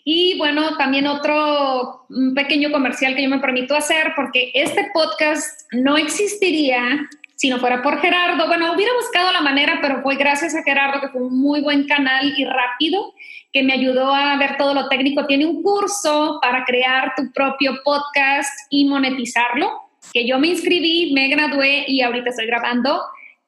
Y 0.04 0.36
bueno, 0.38 0.76
también 0.76 1.06
otro 1.06 2.06
pequeño 2.34 2.70
comercial 2.70 3.14
que 3.14 3.22
yo 3.22 3.28
me 3.28 3.38
permito 3.38 3.74
hacer, 3.74 4.12
porque 4.16 4.50
este 4.54 4.90
podcast 4.92 5.62
no 5.72 5.96
existiría 5.96 7.08
si 7.36 7.50
no 7.50 7.58
fuera 7.58 7.82
por 7.82 8.00
Gerardo, 8.00 8.46
bueno, 8.46 8.72
hubiera 8.72 8.92
buscado 8.94 9.32
la 9.32 9.40
manera, 9.40 9.78
pero 9.82 10.02
fue 10.02 10.16
gracias 10.16 10.54
a 10.54 10.62
Gerardo, 10.62 11.00
que 11.00 11.08
fue 11.08 11.22
un 11.22 11.38
muy 11.38 11.60
buen 11.60 11.86
canal 11.86 12.32
y 12.36 12.44
rápido, 12.44 13.14
que 13.52 13.62
me 13.62 13.72
ayudó 13.72 14.14
a 14.14 14.36
ver 14.36 14.56
todo 14.56 14.74
lo 14.74 14.88
técnico. 14.88 15.26
Tiene 15.26 15.46
un 15.46 15.62
curso 15.62 16.38
para 16.40 16.64
crear 16.64 17.12
tu 17.16 17.32
propio 17.32 17.74
podcast 17.84 18.52
y 18.70 18.84
monetizarlo, 18.84 19.68
que 20.12 20.26
yo 20.26 20.38
me 20.38 20.48
inscribí, 20.48 21.12
me 21.12 21.28
gradué 21.28 21.84
y 21.88 22.02
ahorita 22.02 22.30
estoy 22.30 22.46
grabando 22.46 23.00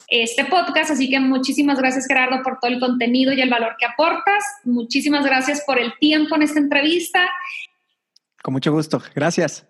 este 0.09 0.45
podcast. 0.45 0.91
Así 0.91 1.09
que 1.09 1.21
muchísimas 1.21 1.79
gracias, 1.79 2.07
Gerardo, 2.07 2.43
por 2.43 2.59
todo 2.61 2.71
el 2.71 2.81
contenido 2.81 3.33
y 3.33 3.41
el 3.41 3.51
valor 3.51 3.77
que 3.79 3.87
aportas. 3.87 4.45
Muchísimas 4.65 5.25
gracias 5.25 5.63
por 5.67 5.79
el 5.79 5.93
tiempo 5.99 6.35
en 6.37 6.43
esta 6.43 6.59
entrevista. 6.59 7.29
Con 8.43 8.55
mucho 8.55 8.73
gusto. 8.73 9.03
Gracias. 9.15 9.67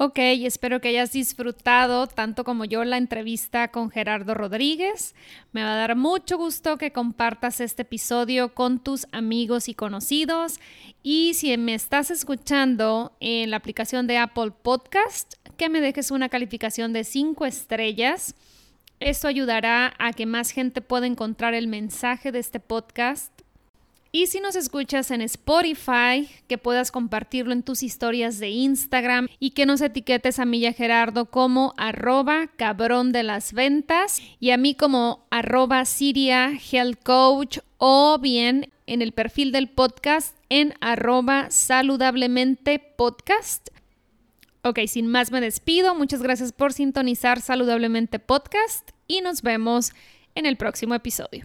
Ok, 0.00 0.20
espero 0.20 0.80
que 0.80 0.90
hayas 0.90 1.10
disfrutado 1.10 2.06
tanto 2.06 2.44
como 2.44 2.64
yo 2.64 2.84
la 2.84 2.98
entrevista 2.98 3.72
con 3.72 3.90
Gerardo 3.90 4.32
Rodríguez. 4.32 5.16
Me 5.50 5.64
va 5.64 5.72
a 5.72 5.76
dar 5.76 5.96
mucho 5.96 6.38
gusto 6.38 6.78
que 6.78 6.92
compartas 6.92 7.60
este 7.60 7.82
episodio 7.82 8.54
con 8.54 8.78
tus 8.78 9.08
amigos 9.10 9.68
y 9.68 9.74
conocidos. 9.74 10.60
Y 11.02 11.34
si 11.34 11.56
me 11.56 11.74
estás 11.74 12.12
escuchando 12.12 13.10
en 13.18 13.50
la 13.50 13.56
aplicación 13.56 14.06
de 14.06 14.18
Apple 14.18 14.52
Podcast, 14.62 15.34
que 15.56 15.68
me 15.68 15.80
dejes 15.80 16.12
una 16.12 16.28
calificación 16.28 16.92
de 16.92 17.02
5 17.02 17.44
estrellas. 17.44 18.36
Esto 19.00 19.26
ayudará 19.26 19.94
a 19.98 20.12
que 20.12 20.26
más 20.26 20.52
gente 20.52 20.80
pueda 20.80 21.08
encontrar 21.08 21.54
el 21.54 21.66
mensaje 21.66 22.30
de 22.30 22.38
este 22.38 22.60
podcast 22.60 23.37
y 24.10 24.26
si 24.26 24.40
nos 24.40 24.56
escuchas 24.56 25.10
en 25.10 25.20
Spotify, 25.22 26.28
que 26.46 26.58
puedas 26.58 26.90
compartirlo 26.90 27.52
en 27.52 27.62
tus 27.62 27.82
historias 27.82 28.38
de 28.38 28.48
Instagram 28.48 29.28
y 29.38 29.50
que 29.50 29.66
nos 29.66 29.80
etiquetes 29.80 30.38
a 30.38 30.44
Milla 30.44 30.72
Gerardo 30.72 31.26
como 31.26 31.74
arroba 31.76 32.48
cabrón 32.56 33.12
de 33.12 33.22
las 33.22 33.52
ventas 33.52 34.22
y 34.40 34.50
a 34.50 34.56
mí 34.56 34.74
como 34.74 35.26
arroba 35.30 35.84
Siria 35.84 36.52
Health 36.52 37.02
Coach 37.02 37.58
o 37.76 38.18
bien 38.18 38.72
en 38.86 39.02
el 39.02 39.12
perfil 39.12 39.52
del 39.52 39.68
podcast 39.68 40.36
en 40.48 40.74
arroba 40.80 41.50
saludablemente 41.50 42.78
podcast. 42.78 43.68
Ok, 44.62 44.80
sin 44.86 45.06
más 45.06 45.30
me 45.30 45.40
despido. 45.40 45.94
Muchas 45.94 46.22
gracias 46.22 46.52
por 46.52 46.72
sintonizar 46.72 47.40
Saludablemente 47.40 48.18
Podcast 48.18 48.90
y 49.06 49.20
nos 49.20 49.42
vemos 49.42 49.92
en 50.34 50.46
el 50.46 50.56
próximo 50.56 50.94
episodio. 50.94 51.44